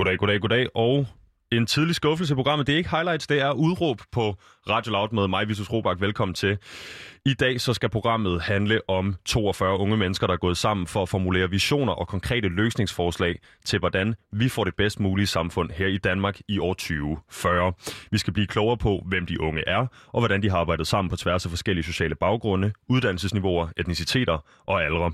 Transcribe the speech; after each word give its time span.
Goddag, 0.00 0.18
goddag, 0.18 0.40
goddag, 0.40 0.66
og 0.74 1.06
en 1.52 1.66
tidlig 1.66 1.94
skuffelse 1.94 2.34
i 2.34 2.34
programmet. 2.34 2.66
Det 2.66 2.72
er 2.72 2.76
ikke 2.76 2.90
highlights, 2.90 3.26
det 3.26 3.40
er 3.40 3.52
udråb 3.52 4.00
på 4.12 4.36
Radio 4.68 4.92
Loud 4.92 5.08
med 5.12 5.28
mig, 5.28 5.48
Visus 5.48 5.72
Robak. 5.72 6.00
Velkommen 6.00 6.34
til. 6.34 6.58
I 7.26 7.34
dag 7.34 7.60
så 7.60 7.74
skal 7.74 7.88
programmet 7.88 8.42
handle 8.42 8.80
om 8.88 9.16
42 9.24 9.78
unge 9.78 9.96
mennesker, 9.96 10.26
der 10.26 10.34
er 10.34 10.38
gået 10.38 10.56
sammen 10.56 10.86
for 10.86 11.02
at 11.02 11.08
formulere 11.08 11.50
visioner 11.50 11.92
og 11.92 12.08
konkrete 12.08 12.48
løsningsforslag 12.48 13.38
til, 13.64 13.78
hvordan 13.78 14.14
vi 14.32 14.48
får 14.48 14.64
det 14.64 14.74
bedst 14.76 15.00
mulige 15.00 15.26
samfund 15.26 15.70
her 15.70 15.86
i 15.86 15.98
Danmark 15.98 16.40
i 16.48 16.58
år 16.58 16.74
2040. 16.74 17.72
Vi 18.10 18.18
skal 18.18 18.32
blive 18.32 18.46
klogere 18.46 18.76
på, 18.76 19.02
hvem 19.06 19.26
de 19.26 19.40
unge 19.40 19.68
er, 19.68 19.86
og 20.06 20.20
hvordan 20.20 20.42
de 20.42 20.50
har 20.50 20.58
arbejdet 20.58 20.86
sammen 20.86 21.10
på 21.10 21.16
tværs 21.16 21.44
af 21.44 21.50
forskellige 21.50 21.84
sociale 21.84 22.14
baggrunde, 22.14 22.72
uddannelsesniveauer, 22.88 23.68
etniciteter 23.76 24.38
og 24.66 24.82
aldre. 24.84 25.12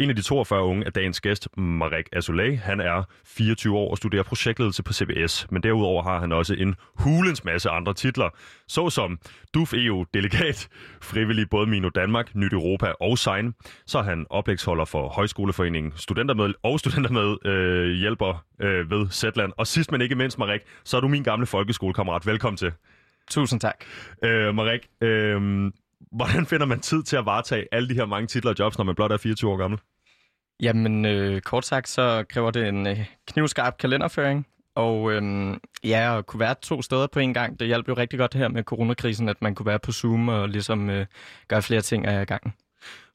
En 0.00 0.10
af 0.10 0.16
de 0.16 0.22
42 0.22 0.64
unge 0.64 0.86
er 0.86 0.90
dagens 0.90 1.20
gæst, 1.20 1.48
Marek 1.56 2.08
Azoulay. 2.12 2.58
Han 2.58 2.80
er 2.80 3.02
24 3.26 3.76
år 3.76 3.90
og 3.90 3.96
studerer 3.96 4.22
projektledelse 4.22 4.82
på 4.82 4.92
CBS, 4.92 5.46
men 5.50 5.62
derudover 5.72 6.02
har 6.02 6.20
han 6.20 6.32
også 6.32 6.54
en 6.54 6.74
hulens 6.94 7.44
masse 7.44 7.70
andre 7.70 7.94
titler, 7.94 8.28
såsom 8.68 9.18
DUF 9.54 9.74
EU-delegat, 9.74 10.68
frivillig 11.02 11.50
både 11.50 11.66
Mino 11.66 11.88
Danmark, 11.88 12.34
Nyt 12.34 12.52
Europa 12.52 12.92
og 13.00 13.18
Sign. 13.18 13.54
Så 13.86 13.98
er 13.98 14.02
han 14.02 14.26
oplægsholder 14.30 14.84
for 14.84 15.08
Højskoleforeningen 15.08 15.92
Studentermed 15.96 16.54
og 16.62 16.80
Studentermed 16.80 17.46
øh, 17.46 17.90
hjælper 17.90 18.44
øh, 18.60 18.90
ved 18.90 19.10
Zetland. 19.10 19.52
Og 19.56 19.66
sidst 19.66 19.92
men 19.92 20.00
ikke 20.00 20.14
mindst, 20.14 20.38
Marek, 20.38 20.60
så 20.84 20.96
er 20.96 21.00
du 21.00 21.08
min 21.08 21.22
gamle 21.22 21.46
folkeskolekammerat. 21.46 22.26
Velkommen 22.26 22.56
til. 22.56 22.72
Tusind 23.30 23.60
tak. 23.60 23.84
Øh, 24.24 24.54
Marek, 24.54 24.88
øh, 25.00 25.70
hvordan 26.12 26.46
finder 26.46 26.66
man 26.66 26.80
tid 26.80 27.02
til 27.02 27.16
at 27.16 27.26
varetage 27.26 27.66
alle 27.72 27.88
de 27.88 27.94
her 27.94 28.06
mange 28.06 28.26
titler 28.26 28.50
og 28.50 28.58
jobs, 28.58 28.78
når 28.78 28.84
man 28.84 28.94
blot 28.94 29.12
er 29.12 29.16
24 29.16 29.50
år 29.50 29.56
gammel? 29.56 29.80
Jamen, 30.60 31.04
øh, 31.04 31.40
kort 31.40 31.64
sagt, 31.64 31.88
så 31.88 32.24
kræver 32.28 32.50
det 32.50 32.68
en 32.68 32.86
øh, 32.86 33.06
knivskarp 33.26 33.78
kalenderføring. 33.78 34.46
Og 34.74 35.12
øhm, 35.12 35.60
ja, 35.84 36.18
at 36.18 36.26
kunne 36.26 36.40
være 36.40 36.54
to 36.62 36.82
steder 36.82 37.06
på 37.06 37.18
en 37.18 37.34
gang, 37.34 37.60
det 37.60 37.66
hjalp 37.66 37.88
jo 37.88 37.94
rigtig 37.94 38.18
godt 38.18 38.34
her 38.34 38.48
med 38.48 38.62
coronakrisen, 38.62 39.28
at 39.28 39.42
man 39.42 39.54
kunne 39.54 39.66
være 39.66 39.78
på 39.78 39.92
Zoom 39.92 40.28
og 40.28 40.48
ligesom 40.48 40.90
øh, 40.90 41.06
gøre 41.48 41.62
flere 41.62 41.80
ting 41.80 42.06
af 42.06 42.26
gangen. 42.26 42.52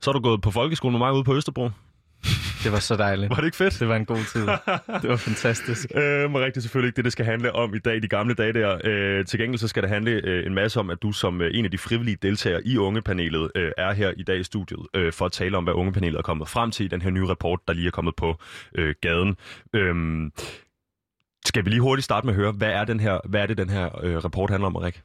Så 0.02 0.11
har 0.11 0.14
du 0.14 0.23
gået 0.23 0.41
på 0.41 0.52
folkeskole 0.52 0.91
med 0.91 0.99
mig 0.99 1.14
ude 1.14 1.23
på 1.23 1.36
Østerbro. 1.36 1.69
Det 2.64 2.72
var 2.72 2.80
så 2.80 2.95
dejligt. 2.95 3.30
Var 3.30 3.36
det 3.36 3.45
ikke 3.45 3.58
fedt? 3.58 3.80
Det 3.80 3.88
var 3.88 3.95
en 3.95 4.05
god 4.05 4.31
tid. 4.33 4.47
Det 5.02 5.09
var 5.09 5.16
fantastisk. 5.16 5.91
Øh, 5.95 6.31
men 6.31 6.41
rigtig 6.41 6.64
selvfølgelig 6.64 6.88
ikke 6.88 6.95
det, 6.95 7.05
det 7.05 7.11
skal 7.11 7.25
handle 7.25 7.55
om 7.55 7.75
i 7.75 7.80
dag, 7.80 8.02
de 8.02 8.08
gamle 8.08 8.33
dage 8.33 8.53
der. 8.53 8.77
Øh, 8.83 9.25
til 9.25 9.39
gengæld 9.39 9.59
så 9.59 9.67
skal 9.67 9.83
det 9.83 9.89
handle 9.89 10.11
øh, 10.11 10.45
en 10.45 10.53
masse 10.53 10.80
om, 10.80 10.89
at 10.89 11.02
du 11.02 11.11
som 11.11 11.42
øh, 11.42 11.52
en 11.53 11.66
af 11.66 11.71
de 11.71 11.77
frivillige 11.77 12.17
deltagere 12.21 12.67
i 12.67 12.77
Ungepanelet 12.77 13.52
øh, 13.55 13.71
er 13.77 13.94
her 13.94 14.14
i 14.17 14.23
dag 14.23 14.39
i 14.39 14.44
studiet 14.44 14.80
øh, 14.94 15.14
for 15.14 15.25
at 15.25 15.31
tale 15.31 15.58
om, 15.58 15.64
hvad 15.64 15.73
Ungepanelet 15.73 16.17
er 16.17 16.21
kommet 16.21 16.49
frem 16.49 16.71
til 16.71 16.86
i 16.86 16.88
den 16.88 17.02
her 17.02 17.09
nye 17.09 17.25
rapport, 17.25 17.59
der 17.67 17.73
lige 17.73 17.88
er 17.88 17.92
kommet 17.92 18.16
på 18.16 18.36
øh, 18.75 18.95
gaden. 19.02 19.36
Øh, 19.73 19.95
skal 21.58 21.66
vi 21.66 21.69
lige 21.69 21.81
hurtigt 21.81 22.05
starte 22.05 22.27
med 22.27 22.33
at 22.33 22.39
høre, 22.39 22.52
hvad 22.52 22.72
er, 22.72 22.86
den 22.86 23.00
her, 23.00 23.19
hvad 23.25 23.41
er 23.41 23.45
det, 23.45 23.58
den 23.58 23.69
her 23.69 24.03
øh, 24.03 24.23
rapport 24.23 24.50
handler 24.50 24.67
om, 24.67 24.75
Rik? 24.75 25.02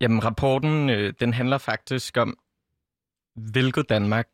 Jamen, 0.00 0.24
rapporten 0.24 0.90
øh, 0.90 1.14
den 1.20 1.32
handler 1.32 1.58
faktisk 1.58 2.16
om, 2.16 2.38
hvilket 3.34 3.88
Danmark 3.88 4.26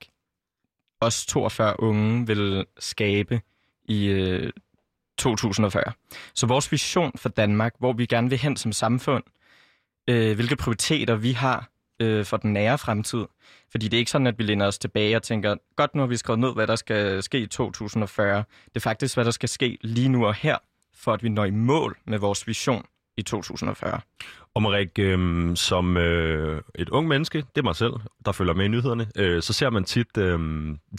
os 1.00 1.26
42 1.26 1.80
unge 1.80 2.26
vil 2.26 2.66
skabe 2.78 3.40
i 3.84 4.06
øh, 4.06 4.52
2040. 5.18 5.84
Så 6.34 6.46
vores 6.46 6.72
vision 6.72 7.12
for 7.16 7.28
Danmark, 7.28 7.74
hvor 7.78 7.92
vi 7.92 8.06
gerne 8.06 8.30
vil 8.30 8.38
hen 8.38 8.56
som 8.56 8.72
samfund, 8.72 9.24
øh, 10.08 10.34
hvilke 10.34 10.56
prioriteter 10.56 11.14
vi 11.14 11.32
har 11.32 11.70
øh, 12.00 12.24
for 12.24 12.36
den 12.36 12.52
nære 12.52 12.78
fremtid. 12.78 13.24
Fordi 13.70 13.88
det 13.88 13.96
er 13.96 13.98
ikke 13.98 14.10
sådan, 14.10 14.26
at 14.26 14.38
vi 14.38 14.42
læner 14.42 14.66
os 14.66 14.78
tilbage 14.78 15.16
og 15.16 15.22
tænker, 15.22 15.56
godt 15.76 15.94
nu 15.94 16.00
har 16.00 16.06
vi 16.06 16.16
skrevet 16.16 16.40
ned, 16.40 16.54
hvad 16.54 16.66
der 16.66 16.76
skal 16.76 17.22
ske 17.22 17.38
i 17.38 17.46
2040. 17.46 18.44
Det 18.64 18.76
er 18.76 18.80
faktisk, 18.80 19.16
hvad 19.16 19.24
der 19.24 19.30
skal 19.30 19.48
ske 19.48 19.78
lige 19.80 20.08
nu 20.08 20.26
og 20.26 20.34
her, 20.34 20.58
for 20.94 21.12
at 21.12 21.22
vi 21.22 21.28
når 21.28 21.44
i 21.44 21.50
mål 21.50 21.96
med 22.06 22.18
vores 22.18 22.46
vision 22.46 22.84
i 23.16 23.22
2040. 23.22 24.00
Og 24.54 24.62
Marik, 24.62 24.98
øh, 24.98 25.56
som 25.56 25.96
øh, 25.96 26.60
et 26.74 26.88
ung 26.88 27.08
menneske, 27.08 27.38
det 27.38 27.58
er 27.58 27.62
mig 27.62 27.76
selv, 27.76 27.92
der 28.24 28.32
følger 28.32 28.54
med 28.54 28.64
i 28.64 28.68
nyhederne, 28.68 29.06
øh, 29.16 29.42
så 29.42 29.52
ser 29.52 29.70
man 29.70 29.84
tit 29.84 30.18
øh, 30.18 30.38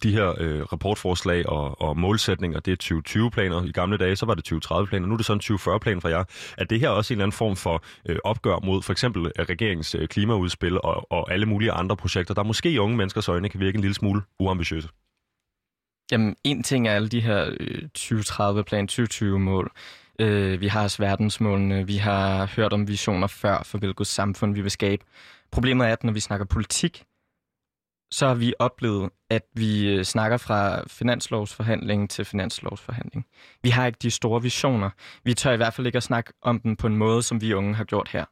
de 0.03 0.11
her 0.11 0.33
øh, 0.37 0.61
rapportforslag 0.61 1.49
og, 1.49 1.81
og 1.81 1.97
målsætninger. 1.97 2.59
Det 2.59 2.91
er 2.91 2.99
2020-planer. 3.07 3.63
I 3.63 3.71
gamle 3.71 3.97
dage, 3.97 4.15
så 4.15 4.25
var 4.25 4.33
det 4.33 4.53
2030-planer. 4.53 5.07
Nu 5.07 5.13
er 5.13 5.17
det 5.17 5.25
sådan 5.25 5.41
2040-plan 5.43 6.01
for 6.01 6.09
jer. 6.09 6.23
Er 6.57 6.63
det 6.63 6.79
her 6.79 6.89
også 6.89 7.13
en 7.13 7.17
eller 7.17 7.23
anden 7.23 7.37
form 7.37 7.55
for 7.55 7.83
øh, 8.09 8.17
opgør 8.23 8.59
mod 8.65 8.81
for 8.81 8.91
eksempel 8.91 9.25
øh, 9.25 9.45
regeringens 9.45 9.95
øh, 9.95 10.07
klimaudspil 10.07 10.81
og, 10.81 11.11
og 11.11 11.31
alle 11.31 11.45
mulige 11.45 11.71
andre 11.71 11.97
projekter, 11.97 12.33
der 12.33 12.43
måske 12.43 12.71
i 12.71 12.77
unge 12.77 12.97
menneskers 12.97 13.29
øjne 13.29 13.49
kan 13.49 13.59
virke 13.59 13.75
en 13.75 13.81
lille 13.81 13.95
smule 13.95 14.21
uambitiøse? 14.39 14.89
Jamen, 16.13 16.35
en 16.43 16.63
ting 16.63 16.87
er 16.87 16.91
alle 16.91 17.09
de 17.09 17.21
her 17.21 17.49
øh, 17.59 17.89
2030-plan, 17.97 18.89
2020-mål. 18.91 19.71
Øh, 20.19 20.61
vi 20.61 20.67
har 20.67 20.83
også 20.83 21.03
verdensmålene, 21.03 21.87
vi 21.87 21.97
har 21.97 22.45
hørt 22.55 22.73
om 22.73 22.87
visioner 22.87 23.27
før 23.27 23.63
for 23.63 23.77
hvilket 23.77 24.07
samfund 24.07 24.53
vi 24.53 24.61
vil 24.61 24.71
skabe. 24.71 25.05
Problemet 25.51 25.87
er, 25.87 25.91
at 25.93 26.03
når 26.03 26.13
vi 26.13 26.19
snakker 26.19 26.45
politik, 26.45 27.03
så 28.11 28.27
har 28.27 28.33
vi 28.33 28.53
oplevet, 28.59 29.09
at 29.29 29.43
vi 29.53 29.87
øh, 29.87 30.03
snakker 30.03 30.37
fra 30.37 30.83
finanslovsforhandling 30.87 32.09
til 32.09 32.25
finanslovsforhandling. 32.25 33.25
Vi 33.63 33.69
har 33.69 33.85
ikke 33.85 33.99
de 34.01 34.11
store 34.11 34.41
visioner. 34.41 34.89
Vi 35.23 35.33
tør 35.33 35.53
i 35.53 35.57
hvert 35.57 35.73
fald 35.73 35.87
ikke 35.87 35.97
at 35.97 36.03
snakke 36.03 36.33
om 36.41 36.59
dem 36.59 36.75
på 36.75 36.87
en 36.87 36.97
måde, 36.97 37.23
som 37.23 37.41
vi 37.41 37.53
unge 37.53 37.75
har 37.75 37.83
gjort 37.83 38.09
her. 38.09 38.25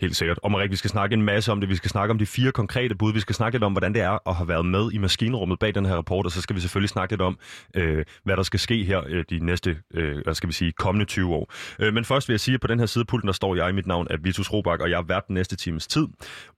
Helt 0.00 0.16
sikkert. 0.16 0.38
Og 0.42 0.52
Marik, 0.52 0.70
vi 0.70 0.76
skal 0.76 0.90
snakke 0.90 1.14
en 1.14 1.22
masse 1.22 1.52
om 1.52 1.60
det. 1.60 1.68
Vi 1.68 1.76
skal 1.76 1.90
snakke 1.90 2.12
om 2.12 2.18
de 2.18 2.26
fire 2.26 2.52
konkrete 2.52 2.94
bud. 2.94 3.12
Vi 3.12 3.20
skal 3.20 3.34
snakke 3.34 3.54
lidt 3.56 3.64
om, 3.64 3.72
hvordan 3.72 3.94
det 3.94 4.02
er 4.02 4.28
at 4.28 4.34
have 4.34 4.48
været 4.48 4.66
med 4.66 4.92
i 4.92 4.98
maskinrummet 4.98 5.58
bag 5.58 5.74
den 5.74 5.86
her 5.86 5.94
rapport. 5.94 6.26
Og 6.26 6.32
så 6.32 6.42
skal 6.42 6.56
vi 6.56 6.60
selvfølgelig 6.60 6.88
snakke 6.88 7.12
lidt 7.12 7.20
om, 7.20 7.38
øh, 7.74 8.04
hvad 8.24 8.36
der 8.36 8.42
skal 8.42 8.60
ske 8.60 8.84
her 8.84 9.02
øh, 9.06 9.24
de 9.30 9.38
næste, 9.38 9.78
øh, 9.94 10.18
hvad 10.24 10.34
skal 10.34 10.48
vi 10.48 10.52
sige, 10.52 10.72
kommende 10.72 11.04
20 11.04 11.34
år. 11.34 11.52
Øh, 11.78 11.94
men 11.94 12.04
først 12.04 12.28
vil 12.28 12.32
jeg 12.32 12.40
sige, 12.40 12.54
at 12.54 12.60
på 12.60 12.66
den 12.66 12.78
her 12.78 12.86
sidepulten, 12.86 13.26
der 13.26 13.32
står 13.32 13.54
jeg 13.54 13.68
i 13.68 13.72
mit 13.72 13.86
navn 13.86 14.06
er 14.10 14.16
Vitus 14.16 14.52
Robak, 14.52 14.80
og 14.80 14.90
jeg 14.90 14.98
er 14.98 15.02
vært 15.02 15.26
den 15.26 15.34
næste 15.34 15.56
times 15.56 15.86
tid. 15.86 16.06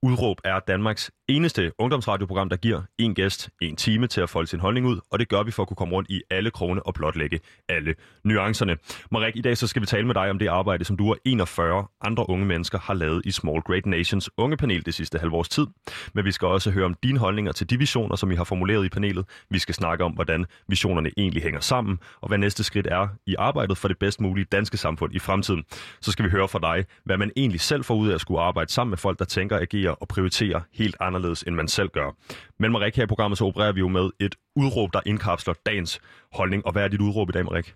Udråb 0.03 0.41
er 0.45 0.61
Danmarks 0.69 1.11
eneste 1.29 1.73
ungdomsradioprogram, 1.79 2.49
der 2.49 2.57
giver 2.57 2.83
en 2.99 3.15
gæst 3.15 3.51
en 3.61 3.77
time 3.77 4.07
til 4.07 4.21
at 4.21 4.31
folde 4.31 4.49
sin 4.49 4.61
holdning 4.61 4.87
ud, 4.87 5.01
og 5.11 5.19
det 5.19 5.29
gør 5.29 5.43
vi 5.43 5.51
for 5.51 5.63
at 5.63 5.69
kunne 5.69 5.77
komme 5.77 5.95
rundt 5.95 6.11
i 6.11 6.23
alle 6.31 6.51
krone 6.51 6.83
og 6.83 6.95
blotlægge 6.95 7.41
alle 7.69 7.95
nuancerne. 8.25 8.77
Marik, 9.11 9.37
i 9.37 9.41
dag 9.41 9.57
så 9.57 9.67
skal 9.67 9.83
vi 9.83 9.87
tale 9.87 10.07
med 10.07 10.15
dig 10.15 10.31
om 10.31 10.39
det 10.39 10.47
arbejde, 10.47 10.85
som 10.85 10.97
du 10.97 11.11
og 11.11 11.19
41 11.25 11.87
andre 12.01 12.31
unge 12.31 12.47
mennesker 12.47 12.79
har 12.79 12.95
lavet 12.95 13.23
i 13.29 13.31
Small 13.31 13.61
Great 13.61 13.87
Nations 13.87 14.31
unge 14.37 14.57
panel 14.57 14.87
det 14.87 14.95
sidste 14.95 15.19
halvårs 15.19 15.49
tid. 15.49 15.67
Men 16.15 16.25
vi 16.25 16.33
skal 16.33 16.49
også 16.49 16.71
høre 16.71 16.85
om 16.85 16.95
dine 17.03 17.19
holdninger 17.19 17.53
til 17.53 17.71
de 17.71 17.79
visioner, 17.79 18.17
som 18.17 18.31
I 18.31 18.35
har 18.35 18.45
formuleret 18.45 18.85
i 18.85 18.89
panelet. 18.89 19.25
Vi 19.51 19.59
skal 19.59 19.75
snakke 19.75 20.05
om, 20.05 20.13
hvordan 20.13 20.47
visionerne 20.69 21.11
egentlig 21.17 21.43
hænger 21.43 21.61
sammen, 21.61 21.99
og 22.21 22.29
hvad 22.29 22.39
næste 22.39 22.65
skridt 22.65 22.87
er 22.87 23.09
i 23.27 23.35
arbejdet 23.39 23.79
for 23.79 23.89
det 23.89 23.99
bedst 23.99 24.21
mulige 24.21 24.45
danske 24.45 24.77
samfund 24.77 25.15
i 25.15 25.19
fremtiden. 25.19 25.65
Så 26.01 26.13
skal 26.13 26.25
vi 26.25 26.31
høre 26.31 26.49
fra 26.49 26.59
dig, 26.59 26.85
hvad 27.05 27.17
man 27.17 27.31
egentlig 27.37 27.61
selv 27.61 27.85
får 27.85 27.95
ud 27.95 28.09
af 28.09 28.15
at 28.15 28.21
skulle 28.21 28.41
arbejde 28.41 28.73
sammen 28.73 28.91
med 28.91 28.99
folk, 28.99 29.19
der 29.19 29.25
tænker, 29.25 29.59
agerer 29.59 29.93
og 29.93 30.09
prioriterer 30.09 30.61
helt 30.73 30.97
anderledes, 31.01 31.43
end 31.43 31.55
man 31.55 31.69
selv 31.69 31.89
gør. 31.89 32.11
Men 32.59 32.73
Marik, 32.73 32.97
her 32.97 33.03
i 33.03 33.07
programmet 33.07 33.39
så 33.39 33.45
opererer 33.45 33.73
vi 33.73 33.81
jo 33.81 33.89
med 33.89 34.11
et 34.21 34.35
udråb, 34.57 34.93
der 34.93 35.01
indkapsler 35.07 35.55
dagens 35.67 36.01
holdning. 36.33 36.67
Og 36.67 36.73
hvad 36.73 36.85
er 36.85 36.89
dit 36.89 37.01
udråb 37.01 37.29
i 37.29 37.33
dag, 37.33 37.45
Marik? 37.45 37.75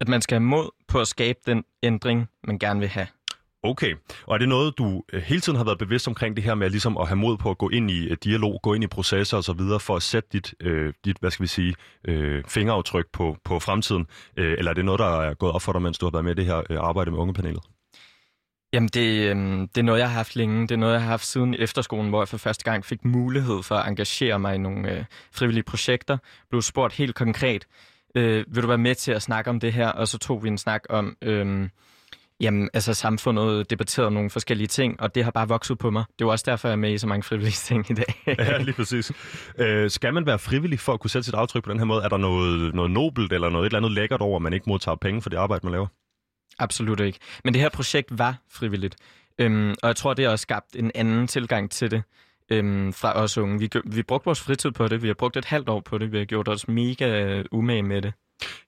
At 0.00 0.08
man 0.08 0.22
skal 0.22 0.34
have 0.34 0.46
mod 0.46 0.70
på 0.88 1.00
at 1.00 1.08
skabe 1.08 1.38
den 1.46 1.64
ændring, 1.82 2.28
man 2.44 2.58
gerne 2.58 2.80
vil 2.80 2.88
have. 2.88 3.06
Okay, 3.62 3.94
og 4.26 4.34
er 4.34 4.38
det 4.38 4.48
noget, 4.48 4.78
du 4.78 5.02
øh, 5.12 5.22
hele 5.22 5.40
tiden 5.40 5.56
har 5.56 5.64
været 5.64 5.78
bevidst 5.78 6.08
omkring 6.08 6.36
det 6.36 6.44
her 6.44 6.54
med 6.54 6.70
ligesom 6.70 6.96
at 6.96 7.08
have 7.08 7.16
mod 7.16 7.36
på 7.36 7.50
at 7.50 7.58
gå 7.58 7.68
ind 7.68 7.90
i 7.90 8.08
øh, 8.08 8.16
dialog, 8.24 8.60
gå 8.62 8.74
ind 8.74 8.84
i 8.84 8.86
processer 8.86 9.36
og 9.36 9.44
så 9.44 9.52
videre 9.52 9.80
for 9.80 9.96
at 9.96 10.02
sætte 10.02 10.28
dit, 10.32 10.54
øh, 10.60 10.92
dit 11.04 11.16
hvad 11.20 11.30
skal 11.30 11.42
vi 11.42 11.48
sige, 11.48 11.74
øh, 12.08 12.44
fingeraftryk 12.48 13.06
på, 13.12 13.36
på 13.44 13.58
fremtiden? 13.58 14.06
Øh, 14.36 14.54
eller 14.58 14.70
er 14.70 14.74
det 14.74 14.84
noget, 14.84 14.98
der 14.98 15.20
er 15.20 15.34
gået 15.34 15.52
op 15.52 15.62
for 15.62 15.72
dig, 15.72 15.82
mens 15.82 15.98
du 15.98 16.06
har 16.06 16.10
været 16.10 16.24
med 16.24 16.32
i 16.32 16.34
det 16.34 16.44
her 16.44 16.62
øh, 16.70 16.78
arbejde 16.80 17.10
med 17.10 17.18
ungepanelet? 17.18 17.62
Jamen, 18.72 18.88
det, 18.88 19.36
øh, 19.36 19.36
det 19.60 19.78
er 19.78 19.82
noget, 19.82 20.00
jeg 20.00 20.08
har 20.08 20.16
haft 20.16 20.36
længe. 20.36 20.62
Det 20.62 20.70
er 20.70 20.76
noget, 20.76 20.92
jeg 20.92 21.02
har 21.02 21.08
haft 21.08 21.26
siden 21.26 21.54
efterskolen, 21.58 22.08
hvor 22.08 22.20
jeg 22.20 22.28
for 22.28 22.36
første 22.36 22.64
gang 22.64 22.84
fik 22.84 23.04
mulighed 23.04 23.62
for 23.62 23.74
at 23.74 23.88
engagere 23.88 24.38
mig 24.38 24.54
i 24.54 24.58
nogle 24.58 24.92
øh, 24.92 25.04
frivillige 25.32 25.64
projekter. 25.64 26.18
Blev 26.50 26.62
spurgt 26.62 26.94
helt 26.94 27.14
konkret, 27.14 27.66
øh, 28.14 28.44
vil 28.48 28.62
du 28.62 28.68
være 28.68 28.78
med 28.78 28.94
til 28.94 29.12
at 29.12 29.22
snakke 29.22 29.50
om 29.50 29.60
det 29.60 29.72
her? 29.72 29.88
Og 29.88 30.08
så 30.08 30.18
tog 30.18 30.44
vi 30.44 30.48
en 30.48 30.58
snak 30.58 30.82
om... 30.88 31.16
Øh, 31.22 31.68
Jamen, 32.40 32.70
altså 32.74 32.94
samfundet 32.94 33.70
debatterede 33.70 34.10
nogle 34.10 34.30
forskellige 34.30 34.66
ting, 34.66 35.00
og 35.00 35.14
det 35.14 35.24
har 35.24 35.30
bare 35.30 35.48
vokset 35.48 35.78
på 35.78 35.90
mig. 35.90 36.04
Det 36.08 36.24
er 36.24 36.26
jo 36.26 36.30
også 36.30 36.44
derfor, 36.48 36.68
jeg 36.68 36.72
er 36.72 36.76
med 36.76 36.92
i 36.92 36.98
så 36.98 37.06
mange 37.06 37.22
frivillige 37.22 37.52
ting 37.68 37.90
i 37.90 37.94
dag. 37.94 38.22
ja, 38.38 38.58
lige 38.58 38.74
præcis. 38.74 39.12
Øh, 39.58 39.90
skal 39.90 40.14
man 40.14 40.26
være 40.26 40.38
frivillig 40.38 40.80
for 40.80 40.92
at 40.92 41.00
kunne 41.00 41.10
sætte 41.10 41.24
sit 41.24 41.34
aftryk 41.34 41.64
på 41.64 41.70
den 41.70 41.78
her 41.78 41.84
måde? 41.84 42.02
Er 42.02 42.08
der 42.08 42.16
noget, 42.16 42.74
noget 42.74 42.90
nobelt 42.90 43.32
eller 43.32 43.50
noget 43.50 43.66
et 43.66 43.66
eller 43.66 43.78
andet 43.78 43.92
lækkert 43.92 44.20
over, 44.20 44.36
at 44.36 44.42
man 44.42 44.52
ikke 44.52 44.64
modtager 44.68 44.96
penge 44.96 45.22
for 45.22 45.30
det 45.30 45.36
arbejde, 45.36 45.66
man 45.66 45.72
laver? 45.72 45.86
Absolut 46.58 47.00
ikke. 47.00 47.18
Men 47.44 47.54
det 47.54 47.62
her 47.62 47.68
projekt 47.68 48.18
var 48.18 48.36
frivilligt. 48.50 48.96
Øhm, 49.38 49.74
og 49.82 49.86
jeg 49.86 49.96
tror, 49.96 50.14
det 50.14 50.24
har 50.24 50.32
også 50.32 50.42
skabt 50.42 50.76
en 50.76 50.90
anden 50.94 51.26
tilgang 51.26 51.70
til 51.70 51.90
det 51.90 52.02
øhm, 52.50 52.92
fra 52.92 53.16
os 53.16 53.38
unge. 53.38 53.58
Vi, 53.58 53.70
vi 53.84 54.02
brugte 54.02 54.24
vores 54.24 54.40
fritid 54.40 54.70
på 54.70 54.88
det. 54.88 55.02
Vi 55.02 55.06
har 55.06 55.14
brugt 55.14 55.36
et 55.36 55.44
halvt 55.44 55.68
år 55.68 55.80
på 55.80 55.98
det. 55.98 56.12
Vi 56.12 56.18
har 56.18 56.24
gjort 56.24 56.48
os 56.48 56.68
mega 56.68 57.42
umage 57.52 57.82
med 57.82 58.02
det. 58.02 58.12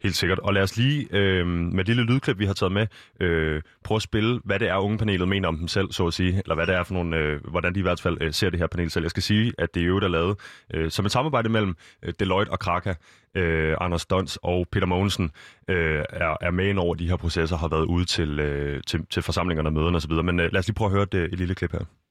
Helt 0.02 0.16
sikkert. 0.16 0.38
Og 0.38 0.54
lad 0.54 0.62
os 0.62 0.76
lige 0.76 1.08
øh, 1.10 1.46
med 1.46 1.84
det 1.84 1.96
lille 1.96 2.12
lydklip, 2.12 2.38
vi 2.38 2.46
har 2.46 2.54
taget 2.54 2.72
med, 2.72 2.86
øh, 3.20 3.62
prøve 3.84 3.96
at 3.96 4.02
spille, 4.02 4.40
hvad 4.44 4.58
det 4.58 4.69
er, 4.69 4.76
ungepanelet 4.76 5.28
mener 5.28 5.48
om 5.48 5.58
dem 5.58 5.69
selv, 5.69 5.92
så 5.92 6.06
at 6.06 6.14
sige. 6.14 6.42
Eller 6.44 6.54
hvad 6.54 6.66
det 6.66 6.74
er 6.74 6.82
for 6.82 6.94
nogle, 6.94 7.16
øh, 7.16 7.40
hvordan 7.50 7.74
de 7.74 7.78
i 7.78 7.82
hvert 7.82 8.00
fald 8.00 8.19
øh, 8.20 8.32
ser 8.32 8.50
det 8.50 8.58
her 8.58 8.66
panel 8.66 8.90
selv. 8.90 9.04
Jeg 9.04 9.10
skal 9.10 9.22
sige, 9.22 9.52
at 9.58 9.74
det 9.74 9.82
er 9.82 9.86
jo 9.86 9.98
der 10.00 10.06
er 10.06 10.10
lavet 10.10 10.38
øh, 10.74 10.90
som 10.90 11.06
et 11.06 11.12
samarbejde 11.12 11.48
mellem 11.48 11.76
øh, 12.02 12.12
Deloitte 12.20 12.50
og 12.50 12.58
Kraka. 12.58 12.94
Øh, 13.34 13.76
Anders 13.80 14.06
Dons 14.06 14.38
og 14.42 14.66
Peter 14.72 14.86
Mogensen 14.86 15.30
øh, 15.69 16.04
er, 16.10 16.36
er 16.40 16.50
med 16.50 16.69
ind 16.69 16.78
over 16.78 16.94
de 16.94 17.08
her 17.08 17.16
processer, 17.16 17.56
har 17.56 17.69
været 17.69 17.84
ude 17.84 18.04
til, 18.04 18.40
øh, 18.40 18.82
til, 18.86 19.06
til 19.10 19.22
forsamlingerne 19.22 19.69
og 19.69 19.72
møderne 19.72 19.96
osv. 19.96 20.12
Men 20.12 20.40
øh, 20.40 20.52
lad 20.52 20.58
os 20.58 20.66
lige 20.66 20.74
prøve 20.74 20.88
at 20.88 20.92
høre 20.92 21.06
det, 21.12 21.19
øh, 21.19 21.28
et 21.32 21.38
lille 21.38 21.54
klip 21.54 21.72
her. 21.72 22.01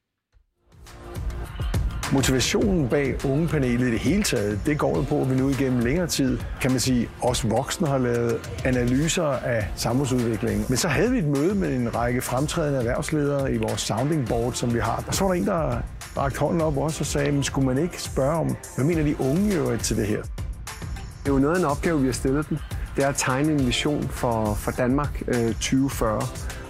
Motivationen 2.12 2.88
bag 2.88 3.24
ungepanelet 3.24 3.88
i 3.88 3.90
det 3.90 3.98
hele 3.98 4.22
taget, 4.22 4.60
det 4.66 4.78
går 4.78 4.96
jo 4.96 5.02
på, 5.02 5.20
at 5.20 5.30
vi 5.30 5.34
nu 5.34 5.48
igennem 5.48 5.80
længere 5.80 6.06
tid, 6.06 6.38
kan 6.60 6.70
man 6.70 6.80
sige, 6.80 7.08
os 7.22 7.50
voksne 7.50 7.86
har 7.86 7.98
lavet 7.98 8.50
analyser 8.64 9.24
af 9.24 9.68
samfundsudviklingen. 9.76 10.66
Men 10.68 10.76
så 10.76 10.88
havde 10.88 11.10
vi 11.10 11.18
et 11.18 11.24
møde 11.24 11.54
med 11.54 11.76
en 11.76 11.94
række 11.94 12.20
fremtrædende 12.20 12.78
erhvervsledere 12.78 13.54
i 13.54 13.56
vores 13.56 13.80
sounding 13.80 14.28
board, 14.28 14.52
som 14.52 14.74
vi 14.74 14.78
har. 14.78 15.04
Og 15.06 15.14
så 15.14 15.24
var 15.24 15.32
der 15.32 15.40
en, 15.40 15.46
der 15.46 15.82
rakte 16.16 16.40
hånden 16.40 16.60
op 16.60 16.76
også 16.76 17.02
og 17.02 17.06
sagde, 17.06 17.32
men 17.32 17.42
skulle 17.42 17.66
man 17.66 17.78
ikke 17.78 18.02
spørge 18.02 18.38
om, 18.38 18.56
hvad 18.76 18.84
mener 18.84 19.02
de 19.02 19.20
unge 19.20 19.54
jo 19.54 19.76
til 19.76 19.96
det 19.96 20.06
her? 20.06 20.22
Det 20.22 21.28
er 21.28 21.32
jo 21.32 21.38
noget 21.38 21.54
af 21.54 21.58
en 21.58 21.64
opgave, 21.64 22.00
vi 22.00 22.06
har 22.06 22.12
stillet 22.12 22.48
dem. 22.48 22.58
Det 22.96 23.04
er 23.04 23.08
at 23.08 23.16
tegne 23.16 23.52
en 23.52 23.66
vision 23.66 24.08
for, 24.08 24.54
for 24.54 24.70
Danmark 24.70 25.22
øh, 25.28 25.46
2040. 25.46 26.22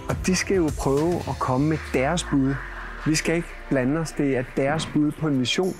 Og 0.09 0.15
de 0.25 0.35
skal 0.35 0.55
jo 0.55 0.69
prøve 0.77 1.15
at 1.15 1.39
komme 1.39 1.69
med 1.69 1.77
deres 1.93 2.23
bud 2.23 2.53
vi 3.05 3.15
skal 3.15 3.35
ikke 3.35 3.47
blande 3.69 4.01
os. 4.01 4.11
Det 4.11 4.37
er 4.37 4.43
deres 4.57 4.85
bud 4.85 5.11
på 5.11 5.27
en 5.27 5.37
mission. 5.39 5.75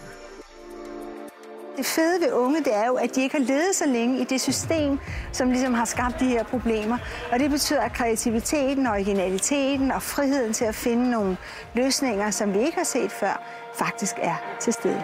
Det 1.78 1.86
fede 1.86 2.22
ved 2.22 2.31
unge, 2.34 2.60
det 2.60 2.75
er 2.75 2.88
jo, 2.88 2.94
at 2.94 3.16
de 3.16 3.22
ikke 3.22 3.38
har 3.38 3.44
levet 3.44 3.70
så 3.74 3.86
længe 3.88 4.22
i 4.22 4.24
det 4.24 4.42
system, 4.42 5.00
som 5.31 5.50
ligesom 5.50 5.74
har 5.74 5.86
skabt 5.86 6.20
de 6.20 6.25
her 6.25 6.44
problemer. 6.44 6.98
Og 7.31 7.40
det 7.40 7.50
betyder, 7.50 7.81
at 7.81 7.94
kreativiteten, 7.94 8.88
originaliteten 8.88 9.92
og 9.92 10.02
friheden 10.02 10.54
til 10.54 10.66
at 10.66 10.75
finde 10.75 11.12
nogle 11.12 11.38
løsninger, 11.75 12.31
som 12.31 12.54
vi 12.54 12.60
ikke 12.60 12.78
har 12.78 12.84
set 12.84 13.12
før, 13.12 13.44
faktisk 13.75 14.16
er 14.22 14.36
til 14.60 14.74
stede. 14.74 15.04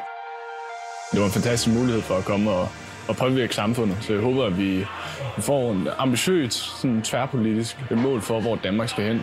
Det 1.12 1.20
var 1.20 1.26
en 1.26 1.32
fantastisk 1.32 1.76
mulighed 1.76 2.02
for 2.02 2.16
at 2.16 2.26
komme 2.26 2.52
og, 2.52 2.68
og 3.08 3.16
påvirke 3.16 3.56
samfundet, 3.56 3.98
så 4.02 4.14
jeg 4.14 4.22
håber, 4.22 4.46
at 4.46 4.58
vi 4.58 4.86
får 5.40 5.72
en 5.72 5.88
ambitiøs, 5.98 6.54
sådan 6.54 7.02
tværpolitisk 7.02 7.78
mål 7.92 8.22
for, 8.22 8.42
hvor 8.42 8.56
Danmark 8.56 8.90
skal 8.90 9.04
hen. 9.04 9.22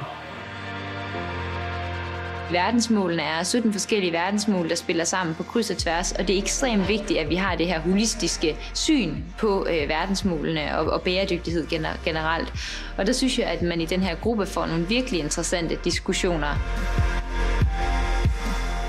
Verdensmålene 2.50 3.22
er 3.22 3.42
17 3.42 3.72
forskellige 3.72 4.12
verdensmål, 4.12 4.68
der 4.68 4.74
spiller 4.74 5.04
sammen 5.04 5.34
på 5.34 5.42
kryds 5.42 5.70
og 5.70 5.76
tværs, 5.78 6.12
og 6.12 6.28
det 6.28 6.38
er 6.38 6.42
ekstremt 6.42 6.88
vigtigt, 6.88 7.18
at 7.20 7.28
vi 7.28 7.34
har 7.34 7.54
det 7.56 7.66
her 7.66 7.80
holistiske 7.80 8.56
syn 8.74 9.14
på 9.38 9.66
øh, 9.70 9.88
verdensmålene 9.88 10.78
og, 10.78 10.92
og 10.92 11.02
bæredygtighed 11.02 11.66
gener- 11.66 12.04
generelt. 12.04 12.52
Og 12.98 13.06
der 13.06 13.12
synes 13.12 13.38
jeg, 13.38 13.46
at 13.46 13.62
man 13.62 13.80
i 13.80 13.86
den 13.86 14.02
her 14.02 14.14
gruppe 14.16 14.46
får 14.46 14.66
nogle 14.66 14.86
virkelig 14.86 15.20
interessante 15.20 15.78
diskussioner. 15.84 16.48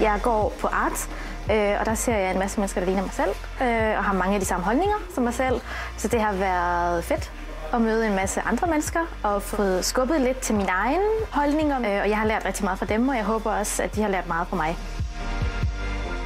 Jeg 0.01 0.19
går 0.23 0.55
på 0.59 0.67
art, 0.67 1.09
øh, 1.51 1.79
og 1.79 1.85
der 1.85 1.95
ser 1.95 2.15
jeg 2.17 2.31
en 2.31 2.39
masse 2.39 2.59
mennesker, 2.59 2.81
der 2.81 2.85
ligner 2.85 3.01
mig 3.03 3.13
selv, 3.13 3.29
øh, 3.61 3.97
og 3.97 4.03
har 4.03 4.13
mange 4.13 4.33
af 4.33 4.39
de 4.39 4.45
samme 4.45 4.65
holdninger 4.65 4.95
som 5.15 5.23
mig 5.23 5.33
selv. 5.33 5.61
Så 5.97 6.07
det 6.07 6.21
har 6.21 6.33
været 6.33 7.03
fedt 7.03 7.31
at 7.73 7.81
møde 7.81 8.07
en 8.07 8.15
masse 8.15 8.41
andre 8.41 8.67
mennesker 8.67 8.99
og 9.23 9.41
fået 9.41 9.85
skubbet 9.85 10.21
lidt 10.21 10.39
til 10.39 10.55
mine 10.55 10.69
egne 10.69 11.03
holdninger. 11.31 11.77
Øh, 11.77 12.01
og 12.01 12.09
jeg 12.09 12.17
har 12.17 12.25
lært 12.25 12.45
rigtig 12.45 12.63
meget 12.63 12.79
fra 12.79 12.85
dem, 12.85 13.09
og 13.09 13.15
jeg 13.15 13.23
håber 13.23 13.51
også, 13.51 13.83
at 13.83 13.95
de 13.95 14.01
har 14.01 14.09
lært 14.09 14.27
meget 14.27 14.47
fra 14.47 14.55
mig. 14.55 14.77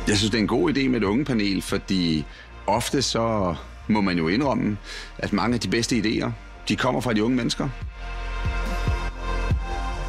Jeg 0.07 0.17
synes, 0.17 0.31
det 0.31 0.37
er 0.37 0.41
en 0.41 0.47
god 0.47 0.69
idé 0.69 0.87
med 0.87 1.01
et 1.01 1.03
unge 1.03 1.25
panel, 1.25 1.61
fordi 1.61 2.25
ofte 2.67 3.01
så 3.01 3.55
må 3.87 4.01
man 4.01 4.17
jo 4.17 4.27
indrømme, 4.27 4.77
at 5.17 5.33
mange 5.33 5.53
af 5.53 5.59
de 5.59 5.67
bedste 5.67 5.95
idéer, 5.95 6.29
de 6.67 6.75
kommer 6.75 7.01
fra 7.01 7.13
de 7.13 7.23
unge 7.23 7.37
mennesker. 7.37 7.69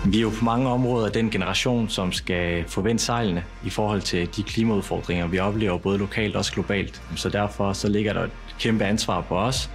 Vi 0.05 0.19
er 0.19 0.23
jo 0.23 0.31
på 0.39 0.45
mange 0.45 0.69
områder 0.69 1.09
den 1.09 1.31
generation, 1.31 1.89
som 1.89 2.13
skal 2.13 2.65
forvente 2.69 3.05
sejlene 3.05 3.45
i 3.65 3.71
forhold 3.71 4.01
til 4.01 4.37
de 4.37 4.43
klimaudfordringer, 4.43 5.27
vi 5.27 5.39
oplever 5.39 5.79
både 5.79 5.99
lokalt 5.99 6.37
og 6.37 6.45
globalt. 6.45 7.03
Så 7.17 7.29
derfor 7.29 7.73
så 7.73 7.89
ligger 7.89 8.13
der 8.13 8.25
et 8.25 8.31
kæmpe 8.59 8.85
ansvar 8.85 9.21
på 9.21 9.39
os 9.39 9.71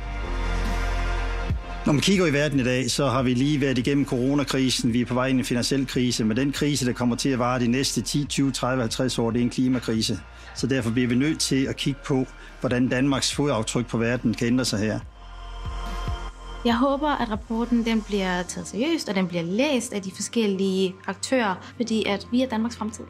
når 1.88 1.94
man 1.94 2.02
kigger 2.02 2.26
i 2.26 2.34
verden 2.34 2.60
i 2.60 2.64
dag, 2.64 2.92
så 2.92 3.08
har 3.08 3.24
vi 3.24 3.34
lige 3.34 3.62
været 3.62 3.78
igennem 3.78 4.06
coronakrisen. 4.06 4.94
Vi 4.94 5.02
er 5.02 5.06
på 5.06 5.14
vej 5.14 5.28
ind 5.28 5.40
i 5.40 5.42
en 5.42 5.46
finansiel 5.46 5.88
krise, 5.88 6.26
men 6.26 6.38
den 6.38 6.52
krise, 6.52 6.86
der 6.86 6.94
kommer 6.94 7.16
til 7.16 7.30
at 7.30 7.40
vare 7.40 7.60
de 7.60 7.68
næste 7.68 8.02
10, 8.02 8.26
20, 8.26 8.52
30, 8.52 8.82
50 8.82 9.20
år, 9.20 9.32
det 9.32 9.40
er 9.40 9.44
en 9.44 9.50
klimakrise. 9.50 10.20
Så 10.56 10.68
derfor 10.68 10.92
bliver 10.92 11.08
vi 11.08 11.16
nødt 11.16 11.40
til 11.40 11.66
at 11.66 11.76
kigge 11.76 12.00
på, 12.06 12.28
hvordan 12.60 12.88
Danmarks 12.88 13.34
fodaftryk 13.34 13.88
på 13.88 13.98
verden 13.98 14.34
kan 14.34 14.48
ændre 14.48 14.66
sig 14.66 14.80
her. 14.80 15.00
Jeg 16.66 16.76
håber, 16.76 17.10
at 17.10 17.32
rapporten 17.32 17.86
den 17.86 18.02
bliver 18.02 18.44
taget 18.44 18.68
seriøst, 18.68 19.10
og 19.10 19.16
den 19.16 19.28
bliver 19.28 19.44
læst 19.44 19.94
af 19.94 20.02
de 20.02 20.12
forskellige 20.12 20.96
aktører, 21.08 21.56
fordi 21.76 22.06
at 22.06 22.28
vi 22.32 22.42
er 22.42 22.48
Danmarks 22.48 22.78
fremtid. 22.78 23.04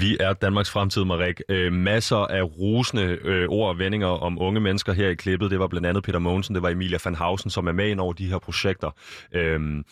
Vi 0.00 0.16
er 0.20 0.32
Danmarks 0.32 0.70
fremtid, 0.70 1.04
Marek. 1.04 1.40
Øh, 1.48 1.72
masser 1.72 2.16
af 2.16 2.42
rosende 2.42 3.18
øh, 3.24 3.48
ord 3.48 3.68
og 3.68 3.78
vendinger 3.78 4.06
om 4.06 4.42
unge 4.42 4.60
mennesker 4.60 4.92
her 4.92 5.08
i 5.08 5.14
klippet. 5.14 5.50
Det 5.50 5.58
var 5.58 5.66
blandt 5.66 5.86
andet 5.86 6.04
Peter 6.04 6.18
Mogensen, 6.18 6.54
det 6.54 6.62
var 6.62 6.68
Emilia 6.68 6.98
van 7.04 7.14
Hausen, 7.14 7.50
som 7.50 7.66
er 7.66 7.72
med 7.72 7.88
ind 7.88 8.00
over 8.00 8.12
de 8.12 8.26
her 8.26 8.38
projekter. 8.38 8.90
Øh, 9.32 9.84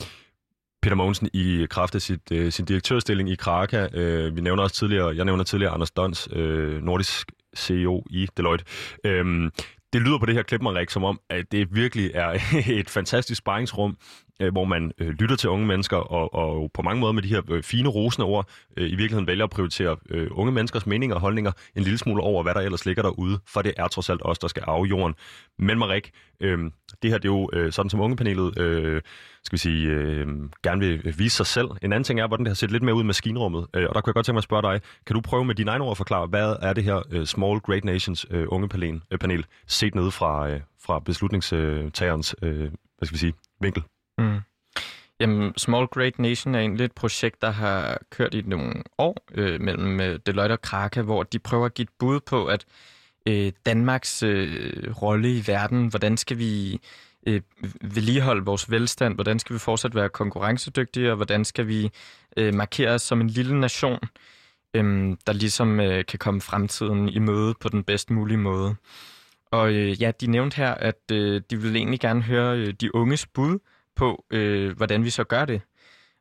Peter 0.82 0.94
Mogensen 0.94 1.28
i 1.32 1.66
kraft 1.70 1.94
af 1.94 2.02
sit, 2.02 2.32
øh, 2.32 2.52
sin 2.52 2.64
direktørstilling 2.64 3.30
i 3.30 3.34
Kraka. 3.34 3.88
Øh, 3.92 4.36
vi 4.36 4.40
nævner 4.40 4.62
også 4.62 4.76
tidligere, 4.76 5.16
jeg 5.16 5.24
nævner 5.24 5.44
tidligere 5.44 5.72
Anders 5.72 5.90
Dons, 5.90 6.28
øh, 6.32 6.82
nordisk 6.82 7.32
CEO 7.56 8.04
i 8.10 8.28
Deloitte. 8.36 8.64
Øh, 9.04 9.50
det 9.92 10.02
lyder 10.02 10.18
på 10.18 10.26
det 10.26 10.34
her 10.34 10.42
klip, 10.42 10.62
Marik, 10.62 10.90
som 10.90 11.04
om, 11.04 11.20
at 11.30 11.52
det 11.52 11.68
virkelig 11.74 12.10
er 12.14 12.38
et 12.80 12.90
fantastisk 12.90 13.38
sparringsrum, 13.38 13.96
øh, 14.40 14.52
hvor 14.52 14.64
man 14.64 14.92
øh, 14.98 15.08
lytter 15.08 15.36
til 15.36 15.50
unge 15.50 15.66
mennesker, 15.66 15.96
og, 15.96 16.34
og 16.34 16.70
på 16.74 16.82
mange 16.82 17.00
måder 17.00 17.12
med 17.12 17.22
de 17.22 17.28
her 17.28 17.42
øh, 17.50 17.62
fine, 17.62 17.88
rosende 17.88 18.26
ord, 18.26 18.48
øh, 18.76 18.86
i 18.86 18.94
virkeligheden 18.94 19.26
vælger 19.26 19.44
at 19.44 19.50
prioritere 19.50 19.96
øh, 20.10 20.28
unge 20.30 20.52
menneskers 20.52 20.86
meninger 20.86 21.14
og 21.14 21.20
holdninger 21.20 21.52
en 21.76 21.82
lille 21.82 21.98
smule 21.98 22.22
over, 22.22 22.42
hvad 22.42 22.54
der 22.54 22.60
ellers 22.60 22.86
ligger 22.86 23.02
derude, 23.02 23.38
for 23.48 23.62
det 23.62 23.74
er 23.76 23.88
trods 23.88 24.10
alt 24.10 24.20
os, 24.24 24.38
der 24.38 24.48
skal 24.48 24.62
arve 24.66 24.84
jorden. 24.84 25.14
Men 25.58 25.78
Marik, 25.78 26.10
øh, 26.40 26.58
det 27.02 27.10
her 27.10 27.18
det 27.18 27.28
er 27.28 27.32
jo 27.32 27.50
øh, 27.52 27.72
sådan 27.72 27.90
som 27.90 28.00
ungepanelet 28.00 28.58
øh, 28.58 29.02
skal 29.44 29.52
vi 29.56 29.58
sige, 29.58 29.88
øh, 29.88 30.26
gerne 30.62 30.80
vil 30.80 31.14
vise 31.18 31.36
sig 31.36 31.46
selv. 31.46 31.68
En 31.82 31.92
anden 31.92 32.04
ting 32.04 32.20
er, 32.20 32.26
hvordan 32.26 32.44
det 32.44 32.50
har 32.50 32.54
set 32.54 32.70
lidt 32.70 32.82
mere 32.82 32.94
ud 32.94 33.02
i 33.02 33.06
maskinrummet, 33.06 33.66
øh, 33.76 33.88
og 33.88 33.94
der 33.94 34.00
kunne 34.00 34.10
jeg 34.10 34.14
godt 34.14 34.26
tænke 34.26 34.34
mig 34.34 34.40
at 34.40 34.44
spørge 34.44 34.62
dig, 34.62 34.80
kan 35.06 35.14
du 35.14 35.20
prøve 35.20 35.44
med 35.44 35.54
dine 35.54 35.70
egne 35.70 35.84
ord 35.84 35.90
at 35.90 35.96
forklare, 35.96 36.26
hvad 36.26 36.56
er 36.62 36.72
det 36.72 36.84
her 36.84 37.02
øh, 37.10 37.26
Small 37.26 37.60
Great 37.60 37.84
Nations 37.84 38.26
øh, 38.30 38.46
ungepanel 38.48 39.00
øh, 39.10 39.18
panel, 39.18 39.44
set 39.66 39.94
ned 39.94 40.10
fra, 40.10 40.48
øh, 40.48 40.60
fra 40.84 40.98
beslutningstagerens 40.98 42.36
øh, 42.42 42.70
hvad 43.00 43.06
skal 43.06 43.14
vi 43.14 43.18
sige, 43.18 43.32
vinkel? 43.60 43.82
Mm. 44.20 44.40
Jamen, 45.20 45.52
Small 45.56 45.86
Great 45.86 46.18
Nation 46.18 46.54
er 46.54 46.58
egentlig 46.58 46.84
et 46.84 46.92
projekt, 46.92 47.42
der 47.42 47.50
har 47.50 47.98
kørt 48.10 48.34
i 48.34 48.42
nogle 48.46 48.82
år 48.98 49.26
øh, 49.34 49.60
mellem 49.60 50.00
øh, 50.00 50.18
Deloitte 50.26 50.52
og 50.52 50.60
Kraka, 50.60 51.02
hvor 51.02 51.22
de 51.22 51.38
prøver 51.38 51.66
at 51.66 51.74
give 51.74 51.82
et 51.82 51.90
bud 51.98 52.20
på, 52.20 52.46
at 52.46 52.64
øh, 53.26 53.52
Danmarks 53.66 54.22
øh, 54.22 55.02
rolle 55.02 55.36
i 55.36 55.42
verden, 55.46 55.86
hvordan 55.86 56.16
skal 56.16 56.38
vi 56.38 56.80
øh, 57.26 57.40
vedligeholde 57.80 58.44
vores 58.44 58.70
velstand, 58.70 59.14
hvordan 59.14 59.38
skal 59.38 59.54
vi 59.54 59.58
fortsat 59.58 59.94
være 59.94 60.08
konkurrencedygtige, 60.08 61.10
og 61.10 61.16
hvordan 61.16 61.44
skal 61.44 61.68
vi 61.68 61.90
øh, 62.36 62.54
markere 62.54 62.90
os 62.90 63.02
som 63.02 63.20
en 63.20 63.28
lille 63.28 63.60
nation, 63.60 63.98
øh, 64.74 65.16
der 65.26 65.32
ligesom 65.32 65.80
øh, 65.80 66.04
kan 66.04 66.18
komme 66.18 66.40
fremtiden 66.40 67.08
i 67.08 67.18
møde 67.18 67.54
på 67.60 67.68
den 67.68 67.84
bedst 67.84 68.10
mulige 68.10 68.38
måde. 68.38 68.74
Og 69.50 69.72
øh, 69.72 70.02
ja, 70.02 70.10
de 70.20 70.26
nævnte 70.26 70.56
her, 70.56 70.74
at 70.74 71.00
øh, 71.12 71.42
de 71.50 71.60
vil 71.60 71.76
egentlig 71.76 72.00
gerne 72.00 72.22
høre 72.22 72.58
øh, 72.58 72.72
de 72.80 72.94
unges 72.94 73.26
bud 73.26 73.58
på, 74.00 74.24
øh, 74.30 74.76
hvordan 74.76 75.04
vi 75.04 75.10
så 75.10 75.24
gør 75.24 75.44
det. 75.44 75.60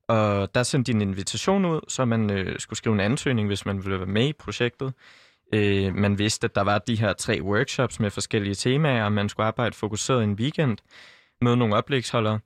Og 0.08 0.56
der 0.56 0.64
sendte 0.64 0.92
de 0.92 0.96
en 0.96 1.02
invitation 1.02 1.66
ud, 1.66 1.80
så 1.88 2.06
man 2.06 2.32
øh, 2.32 2.60
skulle 2.60 2.78
skrive 2.78 2.94
en 2.94 3.00
ansøgning, 3.00 3.48
hvis 3.48 3.66
man 3.66 3.84
ville 3.84 3.98
være 3.98 4.08
med 4.08 4.28
i 4.28 4.34
projektet. 4.34 4.94
Øh, 5.54 5.96
man 5.96 6.20
vidste, 6.20 6.46
at 6.46 6.56
der 6.56 6.62
var 6.62 6.78
de 6.78 6.96
her 6.96 7.14
tre 7.14 7.42
workshops 7.42 8.00
med 8.00 8.12
forskellige 8.12 8.56
temaer, 8.56 9.04
og 9.04 9.12
man 9.12 9.30
skulle 9.30 9.48
arbejde 9.48 9.76
fokuseret 9.76 10.24
en 10.24 10.34
weekend, 10.34 10.78
med 11.42 11.56
nogle 11.56 11.76
oplægsholdere. 11.76 12.40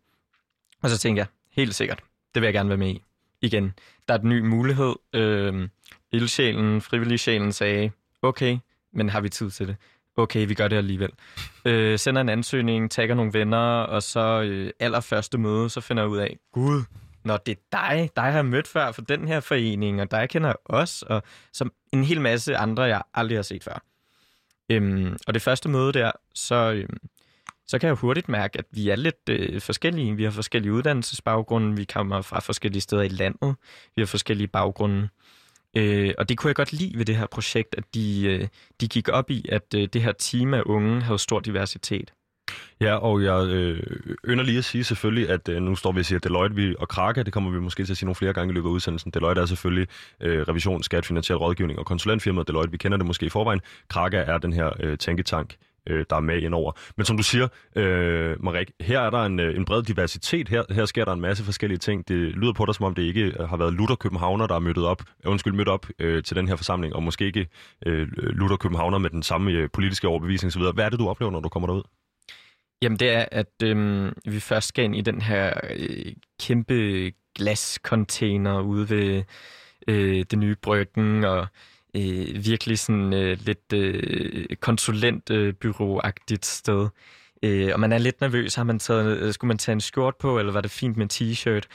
Og 0.82 0.90
så 0.90 0.98
tænkte 0.98 1.20
jeg, 1.20 1.28
helt 1.52 1.76
sikkert, 1.76 2.00
det 2.34 2.42
vil 2.42 2.48
jeg 2.48 2.54
gerne 2.54 2.70
være 2.70 2.78
med 2.78 2.90
i. 2.90 3.04
Igen, 3.42 3.74
der 4.08 4.14
er 4.14 4.20
en 4.20 4.30
ny 4.30 4.40
mulighed. 4.40 4.96
Øh, 5.14 5.70
ildsjælen, 6.12 6.82
frivilligsjælen 6.82 7.52
sagde, 7.52 7.92
okay, 8.22 8.58
men 8.94 9.10
har 9.10 9.22
vi 9.22 9.30
tid 9.30 9.52
til 9.52 9.68
det? 9.68 9.76
Okay, 10.18 10.48
vi 10.48 10.54
gør 10.54 10.68
det 10.68 10.76
alligevel. 10.76 11.10
Øh, 11.66 12.00
sender 12.00 12.22
en 12.22 12.30
ansøgning, 12.30 12.92
tager 12.92 13.14
nogle 13.14 13.34
venner, 13.34 13.82
og 13.82 14.04
så 14.04 14.42
øh, 14.42 14.72
allerførste 14.80 15.38
møde, 15.38 15.70
så 15.70 15.82
finder 15.82 16.04
jeg 16.04 16.10
ud 16.10 16.18
af, 16.18 16.38
gud, 16.54 16.84
når 17.24 17.38
det 17.38 17.52
er 17.52 17.62
dig, 17.72 18.10
dig 18.16 18.24
har 18.24 18.32
jeg 18.32 18.46
mødt 18.46 18.68
før 18.68 18.92
for 18.92 19.02
den 19.02 19.28
her 19.28 19.40
forening, 19.40 20.02
og 20.02 20.12
dig 20.12 20.30
kender 20.30 20.54
os, 20.66 21.02
og 21.02 21.24
som 21.54 21.72
en 21.94 22.04
hel 22.04 22.22
masse 22.22 22.58
andre, 22.58 22.84
jeg 22.84 23.02
aldrig 23.14 23.38
har 23.38 23.44
set 23.44 23.64
før. 23.64 23.84
Øhm, 24.70 25.18
og 25.28 25.34
det 25.34 25.42
første 25.42 25.70
møde 25.70 25.94
der, 25.94 26.12
så, 26.34 26.56
øhm, 26.56 26.98
så 27.68 27.80
kan 27.80 27.88
jeg 27.88 27.96
hurtigt 27.96 28.30
mærke, 28.30 28.60
at 28.60 28.66
vi 28.72 28.90
er 28.90 28.96
lidt 28.96 29.30
øh, 29.30 29.62
forskellige. 29.62 30.16
Vi 30.16 30.24
har 30.24 30.32
forskellige 30.32 30.74
uddannelsesbaggrunde, 30.74 31.76
vi 31.76 31.84
kommer 31.84 32.22
fra 32.22 32.40
forskellige 32.40 32.82
steder 32.82 33.02
i 33.02 33.08
landet, 33.08 33.56
vi 33.96 34.02
har 34.02 34.08
forskellige 34.08 34.48
baggrunde. 34.48 35.10
Øh, 35.78 36.14
og 36.18 36.30
det 36.30 36.38
kunne 36.38 36.50
jeg 36.50 36.56
godt 36.56 36.74
lide 36.74 36.98
ved 36.98 37.06
det 37.06 37.16
her 37.16 37.28
projekt, 37.28 37.76
at 37.78 37.84
de, 37.94 38.26
øh, 38.26 38.48
de 38.82 38.88
gik 38.88 39.10
op 39.10 39.32
i, 39.32 39.46
at 39.50 39.74
øh, 39.76 39.88
det 39.94 40.02
her 40.02 40.12
team 40.12 40.54
af 40.54 40.62
unge 40.66 41.02
havde 41.02 41.20
stor 41.20 41.40
diversitet. 41.40 42.14
Ja, 42.82 42.96
og 42.96 43.24
jeg 43.24 43.48
øh, 43.48 43.84
ynder 44.28 44.44
lige 44.44 44.58
at 44.58 44.66
sige 44.66 44.84
selvfølgelig, 44.84 45.30
at 45.30 45.50
øh, 45.50 45.62
nu 45.62 45.76
står 45.76 45.92
vi 45.92 46.00
og 46.00 46.06
siger 46.06 46.20
Deloitte 46.20 46.56
vi, 46.56 46.76
og 46.80 46.88
Kraka, 46.88 47.24
det 47.24 47.34
kommer 47.34 47.52
vi 47.52 47.60
måske 47.60 47.86
til 47.86 47.94
at 47.94 47.98
sige 47.98 48.06
nogle 48.06 48.16
flere 48.16 48.34
gange 48.34 48.52
i 48.52 48.56
løbet 48.56 48.70
af 48.70 48.74
udsendelsen. 48.74 49.12
Deloitte 49.12 49.42
er 49.42 49.46
selvfølgelig 49.46 49.88
øh, 50.22 50.42
revision, 50.42 50.84
skat, 50.84 51.06
finansiel 51.06 51.38
rådgivning 51.38 51.80
og 51.80 51.86
konsulentfirmaet 51.86 52.48
Deloitte. 52.48 52.72
Vi 52.72 52.78
kender 52.78 52.98
det 52.98 53.08
måske 53.08 53.26
i 53.26 53.30
forvejen. 53.30 53.62
Kraka 53.90 54.18
er 54.18 54.38
den 54.38 54.54
her 54.54 54.70
øh, 54.80 54.98
tænketank, 54.98 55.56
øh, 55.90 56.06
der 56.10 56.16
er 56.16 56.20
med 56.20 56.42
indover. 56.42 56.72
Men 56.98 57.06
som 57.06 57.18
du 57.18 57.24
siger, 57.24 57.48
øh, 57.76 58.44
Marik, 58.44 58.72
her 58.82 59.00
er 59.00 59.10
der 59.10 59.24
en, 59.24 59.40
øh, 59.40 59.56
en 59.56 59.66
bred 59.66 59.84
diversitet. 59.84 60.50
Her, 60.50 60.64
her 60.70 60.86
sker 60.86 61.06
der 61.06 61.14
en 61.14 61.22
masse 61.22 61.44
forskellige 61.44 61.78
ting. 61.78 62.08
Det 62.08 62.18
lyder 62.18 62.54
på 62.54 62.66
dig, 62.66 62.76
som 62.76 62.86
om 62.86 62.96
det 62.96 63.04
ikke 63.04 63.22
øh, 63.22 63.50
har 63.50 63.58
været 63.58 63.74
Luther 63.74 63.96
Københavner, 63.96 64.48
der 64.48 64.56
er 64.56 64.60
mødt 64.60 64.78
op, 64.78 65.02
øh, 65.26 65.32
undskyld, 65.32 65.54
mødt 65.54 65.68
op 65.68 65.88
øh, 66.00 66.24
til 66.24 66.36
den 66.36 66.48
her 66.48 66.56
forsamling, 66.56 66.96
og 66.96 67.04
måske 67.04 67.26
ikke 67.26 67.48
øh, 67.86 68.08
Luther 68.18 68.58
Københavner 68.58 68.98
med 68.98 69.10
den 69.10 69.24
samme 69.24 69.52
øh, 69.52 69.70
politiske 69.74 70.08
overbevisning 70.08 70.48
osv. 70.48 70.62
Hvad 70.74 70.86
er 70.86 70.90
det, 70.90 71.00
du 71.00 71.10
oplever, 71.10 71.32
når 71.32 71.40
du 71.40 71.50
kommer 71.50 71.68
derud? 71.68 71.84
Jamen 72.82 73.00
det 73.00 73.10
er, 73.10 73.26
at 73.32 73.64
øh, 73.64 74.12
vi 74.26 74.40
først 74.40 74.68
skal 74.68 74.86
ind 74.86 74.96
i 74.96 75.02
den 75.02 75.22
her 75.22 75.54
øh, 75.70 76.14
kæmpe 76.40 77.12
glascontainer 77.36 78.62
ude 78.62 78.90
ved 78.90 79.24
øh, 79.88 80.26
det 80.32 80.40
nye 80.40 80.56
bryggen, 80.56 81.24
og 81.24 81.48
øh, 81.96 82.46
virkelig 82.46 82.80
sådan 82.80 83.14
øh, 83.14 83.38
lidt 83.42 83.74
øh, 83.74 84.46
konsulentbyråagtigt 84.60 86.46
sted. 86.46 86.88
Øh, 87.44 87.70
og 87.74 87.80
man 87.80 87.92
er 87.92 87.98
lidt 87.98 88.22
nervøs. 88.22 88.56
Har 88.56 88.64
man 88.64 88.80
taget, 88.80 89.18
øh, 89.18 89.34
skulle 89.34 89.48
man 89.48 89.58
tage 89.58 89.74
en 89.74 89.82
skjort 89.82 90.16
på, 90.16 90.40
eller 90.40 90.52
var 90.52 90.62
det 90.62 90.72
fint 90.72 90.98
med 90.98 91.06
en 91.06 91.32
t-shirt? 91.32 91.68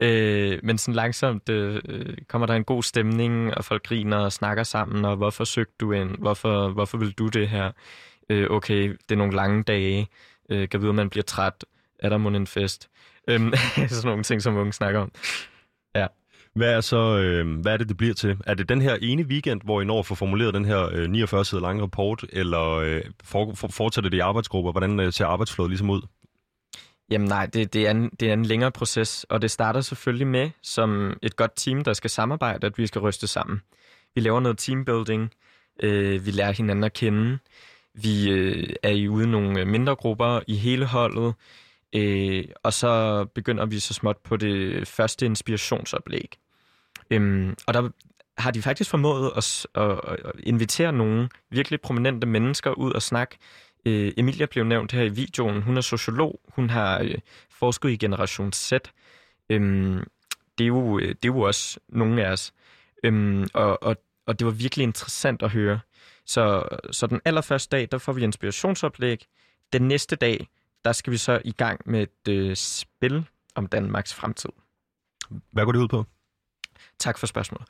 Øh, 0.00 0.58
men 0.62 0.78
sådan 0.78 0.94
langsomt 0.94 1.48
øh, 1.48 2.16
kommer 2.28 2.46
der 2.46 2.54
en 2.54 2.64
god 2.64 2.82
stemning, 2.82 3.54
og 3.54 3.64
folk 3.64 3.82
griner 3.82 4.16
og 4.16 4.32
snakker 4.32 4.62
sammen, 4.62 5.04
og 5.04 5.16
hvorfor 5.16 5.44
søgte 5.44 5.74
du 5.80 5.92
ind? 5.92 6.16
Hvorfor, 6.18 6.68
hvorfor 6.68 6.98
vil 6.98 7.12
du 7.12 7.28
det 7.28 7.48
her? 7.48 7.72
Øh, 8.30 8.50
okay, 8.50 8.88
det 8.88 9.12
er 9.12 9.16
nogle 9.16 9.36
lange 9.36 9.62
dage. 9.62 10.08
Øh, 10.50 10.68
kan 10.68 10.80
vide, 10.80 10.88
om 10.88 10.94
man 10.94 11.10
bliver 11.10 11.24
træt. 11.24 11.64
Er 11.98 12.08
der 12.08 12.18
mon 12.18 12.34
en 12.34 12.46
fest? 12.46 12.88
Øh, 13.28 13.40
sådan 13.88 14.04
nogle 14.04 14.22
ting, 14.22 14.42
som 14.42 14.56
unge 14.56 14.72
snakker 14.72 15.00
om. 15.00 15.12
Hvad 16.60 16.72
er 16.72 16.80
så, 16.80 17.18
øh, 17.18 17.60
hvad 17.60 17.72
er 17.72 17.76
det, 17.76 17.88
det 17.88 17.96
bliver 17.96 18.14
til? 18.14 18.36
Er 18.46 18.54
det 18.54 18.68
den 18.68 18.80
her 18.80 18.94
ene 19.02 19.22
weekend, 19.22 19.60
hvor 19.64 19.80
I 19.80 19.84
når 19.84 19.98
at 19.98 20.06
få 20.06 20.14
formuleret 20.14 20.54
den 20.54 20.64
her 20.64 20.88
øh, 20.92 21.10
49 21.10 21.44
sider 21.44 21.62
lange 21.62 21.82
rapport, 21.82 22.24
eller 22.32 22.70
øh, 22.70 23.02
for, 23.24 23.54
for, 23.54 23.68
fortsætter 23.68 24.10
det 24.10 24.16
i 24.16 24.20
arbejdsgrupper? 24.20 24.72
Hvordan 24.72 25.00
øh, 25.00 25.12
ser 25.12 25.26
arbejdsflådet 25.26 25.70
ligesom 25.70 25.90
ud? 25.90 26.02
Jamen 27.10 27.28
nej, 27.28 27.46
det, 27.46 27.72
det, 27.72 27.86
er 27.86 27.90
en, 27.90 28.10
det 28.20 28.28
er 28.28 28.32
en 28.32 28.44
længere 28.44 28.70
proces, 28.70 29.26
og 29.30 29.42
det 29.42 29.50
starter 29.50 29.80
selvfølgelig 29.80 30.26
med, 30.26 30.50
som 30.62 31.18
et 31.22 31.36
godt 31.36 31.52
team, 31.56 31.84
der 31.84 31.92
skal 31.92 32.10
samarbejde, 32.10 32.66
at 32.66 32.78
vi 32.78 32.86
skal 32.86 33.00
ryste 33.00 33.26
sammen. 33.26 33.60
Vi 34.14 34.20
laver 34.20 34.40
noget 34.40 34.58
teambuilding, 34.58 35.30
øh, 35.82 36.26
vi 36.26 36.30
lærer 36.30 36.52
hinanden 36.52 36.84
at 36.84 36.92
kende, 36.92 37.38
vi 37.94 38.30
øh, 38.30 38.68
er 38.82 38.90
i 38.90 39.08
ude 39.08 39.30
nogle 39.30 39.60
øh, 39.60 39.66
mindre 39.66 39.96
grupper 39.96 40.40
i 40.46 40.56
hele 40.56 40.86
holdet, 40.86 41.34
øh, 41.94 42.44
og 42.62 42.72
så 42.72 43.24
begynder 43.34 43.66
vi 43.66 43.78
så 43.78 43.94
småt 43.94 44.16
på 44.16 44.36
det 44.36 44.88
første 44.88 45.26
inspirationsoplæg. 45.26 46.36
Øhm, 47.10 47.54
og 47.66 47.74
der 47.74 47.90
har 48.38 48.50
de 48.50 48.62
faktisk 48.62 48.90
formået 48.90 49.32
at, 49.36 49.66
at, 49.74 50.00
at 50.08 50.32
invitere 50.42 50.92
nogle 50.92 51.28
virkelig 51.50 51.80
prominente 51.80 52.26
mennesker 52.26 52.70
ud 52.70 52.92
og 52.92 53.02
snakke. 53.02 53.38
Øh, 53.86 54.12
Emilia 54.16 54.46
blev 54.46 54.64
nævnt 54.64 54.92
her 54.92 55.02
i 55.02 55.08
videoen. 55.08 55.62
Hun 55.62 55.76
er 55.76 55.80
sociolog. 55.80 56.40
Hun 56.48 56.70
har 56.70 57.00
øh, 57.00 57.14
forsket 57.50 57.90
i 57.90 57.96
Generation 57.96 58.52
Z. 58.52 58.72
Øhm, 59.50 60.04
det, 60.58 60.64
er 60.64 60.68
jo, 60.68 60.98
øh, 60.98 61.08
det 61.08 61.24
er 61.24 61.32
jo 61.34 61.40
også 61.40 61.80
nogle 61.88 62.26
af 62.26 62.32
os. 62.32 62.52
Øhm, 63.04 63.46
og, 63.54 63.82
og, 63.82 63.96
og 64.26 64.38
det 64.38 64.44
var 64.44 64.52
virkelig 64.52 64.82
interessant 64.82 65.42
at 65.42 65.50
høre. 65.50 65.80
Så, 66.26 66.68
så 66.90 67.06
den 67.06 67.20
allerførste 67.24 67.76
dag, 67.76 67.88
der 67.92 67.98
får 67.98 68.12
vi 68.12 68.22
inspirationsoplæg. 68.22 69.26
Den 69.72 69.82
næste 69.82 70.16
dag, 70.16 70.48
der 70.84 70.92
skal 70.92 71.10
vi 71.12 71.16
så 71.16 71.40
i 71.44 71.52
gang 71.52 71.80
med 71.86 72.02
et 72.02 72.28
øh, 72.28 72.56
spil 72.56 73.24
om 73.54 73.66
Danmarks 73.66 74.14
fremtid. 74.14 74.50
Hvad 75.52 75.64
går 75.64 75.72
det 75.72 75.78
ud 75.78 75.88
på? 75.88 76.04
Tak 77.00 77.18
for 77.18 77.26
spørgsmålet. 77.26 77.68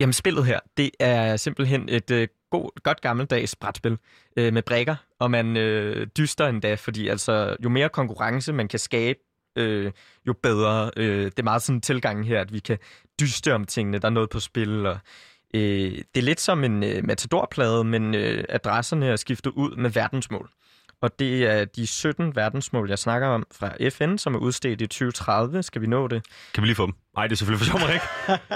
Jamen, 0.00 0.12
spillet 0.12 0.46
her, 0.46 0.60
det 0.76 0.90
er 1.00 1.36
simpelthen 1.36 1.88
et 1.88 2.10
øh, 2.10 2.28
god, 2.50 2.82
godt 2.82 3.00
gammeldags 3.00 3.56
brætspil 3.56 3.98
øh, 4.36 4.52
med 4.52 4.62
brækker, 4.62 4.96
og 5.18 5.30
man 5.30 5.56
øh, 5.56 6.06
dyster 6.16 6.46
endda, 6.46 6.74
fordi 6.74 7.08
altså, 7.08 7.56
jo 7.64 7.68
mere 7.68 7.88
konkurrence 7.88 8.52
man 8.52 8.68
kan 8.68 8.78
skabe, 8.78 9.18
øh, 9.56 9.92
jo 10.26 10.32
bedre. 10.32 10.90
Øh, 10.96 11.24
det 11.24 11.38
er 11.38 11.42
meget 11.42 11.62
sådan 11.62 11.76
en 11.76 11.80
tilgang 11.80 12.26
her, 12.26 12.40
at 12.40 12.52
vi 12.52 12.58
kan 12.58 12.78
dyste 13.20 13.54
om 13.54 13.64
tingene, 13.64 13.98
der 13.98 14.06
er 14.06 14.12
noget 14.12 14.30
på 14.30 14.40
spil, 14.40 14.86
og 14.86 14.98
øh, 15.54 15.92
det 15.92 16.16
er 16.16 16.22
lidt 16.22 16.40
som 16.40 16.64
en 16.64 16.84
øh, 16.84 17.04
matadorplade, 17.06 17.84
men 17.84 18.14
øh, 18.14 18.44
adresserne 18.48 19.06
er 19.06 19.16
skiftet 19.16 19.50
ud 19.50 19.76
med 19.76 19.90
verdensmål. 19.90 20.50
Og 21.02 21.18
det 21.18 21.46
er 21.46 21.64
de 21.64 21.86
17 21.86 22.36
verdensmål, 22.36 22.88
jeg 22.88 22.98
snakker 22.98 23.28
om 23.28 23.46
fra 23.52 23.90
FN, 23.90 24.16
som 24.18 24.34
er 24.34 24.38
udstedt 24.38 24.80
i 24.80 24.86
2030. 24.86 25.62
Skal 25.62 25.82
vi 25.82 25.86
nå 25.86 26.08
det? 26.08 26.24
Kan 26.54 26.62
vi 26.62 26.66
lige 26.66 26.76
få 26.76 26.86
dem? 26.86 26.94
Nej, 27.16 27.26
det 27.26 27.32
er 27.32 27.36
selvfølgelig 27.36 27.66
for 27.66 27.78
sjov, 27.78 27.90
ikke? 27.94 28.06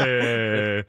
øh, 0.09 0.85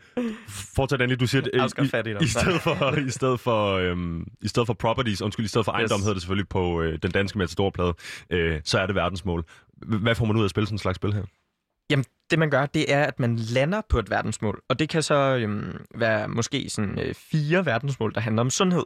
fortsæt 0.75 1.01
endelig, 1.01 1.19
du 1.19 1.27
siger, 1.27 1.41
i, 1.41 1.57
i, 1.57 2.23
i, 2.23 2.27
stedet 2.27 2.61
for, 2.61 2.97
i, 3.07 3.09
stedet 3.09 3.39
for, 3.39 3.73
øhm, 3.73 4.27
i 4.41 4.47
stedet 4.47 4.67
for 4.67 4.73
properties, 4.73 5.21
undskyld, 5.21 5.45
i 5.45 5.49
stedet 5.49 5.65
for 5.65 5.71
ejendom 5.71 5.97
yes. 5.97 6.03
hedder 6.03 6.13
det 6.13 6.21
selvfølgelig 6.21 6.49
på 6.49 6.81
øh, 6.81 6.99
den 7.01 7.11
danske 7.11 7.37
matadorplade, 7.37 7.93
øh, 8.29 8.61
så 8.63 8.79
er 8.79 8.85
det 8.85 8.95
verdensmål. 8.95 9.45
Hvad 9.77 10.15
får 10.15 10.25
man 10.25 10.35
ud 10.35 10.41
af 10.41 10.45
at 10.45 10.49
spille 10.49 10.67
sådan 10.67 10.75
en 10.75 10.79
slags 10.79 10.95
spil 10.95 11.13
her? 11.13 11.23
Jamen, 11.89 12.05
det 12.29 12.39
man 12.39 12.49
gør, 12.49 12.65
det 12.65 12.93
er, 12.93 13.03
at 13.03 13.19
man 13.19 13.35
lander 13.35 13.81
på 13.89 13.99
et 13.99 14.09
verdensmål, 14.09 14.61
og 14.69 14.79
det 14.79 14.89
kan 14.89 15.03
så 15.03 15.37
øhm, 15.41 15.85
være 15.95 16.27
måske 16.27 16.69
sådan 16.69 16.99
øh, 16.99 17.15
fire 17.15 17.65
verdensmål, 17.65 18.13
der 18.13 18.21
handler 18.21 18.41
om 18.41 18.49
sundhed. 18.49 18.83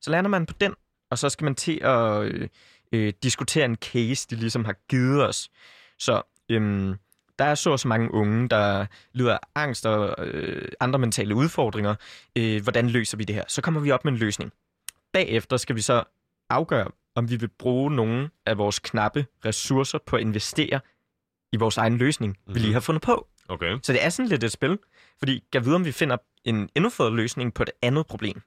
Så 0.00 0.10
lander 0.10 0.30
man 0.30 0.46
på 0.46 0.54
den, 0.60 0.74
og 1.14 1.18
så 1.18 1.28
skal 1.28 1.44
man 1.44 1.54
til 1.54 1.78
at 1.82 2.22
øh, 2.22 2.48
øh, 2.92 3.12
diskutere 3.22 3.64
en 3.64 3.76
case, 3.76 4.26
de 4.30 4.36
ligesom 4.36 4.64
har 4.64 4.74
givet 4.88 5.28
os. 5.28 5.50
Så 5.98 6.22
øhm, 6.48 6.94
der 7.38 7.44
er 7.44 7.54
så 7.54 7.76
så 7.76 7.88
mange 7.88 8.14
unge, 8.14 8.48
der 8.48 8.86
lider 9.12 9.32
af 9.32 9.38
angst 9.54 9.86
og 9.86 10.26
øh, 10.26 10.68
andre 10.80 10.98
mentale 10.98 11.34
udfordringer. 11.34 11.94
Øh, 12.36 12.62
hvordan 12.62 12.88
løser 12.88 13.16
vi 13.16 13.24
det 13.24 13.34
her? 13.34 13.44
Så 13.48 13.62
kommer 13.62 13.80
vi 13.80 13.90
op 13.90 14.04
med 14.04 14.12
en 14.12 14.18
løsning. 14.18 14.52
Bagefter 15.12 15.56
skal 15.56 15.76
vi 15.76 15.80
så 15.80 16.02
afgøre, 16.50 16.88
om 17.14 17.30
vi 17.30 17.36
vil 17.36 17.48
bruge 17.48 17.90
nogle 17.90 18.30
af 18.46 18.58
vores 18.58 18.78
knappe 18.78 19.26
ressourcer 19.44 19.98
på 20.06 20.16
at 20.16 20.22
investere 20.22 20.80
i 21.52 21.56
vores 21.56 21.76
egen 21.76 21.98
løsning, 21.98 22.30
mm-hmm. 22.30 22.54
vi 22.54 22.60
lige 22.60 22.68
mhm. 22.68 22.74
har 22.74 22.80
fundet 22.80 23.02
på. 23.02 23.28
Okay. 23.48 23.78
Så 23.82 23.92
det 23.92 24.04
er 24.04 24.08
sådan 24.08 24.28
lidt 24.28 24.44
et 24.44 24.52
spil, 24.52 24.78
fordi 25.18 25.44
jeg 25.54 25.66
ved, 25.66 25.74
om 25.74 25.84
vi 25.84 25.92
finder 25.92 26.16
en 26.44 26.68
endnu 26.74 26.90
federe 26.90 27.16
løsning 27.16 27.54
på 27.54 27.62
et 27.62 27.70
andet 27.82 28.06
problem. 28.06 28.42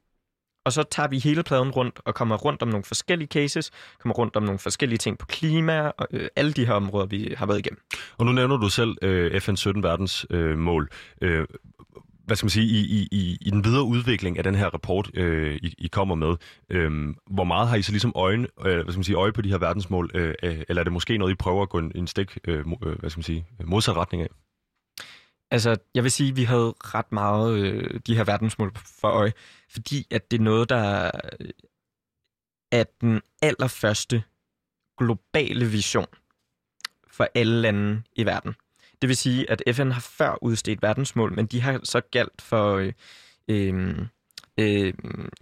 Og 0.68 0.74
så 0.74 0.84
tager 0.84 1.10
vi 1.10 1.20
hele 1.20 1.44
pladen 1.44 1.72
rundt 1.72 2.00
og 2.06 2.16
kommer 2.16 2.36
rundt 2.36 2.62
om 2.62 2.68
nogle 2.68 2.84
forskellige 2.84 3.28
cases, 3.28 3.72
kommer 4.00 4.14
rundt 4.14 4.36
om 4.36 4.44
nogle 4.44 4.60
forskellige 4.60 4.98
ting 4.98 5.18
på 5.18 5.26
klima 5.26 5.92
og 5.98 6.08
øh, 6.12 6.28
alle 6.36 6.54
de 6.54 6.66
her 6.66 6.74
områder, 6.74 7.06
vi 7.06 7.34
har 7.38 7.46
været 7.46 7.60
igennem. 7.60 7.80
Og 8.18 8.26
nu 8.26 8.32
nævner 8.32 8.58
du 8.58 8.70
selv 8.70 8.98
øh, 9.02 9.42
FN 9.42 9.56
17 9.56 9.84
verdensmål. 9.84 10.90
øh. 11.22 11.40
Øh, 11.40 11.46
hvad 12.26 12.36
skal 12.36 12.46
man 12.46 12.50
sige, 12.50 12.66
i, 12.66 13.08
i, 13.12 13.38
i 13.42 13.50
den 13.50 13.64
videre 13.64 13.84
udvikling 13.84 14.38
af 14.38 14.44
den 14.44 14.56
her 14.56 14.68
rapport, 14.68 15.10
øh, 15.14 15.56
I, 15.56 15.74
I 15.78 15.88
kommer 15.88 16.16
med, 16.16 16.36
øh, 16.70 16.92
hvor 17.32 17.44
meget 17.44 17.68
har 17.68 17.76
I 17.76 17.82
så 17.82 17.92
ligesom 17.92 18.12
øjne, 18.16 18.48
øh, 18.66 18.74
hvad 18.74 18.84
skal 18.84 18.98
man 18.98 19.04
sige, 19.04 19.16
øje 19.16 19.32
på 19.32 19.42
de 19.42 19.50
her 19.50 19.58
verdensmål, 19.58 20.12
øh, 20.14 20.34
øh 20.44 20.62
eller 20.70 20.80
er 20.80 20.84
det 20.84 20.94
måske 20.94 21.18
noget, 21.18 21.32
I 21.32 21.36
prøver 21.36 21.62
at 21.62 21.70
gå 21.70 21.78
en, 21.78 21.92
en 21.96 22.08
stik, 22.08 22.38
øh, 22.48 22.60
øh 22.60 23.00
hvad 23.00 23.10
skal 23.10 23.20
man 23.20 23.24
sige, 23.24 23.46
modsat 23.66 23.96
retning 23.96 24.24
af? 24.24 24.30
Altså, 25.52 25.78
jeg 25.96 26.04
vil 26.04 26.12
sige, 26.12 26.30
at 26.30 26.36
vi 26.36 26.44
havde 26.44 26.74
ret 26.80 27.12
meget 27.12 27.60
øh, 27.60 28.00
de 28.08 28.16
her 28.16 28.24
verdensmål 28.24 28.72
for 28.76 29.08
øje, 29.08 29.34
fordi 29.70 30.08
at 30.12 30.32
det 30.32 30.40
er 30.40 30.44
noget, 30.44 30.70
der 30.70 31.12
er 32.72 32.84
den 33.02 33.22
allerførste 33.42 34.24
globale 34.98 35.66
vision 35.66 36.08
for 37.08 37.28
alle 37.36 37.62
lande 37.62 38.04
i 38.16 38.26
verden. 38.26 38.56
Det 39.02 39.08
vil 39.08 39.18
sige, 39.18 39.52
at 39.52 39.64
FN 39.76 39.92
har 39.92 40.02
før 40.02 40.44
udstedt 40.44 40.82
verdensmål, 40.82 41.34
men 41.34 41.46
de 41.46 41.62
har 41.62 41.80
så 41.84 42.02
galt 42.12 42.42
for 42.42 42.76
øh, 42.76 42.94
øh, 43.48 44.08
øh, 44.58 44.94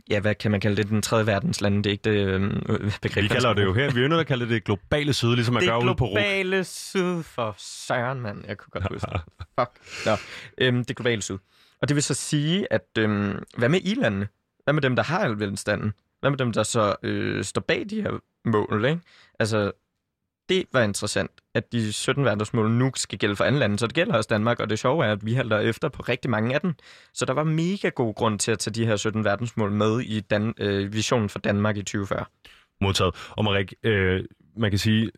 ja, 0.10 0.20
hvad 0.20 0.36
kan 0.36 0.52
man 0.52 0.60
kalde 0.60 0.76
det, 0.76 0.90
den 0.90 1.02
tredje 1.02 1.26
verdens 1.26 1.62
lande, 1.62 1.78
det 1.78 1.86
er 1.86 1.92
ikke 1.92 2.04
det 2.04 2.28
øh, 2.28 2.92
begreb. 3.02 3.24
Vi 3.24 3.28
kalder 3.28 3.54
det 3.54 3.64
jo 3.64 3.74
her, 3.74 3.92
vi 3.94 4.04
er 4.04 4.08
til 4.08 4.20
at 4.20 4.28
kalde 4.28 4.46
det 4.46 4.52
det 4.52 4.64
globale 4.64 5.14
syd, 5.14 5.36
ligesom 5.36 5.54
man 5.54 5.66
gør 5.66 5.78
ude 5.78 5.96
på 5.96 6.06
RUG. 6.06 6.16
Det 6.18 6.24
globale 6.24 6.64
syd 6.64 7.24
for 7.24 7.56
søren, 7.58 8.22
mand. 8.22 8.44
Jeg 8.48 8.58
kunne 8.58 8.72
godt 8.72 8.94
huske 8.94 9.08
Fuck. 9.60 10.06
Nå, 10.06 10.12
øhm, 10.58 10.86
det 10.86 10.96
globale 10.96 11.22
syd. 11.22 11.38
Og 11.82 11.88
det 11.88 11.96
vil 11.96 12.04
så 12.04 12.14
sige, 12.14 12.74
at 12.74 12.88
øhm, 12.98 13.44
hvad 13.58 13.70
med 13.70 13.80
i-landene? 13.84 14.28
Hvad 14.64 14.74
med 14.74 14.82
dem, 14.82 14.96
der 14.96 15.04
har 15.04 15.30
velstanden? 15.30 15.94
Hvad 16.20 16.30
med 16.30 16.38
dem, 16.38 16.52
der 16.52 16.64
så 16.64 16.96
øh, 17.04 17.44
står 17.44 17.62
bag 17.62 17.86
de 17.90 18.02
her 18.02 18.12
mål, 18.46 18.86
ikke? 18.86 19.02
Altså, 19.40 19.72
det 20.50 20.66
var 20.74 20.82
interessant, 20.82 21.32
at 21.56 21.72
de 21.72 21.94
17 21.94 22.26
verdensmål 22.26 22.72
nu 22.72 22.92
skal 22.96 23.20
gælde 23.20 23.36
for 23.36 23.44
andre 23.44 23.60
lande, 23.60 23.80
så 23.80 23.88
det 23.88 23.96
gælder 23.96 24.14
også 24.18 24.28
Danmark, 24.28 24.60
og 24.60 24.70
det 24.70 24.80
sjove 24.80 25.06
er, 25.06 25.12
at 25.12 25.26
vi 25.26 25.34
halter 25.34 25.60
efter 25.60 25.90
på 25.90 26.02
rigtig 26.02 26.32
mange 26.32 26.54
af 26.54 26.62
dem. 26.62 26.74
Så 27.14 27.26
der 27.26 27.34
var 27.34 27.44
mega 27.44 27.90
god 27.90 28.16
grund 28.16 28.40
til 28.40 28.52
at 28.52 28.60
tage 28.60 28.74
de 28.74 28.86
her 28.86 28.96
17 28.96 29.24
verdensmål 29.24 29.72
med 29.72 30.02
i 30.02 30.20
Dan- 30.20 30.54
øh, 30.60 30.94
visionen 30.94 31.30
for 31.30 31.40
Danmark 31.40 31.78
i 31.78 31.82
2040. 31.84 32.26
Modtaget. 32.82 33.16
Og 33.30 33.44
Marik, 33.44 33.74
øh, 33.84 34.24
man 34.58 34.70
kan 34.72 34.80
sige, 34.80 35.12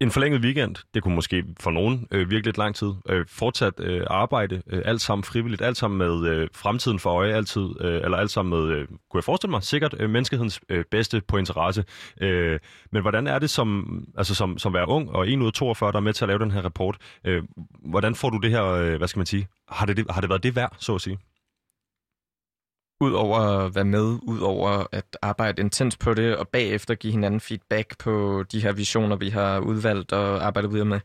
en 0.00 0.10
forlænget 0.10 0.40
weekend, 0.40 0.74
det 0.94 1.02
kunne 1.02 1.14
måske 1.14 1.44
for 1.60 1.70
nogen 1.70 2.08
øh, 2.10 2.18
virkelig 2.20 2.44
lidt 2.44 2.58
lang 2.58 2.74
tid. 2.74 2.92
Øh, 3.08 3.26
fortsat 3.28 3.80
øh, 3.80 4.06
arbejde, 4.06 4.62
øh, 4.66 4.82
alt 4.84 5.00
sammen 5.00 5.24
frivilligt, 5.24 5.62
alt 5.62 5.76
sammen 5.76 5.98
med 5.98 6.30
øh, 6.30 6.48
fremtiden 6.54 6.98
for 6.98 7.10
øje, 7.10 7.34
altid, 7.34 7.68
øh, 7.80 7.94
eller 8.04 8.16
alt 8.16 8.30
sammen 8.30 8.60
med, 8.60 8.68
øh, 8.68 8.88
kunne 8.88 9.18
jeg 9.18 9.24
forestille 9.24 9.50
mig, 9.50 9.62
sikkert 9.62 9.94
øh, 9.98 10.10
menneskehedens 10.10 10.60
øh, 10.68 10.84
bedste 10.90 11.20
på 11.20 11.36
interesse. 11.36 11.84
Øh, 12.20 12.58
men 12.92 13.02
hvordan 13.02 13.26
er 13.26 13.38
det 13.38 13.50
som, 13.50 14.00
altså 14.16 14.34
som, 14.34 14.58
som 14.58 14.74
være 14.74 14.88
ung 14.88 15.10
og 15.10 15.28
en 15.28 15.42
ud 15.42 15.46
af 15.46 15.52
42, 15.52 15.92
der 15.92 15.98
er 15.98 16.02
med 16.02 16.12
til 16.12 16.24
at 16.24 16.28
lave 16.28 16.38
den 16.38 16.50
her 16.50 16.62
rapport? 16.62 16.96
Øh, 17.24 17.42
hvordan 17.84 18.14
får 18.14 18.30
du 18.30 18.38
det 18.38 18.50
her, 18.50 18.64
øh, 18.64 18.96
hvad 18.96 19.08
skal 19.08 19.18
man 19.20 19.26
sige, 19.26 19.48
har 19.68 19.86
det, 19.86 20.06
har 20.10 20.20
det 20.20 20.30
været 20.30 20.42
det 20.42 20.56
værd, 20.56 20.76
så 20.78 20.94
at 20.94 21.00
sige? 21.00 21.18
Udover 23.00 23.38
at 23.38 23.74
være 23.74 23.84
med, 23.84 24.18
udover 24.22 24.86
at 24.92 25.16
arbejde 25.22 25.62
intens 25.62 25.96
på 25.96 26.14
det, 26.14 26.36
og 26.36 26.48
bagefter 26.48 26.94
give 26.94 27.10
hinanden 27.12 27.40
feedback 27.40 27.98
på 27.98 28.44
de 28.52 28.60
her 28.60 28.72
visioner, 28.72 29.16
vi 29.16 29.28
har 29.28 29.58
udvalgt 29.58 30.12
og 30.12 30.46
arbejdet 30.46 30.72
videre 30.72 30.84
med, 30.86 31.00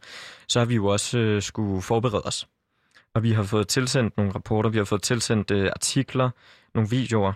så 0.47 0.59
har 0.59 0.65
vi 0.65 0.75
jo 0.75 0.85
også 0.85 1.19
øh, 1.19 1.41
skulle 1.41 1.81
forberede 1.81 2.21
os. 2.25 2.47
Og 3.15 3.23
vi 3.23 3.31
har 3.31 3.43
fået 3.43 3.67
tilsendt 3.67 4.17
nogle 4.17 4.31
rapporter, 4.31 4.69
vi 4.69 4.77
har 4.77 4.85
fået 4.85 5.01
tilsendt 5.01 5.51
øh, 5.51 5.65
artikler, 5.65 6.29
nogle 6.73 6.89
videoer, 6.89 7.33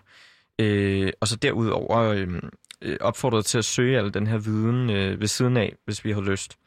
øh, 0.60 1.12
og 1.22 1.28
så 1.28 1.36
derudover 1.36 2.00
øh, 2.00 2.42
øh, 2.82 2.98
opfordret 3.02 3.46
til 3.46 3.58
at 3.58 3.66
søge 3.66 3.98
al 3.98 4.14
den 4.14 4.28
her 4.28 4.38
viden 4.38 4.90
øh, 4.90 5.20
ved 5.20 5.28
siden 5.28 5.58
af, 5.58 5.76
hvis 5.86 6.06
vi 6.06 6.12
har 6.12 6.22
lyst. 6.22 6.58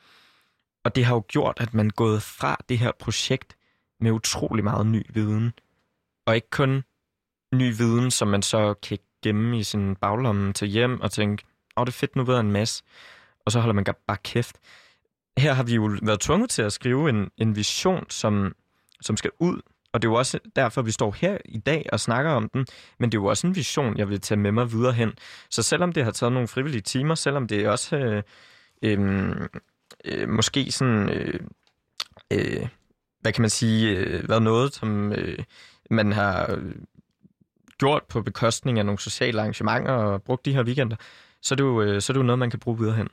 Og 0.85 0.97
det 0.97 1.05
har 1.05 1.15
jo 1.15 1.25
gjort, 1.29 1.57
at 1.61 1.75
man 1.75 1.87
er 1.87 1.91
gået 1.91 2.23
fra 2.23 2.57
det 2.69 2.79
her 2.79 2.93
projekt 3.01 3.57
med 4.01 4.11
utrolig 4.11 4.65
meget 4.65 4.87
ny 4.87 5.07
viden. 5.15 5.53
Og 6.27 6.35
ikke 6.35 6.51
kun 6.51 6.83
ny 7.53 7.77
viden, 7.77 8.11
som 8.11 8.29
man 8.29 8.43
så 8.43 8.75
kan 8.75 8.99
gemme 9.23 9.59
i 9.59 9.63
sin 9.63 9.97
baglomme 9.97 10.53
til 10.53 10.69
hjem 10.69 11.01
og 11.01 11.11
tænke, 11.13 11.45
åh, 11.77 11.81
oh, 11.81 11.87
det 11.87 11.93
er 11.93 11.99
fedt, 11.99 12.17
nu 12.17 12.25
ved 12.25 12.35
jeg 12.35 12.41
en 12.41 12.53
masse. 12.53 12.85
Og 13.47 13.53
så 13.53 13.61
holder 13.61 13.75
man 13.75 13.85
bare 14.07 14.17
kæft. 14.25 14.57
Her 15.39 15.53
har 15.53 15.63
vi 15.63 15.75
jo 15.75 15.91
været 16.03 16.21
tvunget 16.21 16.51
til 16.51 16.63
at 16.63 16.73
skrive 16.73 17.09
en, 17.09 17.31
en 17.37 17.57
vision, 17.57 18.11
som, 18.11 18.55
som 19.01 19.17
skal 19.17 19.31
ud. 19.39 19.61
Og 19.93 20.03
det 20.03 20.09
er 20.09 20.13
jo 20.13 20.19
også 20.19 20.39
derfor, 20.57 20.83
vi 20.83 20.91
står 20.91 21.17
her 21.19 21.39
i 21.45 21.59
dag 21.59 21.87
og 21.93 22.01
snakker 22.01 22.31
om 22.31 22.49
den. 22.49 22.67
Men 22.99 23.13
det 23.13 23.19
er 23.19 23.23
jo 23.23 23.27
også 23.27 23.47
en 23.47 23.55
vision, 23.55 23.99
jeg 23.99 24.09
vil 24.09 24.21
tage 24.21 24.41
med 24.41 24.53
mig 24.53 24.73
videre 24.73 24.93
hen. 24.93 25.13
Så 25.51 25.63
selvom 25.63 25.93
det 25.93 26.05
har 26.05 26.11
taget 26.11 26.33
nogle 26.33 26.49
frivillige 26.49 26.83
timer, 26.83 27.15
selvom 27.15 27.49
det 27.49 27.69
også 27.69 27.97
øh, 27.97 28.23
øh, 28.83 29.31
øh, 30.05 30.29
måske 30.29 30.73
sådan... 30.73 31.09
Øh, 31.09 31.41
øh, 32.33 32.69
hvad 33.21 33.33
kan 33.33 33.43
man 33.43 33.51
sige, 33.51 33.97
øh, 33.97 34.29
været 34.29 34.43
noget, 34.43 34.75
som 34.75 35.13
øh, 35.13 35.39
man 35.91 36.13
har 36.13 36.53
øh, 36.53 36.75
gjort 37.81 38.03
på 38.09 38.23
bekostning 38.23 38.79
af 38.79 38.87
nogle 38.87 38.99
sociale 38.99 39.41
arrangementer 39.41 39.93
og 39.93 40.23
brugt 40.23 40.45
de 40.45 40.53
her 40.53 40.65
weekender, 40.65 40.97
så 41.43 41.55
er 41.55 41.57
det 41.57 41.65
jo, 41.65 41.83
øh, 41.83 42.01
så 42.01 42.13
er 42.13 42.15
det 42.15 42.21
jo 42.21 42.27
noget, 42.27 42.39
man 42.39 42.51
kan 42.51 42.61
bruge 42.61 42.79
videre 42.79 42.97
hen. 42.97 43.09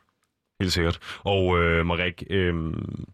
Helt 0.62 0.74
sikkert. 0.74 1.00
Og 1.24 1.59
øh, 1.59 1.86
Marek, 1.86 2.24
øh, 2.29 2.53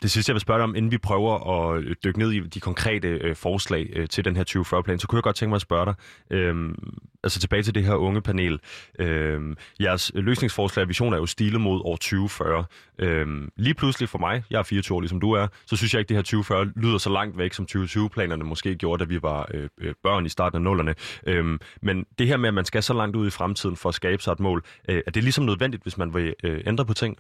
det 0.02 0.12
sidste 0.12 0.30
jeg 0.30 0.34
vil 0.34 0.42
spørge 0.42 0.58
dig 0.58 0.64
om, 0.64 0.76
inden 0.76 0.92
vi 0.92 0.98
prøver 0.98 1.34
at 1.60 1.84
dykke 2.04 2.20
ned 2.20 2.32
i 2.32 2.40
de 2.40 2.60
konkrete 2.60 3.08
øh, 3.08 3.36
forslag 3.36 3.90
øh, 3.96 4.08
til 4.08 4.26
den 4.26 4.36
her 4.36 4.44
2040-plan, 4.50 5.00
så 5.00 5.08
kunne 5.08 5.18
jeg 5.18 5.24
godt 5.24 5.36
tænke 5.36 5.50
mig 5.50 5.56
at 5.56 5.62
spørge 5.62 5.86
dig, 5.86 5.96
øh, 6.32 6.76
altså 7.24 7.40
tilbage 7.40 7.64
til 7.64 7.76
det 7.76 7.84
her 7.84 7.94
unge 7.94 8.22
panel. 8.22 8.60
Øh, 9.00 9.42
jeres 9.82 10.12
øh, 10.16 10.24
løsningsforslag 10.24 10.84
og 10.84 10.88
vision 10.88 11.14
er 11.14 11.18
jo 11.18 11.26
stilet 11.26 11.62
mod 11.62 11.82
år 11.86 11.96
2040. 11.96 12.66
Øhm, 13.00 13.50
lige 13.56 13.74
pludselig 13.74 14.10
for 14.10 14.18
mig, 14.18 14.44
jeg 14.50 14.60
er 14.60 14.64
24 14.64 14.96
år 14.96 15.02
ligesom 15.02 15.20
du 15.20 15.32
er, 15.32 15.48
så 15.66 15.76
synes 15.76 15.94
jeg 15.94 16.00
ikke, 16.00 16.10
det 16.10 16.18
her 16.18 16.22
2040 16.22 16.66
lyder 16.66 16.98
så 16.98 17.10
langt 17.10 17.38
væk, 17.38 17.54
som 17.54 17.68
2020-planerne 17.72 18.44
måske 18.44 18.76
gjorde, 18.76 19.00
da 19.00 19.08
vi 19.08 19.22
var 19.22 19.50
øh, 19.54 19.70
øh, 19.78 19.94
børn 20.04 20.26
i 20.26 20.30
starten 20.30 20.56
af 20.56 20.62
nullerne. 20.62 20.96
Øhm, 21.28 21.60
men 21.82 22.06
det 22.20 22.28
her 22.28 22.38
med, 22.38 22.48
at 22.48 22.54
man 22.54 22.66
skal 22.66 22.84
så 22.84 22.94
langt 22.94 23.16
ud 23.16 23.28
i 23.28 23.30
fremtiden 23.30 23.76
for 23.76 23.90
at 23.90 23.96
skabe 23.96 24.24
sig 24.24 24.32
et 24.32 24.40
mål, 24.40 24.64
øh, 24.90 25.02
er 25.06 25.12
det 25.12 25.24
ligesom 25.24 25.46
nødvendigt, 25.46 25.84
hvis 25.84 25.98
man 25.98 26.14
vil 26.14 26.36
øh, 26.44 26.64
ændre 26.66 26.86
på 26.86 26.94
ting? 26.94 27.18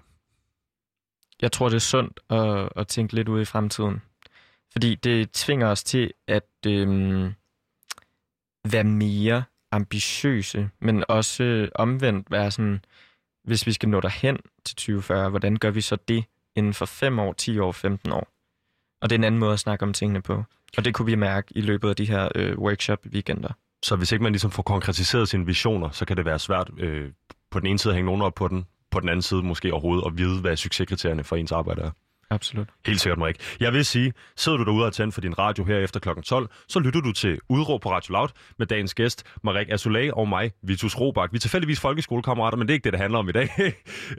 Jeg 1.41 1.51
tror, 1.51 1.69
det 1.69 1.75
er 1.75 1.79
sundt 1.79 2.19
at, 2.29 2.69
at 2.75 2.87
tænke 2.87 3.15
lidt 3.15 3.29
ud 3.29 3.41
i 3.41 3.45
fremtiden. 3.45 4.01
Fordi 4.71 4.95
det 4.95 5.31
tvinger 5.31 5.67
os 5.67 5.83
til 5.83 6.13
at 6.27 6.47
øh, 6.67 7.31
være 8.71 8.83
mere 8.83 9.43
ambitiøse, 9.71 10.69
men 10.81 11.03
også 11.07 11.43
øh, 11.43 11.67
omvendt 11.75 12.31
være 12.31 12.51
sådan, 12.51 12.85
hvis 13.43 13.67
vi 13.67 13.73
skal 13.73 13.89
nå 13.89 13.99
derhen 13.99 14.37
til 14.65 14.75
2040, 14.75 15.29
hvordan 15.29 15.55
gør 15.55 15.71
vi 15.71 15.81
så 15.81 15.97
det 16.07 16.25
inden 16.55 16.73
for 16.73 16.85
5 16.85 17.19
år, 17.19 17.33
10 17.33 17.59
år, 17.59 17.71
15 17.71 18.11
år? 18.11 18.27
Og 19.01 19.09
det 19.09 19.15
er 19.15 19.19
en 19.19 19.23
anden 19.23 19.39
måde 19.39 19.53
at 19.53 19.59
snakke 19.59 19.83
om 19.83 19.93
tingene 19.93 20.21
på. 20.21 20.43
Og 20.77 20.85
det 20.85 20.93
kunne 20.93 21.05
vi 21.05 21.15
mærke 21.15 21.47
i 21.55 21.61
løbet 21.61 21.89
af 21.89 21.95
de 21.95 22.05
her 22.05 22.29
øh, 22.35 22.57
workshop-weekender. 22.57 23.53
Så 23.83 23.95
hvis 23.95 24.11
ikke 24.11 24.23
man 24.23 24.31
ligesom 24.31 24.51
får 24.51 24.63
konkretiseret 24.63 25.29
sine 25.29 25.45
visioner, 25.45 25.89
så 25.89 26.05
kan 26.05 26.17
det 26.17 26.25
være 26.25 26.39
svært 26.39 26.69
øh, 26.77 27.11
på 27.51 27.59
den 27.59 27.67
ene 27.67 27.79
side 27.79 27.91
at 27.91 27.95
hænge 27.95 28.05
nogen 28.05 28.21
op 28.21 28.35
på 28.35 28.47
den, 28.47 28.65
på 28.91 28.99
den 28.99 29.09
anden 29.09 29.21
side 29.21 29.43
måske 29.43 29.71
overhovedet 29.73 30.03
at 30.05 30.17
vide, 30.17 30.41
hvad 30.41 30.55
succeskriterierne 30.57 31.23
for 31.23 31.35
ens 31.35 31.51
arbejde 31.51 31.81
er. 31.81 31.91
Absolut. 32.33 32.67
Helt 32.85 33.01
sikkert, 33.01 33.19
Marik. 33.19 33.35
Jeg 33.59 33.73
vil 33.73 33.85
sige, 33.85 34.13
sidder 34.35 34.57
du 34.57 34.63
derude 34.63 34.85
og 34.85 34.93
tænder 34.93 35.11
for 35.11 35.21
din 35.21 35.39
radio 35.39 35.63
her 35.63 35.77
efter 35.77 35.99
kl. 35.99 36.09
12, 36.25 36.49
så 36.67 36.79
lytter 36.79 37.01
du 37.01 37.11
til 37.11 37.39
Udråb 37.49 37.81
på 37.81 37.91
Radio 37.91 38.13
Loud 38.13 38.27
med 38.59 38.67
dagens 38.67 38.93
gæst, 38.93 39.23
Marik 39.43 39.69
Asulay 39.69 40.11
og 40.11 40.27
mig, 40.27 40.51
Vitus 40.63 40.99
Robak. 40.99 41.31
Vi 41.31 41.37
er 41.37 41.39
tilfældigvis 41.39 41.79
folkeskolekammerater, 41.79 42.57
men 42.57 42.67
det 42.67 42.73
er 42.73 42.75
ikke 42.75 42.83
det, 42.83 42.93
det 42.93 43.01
handler 43.01 43.19
om 43.19 43.29
i 43.29 43.31
dag. 43.31 43.49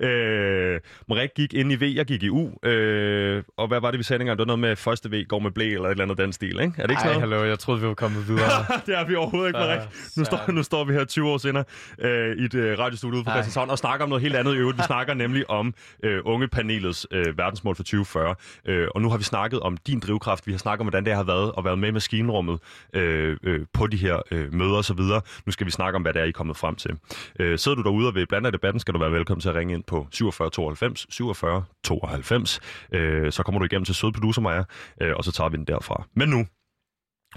øh, 0.08 0.80
Marik 1.08 1.30
gik 1.36 1.54
ind 1.54 1.72
i 1.72 1.74
V, 1.74 1.92
jeg 1.96 2.06
gik 2.06 2.22
i 2.22 2.28
U. 2.28 2.68
Øh, 2.68 3.42
og 3.56 3.68
hvad 3.68 3.80
var 3.80 3.90
det, 3.90 3.98
vi 3.98 4.04
sagde 4.04 4.18
dengang? 4.18 4.38
Det 4.38 4.42
var 4.42 4.56
noget 4.56 4.58
med 4.58 4.76
første 4.76 5.10
V 5.10 5.24
går 5.28 5.38
med 5.38 5.50
blæ 5.50 5.64
eller 5.64 5.84
et 5.84 5.90
eller 5.90 6.04
andet 6.04 6.18
den 6.18 6.32
stil, 6.32 6.60
ikke? 6.60 6.62
Er 6.78 6.82
det 6.82 6.90
ikke 6.90 6.92
Ej, 6.92 7.06
sådan 7.06 7.20
hallo, 7.20 7.44
jeg 7.44 7.58
troede, 7.58 7.80
vi 7.80 7.86
var 7.86 7.94
kommet 7.94 8.28
videre. 8.28 8.64
det 8.86 8.98
er 8.98 9.04
vi 9.06 9.14
overhovedet 9.14 9.48
ikke, 9.48 9.58
Marik. 9.58 9.80
Nu 10.16 10.24
står, 10.24 10.50
nu 10.52 10.62
står 10.62 10.84
vi 10.84 10.92
her 10.92 11.04
20 11.04 11.28
år 11.28 11.38
senere 11.38 11.64
øh, 11.98 12.36
i 12.36 12.44
et 12.44 12.54
øh, 12.54 12.78
radiostudie 12.78 13.16
ude 13.16 13.24
på 13.24 13.30
Christianshavn 13.30 13.70
og 13.70 13.78
snakker 13.78 14.04
om 14.04 14.08
noget 14.08 14.22
helt 14.22 14.36
andet 14.36 14.54
i 14.54 14.56
øvrigt. 14.56 14.78
Vi 14.78 14.82
snakker 14.92 15.14
nemlig 15.14 15.50
om 15.50 15.74
øh, 16.04 16.20
unge 16.24 16.48
panelets 16.48 17.06
øh, 17.10 17.38
verdensmål 17.38 17.76
for 17.76 17.82
2040. 18.04 18.34
Øh, 18.64 18.88
og 18.94 19.02
nu 19.02 19.10
har 19.10 19.16
vi 19.16 19.24
snakket 19.24 19.60
om 19.60 19.76
din 19.76 20.00
drivkraft. 20.00 20.46
Vi 20.46 20.52
har 20.52 20.58
snakket 20.58 20.80
om, 20.80 20.84
hvordan 20.84 21.04
det 21.04 21.14
har 21.14 21.22
været 21.22 21.52
at 21.58 21.64
være 21.64 21.76
med 21.76 21.88
i 21.88 21.92
maskinrummet 21.92 22.60
øh, 22.94 23.36
øh, 23.42 23.66
på 23.72 23.86
de 23.86 23.96
her 23.96 24.20
øh, 24.30 24.54
møder 24.54 24.76
osv. 24.76 25.00
Nu 25.46 25.52
skal 25.52 25.66
vi 25.66 25.70
snakke 25.70 25.96
om, 25.96 26.02
hvad 26.02 26.12
det 26.12 26.20
er, 26.20 26.24
I 26.24 26.28
er 26.28 26.32
kommet 26.32 26.56
frem 26.56 26.74
til. 26.74 26.98
Øh, 27.40 27.58
sidder 27.58 27.76
du 27.76 27.82
derude 27.82 28.08
og 28.08 28.14
vil 28.14 28.26
blande 28.26 28.52
debatten, 28.52 28.80
skal 28.80 28.94
du 28.94 28.98
være 28.98 29.12
velkommen 29.12 29.40
til 29.40 29.48
at 29.48 29.54
ringe 29.54 29.74
ind 29.74 29.84
på 29.84 30.06
47 30.10 30.50
92 30.50 31.06
47 31.10 31.64
92. 31.84 32.60
Øh, 32.92 33.32
så 33.32 33.42
kommer 33.42 33.58
du 33.58 33.64
igennem 33.64 33.84
til 33.84 33.94
søde 33.94 34.12
producer 34.12 34.42
Maja, 34.42 34.62
øh, 35.00 35.12
og 35.16 35.24
så 35.24 35.32
tager 35.32 35.48
vi 35.48 35.56
den 35.56 35.64
derfra. 35.64 36.04
Men 36.16 36.28
nu, 36.28 36.46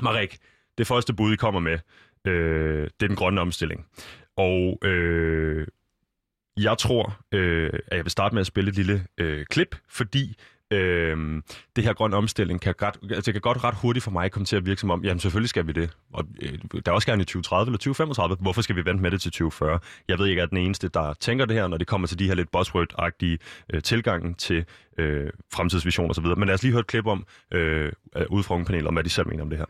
Marek, 0.02 0.38
det 0.78 0.88
første 0.88 1.14
bud, 1.14 1.34
I 1.34 1.36
kommer 1.36 1.60
med, 1.60 1.80
øh, 2.28 2.84
det 2.84 3.04
er 3.04 3.08
den 3.08 3.16
grønne 3.16 3.42
omstilling. 3.42 3.86
Og 4.38 4.80
øh, 4.84 5.68
jeg 6.58 6.78
tror, 6.78 7.18
øh, 7.32 7.70
at 7.88 7.98
jeg 7.98 8.06
vil 8.06 8.12
starte 8.12 8.36
med 8.36 8.42
at 8.42 8.48
spille 8.48 8.70
et 8.70 8.76
lille 8.76 9.06
øh, 9.18 9.46
klip, 9.46 9.76
fordi 9.90 10.36
øh, 10.72 11.42
det 11.76 11.84
her 11.84 11.94
grønne 11.94 12.18
omstilling 12.18 12.62
kan, 12.62 12.74
ret, 12.82 12.96
altså 13.04 13.22
det 13.22 13.34
kan 13.34 13.42
godt 13.42 13.64
ret 13.64 13.76
hurtigt 13.76 14.04
for 14.04 14.12
mig 14.12 14.32
komme 14.32 14.46
til 14.46 14.56
at 14.56 14.66
virke 14.66 14.82
som 14.82 14.92
om, 14.92 15.04
jamen 15.04 15.20
selvfølgelig 15.20 15.50
skal 15.50 15.68
vi 15.68 15.72
det. 15.72 15.90
Og 16.14 16.26
øh, 16.42 16.60
der 16.86 16.92
er 16.92 16.96
også 16.96 17.08
gerne 17.08 17.22
i 17.22 17.26
2030 17.26 17.70
eller 17.70 17.78
2035. 17.78 18.38
Hvorfor 18.40 18.62
skal 18.62 18.76
vi 18.76 18.86
vente 18.86 19.04
med 19.04 19.12
det 19.12 19.22
til 19.22 19.32
2040? 19.32 19.80
Jeg 20.08 20.20
ved 20.20 20.28
ikke, 20.28 20.42
at 20.42 20.50
den 20.50 20.58
eneste, 20.58 20.88
der 20.88 21.14
tænker 21.14 21.46
det 21.46 21.56
her, 21.56 21.68
når 21.68 21.78
det 21.78 21.88
kommer 21.88 22.08
til 22.08 22.20
de 22.20 22.28
her 22.28 22.36
lidt 22.36 22.50
buzzword-agtige 22.58 23.38
øh, 23.74 23.82
tilgang 23.82 24.38
til 24.38 24.66
øh, 24.98 25.30
fremtidsvisioner 25.54 26.10
osv. 26.10 26.26
Men 26.26 26.48
lad 26.48 26.54
os 26.54 26.64
lige 26.64 26.72
høre 26.72 26.80
et 26.80 26.88
klip 26.88 27.06
om, 27.06 27.26
øh, 27.52 27.92
ud 28.30 28.44
fra 28.44 28.56
ungepanelet, 28.56 28.88
om 28.88 28.94
hvad 28.94 29.04
de 29.04 29.10
selv 29.10 29.28
mener 29.28 29.44
om 29.44 29.50
det 29.50 29.60
her. 29.60 29.66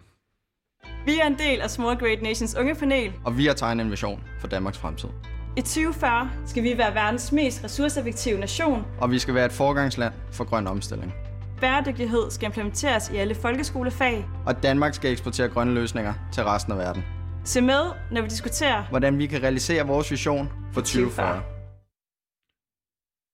Vi 1.06 1.20
er 1.20 1.28
en 1.28 1.38
del 1.38 1.62
af 1.62 1.70
Small 1.70 1.98
Great 1.98 2.22
Nations 2.22 2.56
unge 2.56 2.76
panel. 2.76 3.14
Og 3.26 3.38
vi 3.38 3.46
har 3.46 3.54
tegnet 3.54 3.86
en 3.86 3.92
vision 3.92 4.24
for 4.40 4.48
Danmarks 4.48 4.78
fremtid. 4.78 5.10
I 5.58 5.62
2040 5.62 6.30
skal 6.46 6.64
vi 6.64 6.78
være 6.78 6.96
verdens 6.96 7.32
mest 7.32 7.64
ressourceeffektive 7.64 8.40
nation. 8.40 8.86
Og 9.00 9.12
vi 9.12 9.20
skal 9.20 9.34
være 9.34 9.46
et 9.46 9.52
forgangsland 9.52 10.14
for 10.32 10.44
grøn 10.44 10.68
omstilling. 10.68 11.14
Bæredygtighed 11.62 12.32
skal 12.32 12.46
implementeres 12.46 13.10
i 13.10 13.16
alle 13.16 13.36
folkeskolefag. 13.36 14.26
Og 14.46 14.64
Danmark 14.64 14.94
skal 14.94 15.12
eksportere 15.12 15.48
grønne 15.48 15.74
løsninger 15.74 16.14
til 16.32 16.44
resten 16.44 16.74
af 16.74 16.78
verden. 16.80 17.04
Se 17.44 17.62
med, 17.62 17.82
når 18.12 18.22
vi 18.22 18.28
diskuterer, 18.28 18.84
hvordan 18.90 19.18
vi 19.18 19.26
kan 19.26 19.44
realisere 19.44 19.88
vores 19.88 20.12
vision 20.12 20.50
for 20.74 20.82
2040. 20.82 21.57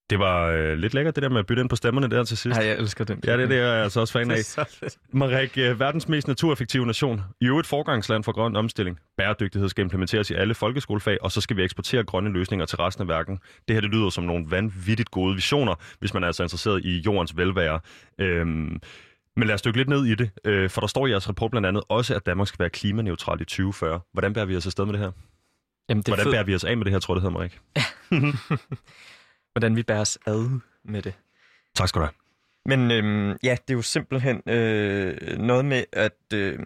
Det 0.10 0.20
var 0.20 0.48
øh, 0.48 0.78
lidt 0.78 0.94
lækkert, 0.94 1.16
det 1.16 1.22
der 1.24 1.30
med 1.30 1.40
at 1.40 1.46
bytte 1.46 1.62
ind 1.62 1.70
på 1.70 1.76
stemmerne 1.76 2.08
der 2.08 2.24
til 2.24 2.38
sidst. 2.38 2.60
Ja, 2.60 2.66
jeg 2.66 2.78
elsker 2.78 3.06
den. 3.06 3.20
Ja, 3.26 3.38
det, 3.38 3.50
det 3.50 3.58
er 3.58 3.74
jeg 3.74 3.84
altså 3.84 4.00
også 4.00 4.14
fan 4.14 4.32
af. 4.32 4.38
Marik, 5.12 5.58
øh, 5.58 5.80
verdens 5.80 6.08
mest 6.08 6.28
natureffektive 6.28 6.86
nation. 6.86 7.22
I 7.42 7.46
øvrigt 7.46 7.68
forgangsland 7.68 8.24
for 8.24 8.32
grøn 8.32 8.56
omstilling. 8.56 9.00
Bæredygtighed 9.18 9.70
skal 9.70 9.82
implementeres 9.82 10.30
i 10.30 10.34
alle 10.34 10.54
folkeskolefag, 10.54 11.18
og 11.22 11.32
så 11.32 11.42
skal 11.42 11.58
vi 11.58 11.64
eksportere 11.64 12.04
grønne 12.04 12.30
løsninger 12.30 12.66
til 12.66 12.78
resten 12.78 13.02
af 13.02 13.08
verden. 13.08 13.40
Det 13.68 13.76
her 13.76 13.82
det 13.82 13.90
lyder 13.90 14.10
som 14.10 14.24
nogle 14.24 14.46
vanvittigt 14.50 15.12
gode 15.12 15.36
visioner, 15.36 15.76
hvis 16.00 16.14
man 16.14 16.24
er 16.24 16.28
altså 16.28 16.44
interesseret 16.44 16.86
i 16.86 17.00
jordens 17.06 17.38
velvære. 17.38 17.80
Øhm, 18.20 18.80
men 19.36 19.48
lad 19.48 19.54
os 19.54 19.62
dykke 19.62 19.78
lidt 19.78 19.90
ned 19.90 20.06
i 20.06 20.16
det, 20.16 20.30
øh, 20.46 20.70
for 20.70 20.82
der 20.82 20.88
står 20.88 21.08
i 21.08 21.10
jeres 21.10 21.30
rapport 21.30 21.52
blandt 21.52 21.68
andet 21.68 21.84
også, 21.90 22.16
at 22.16 22.26
Danmark 22.26 22.48
skal 22.48 22.60
være 22.60 22.70
klimaneutral 22.70 23.42
i 23.42 23.46
2040. 23.46 24.00
Hvordan 24.14 24.34
bærer 24.34 24.46
vi 24.46 24.58
os 24.58 24.66
afsted 24.66 24.86
med 24.86 24.94
det 24.94 25.02
her? 25.02 25.12
Jamen, 25.90 26.02
det 26.02 26.08
Hvordan 26.08 26.26
fed... 26.26 26.32
bærer 26.32 26.44
vi 26.44 26.56
os 26.56 26.64
af 26.64 26.78
med 26.78 26.86
det 26.86 26.94
her, 26.94 27.00
tror 27.00 27.14
jeg, 27.16 27.22
det 27.22 27.32
hedder, 27.32 27.38
Marik? 27.38 27.60
hvordan 29.54 29.76
vi 29.76 29.84
bærer 29.84 30.02
os 30.02 30.18
ad 30.26 30.60
med 30.84 31.02
det. 31.02 31.14
Tak 31.76 31.90
skal 31.90 32.00
du 32.00 32.06
have. 32.06 32.14
Men 32.66 32.92
øhm, 32.92 33.38
ja, 33.44 33.58
det 33.68 33.74
er 33.74 33.78
jo 33.78 33.82
simpelthen 33.82 34.42
øh, 34.50 35.38
noget 35.38 35.66
med, 35.66 35.84
at 35.92 36.34
øh, 36.34 36.60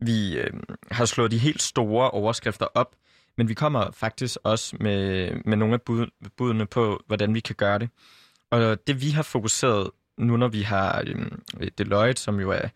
vi 0.00 0.38
øh, 0.38 0.50
har 0.90 1.04
slået 1.04 1.30
de 1.30 1.38
helt 1.38 1.62
store 1.62 2.10
overskrifter 2.10 2.66
op, 2.74 2.96
men 3.36 3.48
vi 3.48 3.54
kommer 3.54 3.90
faktisk 3.90 4.36
også 4.44 4.76
med, 4.80 5.30
med 5.44 5.56
nogle 5.56 5.74
af 5.74 5.82
bud, 5.82 6.06
budene 6.36 6.66
på, 6.66 7.02
hvordan 7.06 7.34
vi 7.34 7.40
kan 7.40 7.54
gøre 7.54 7.78
det. 7.78 7.88
og 8.50 8.86
det 8.86 9.02
vi 9.02 9.10
har 9.10 9.22
fokuseret 9.22 9.90
nu, 10.18 10.36
når 10.36 10.48
vi 10.48 10.62
har 10.62 11.04
øh, 11.60 11.70
Deloitte, 11.78 12.22
som 12.22 12.40
jo 12.40 12.50
er 12.50 12.68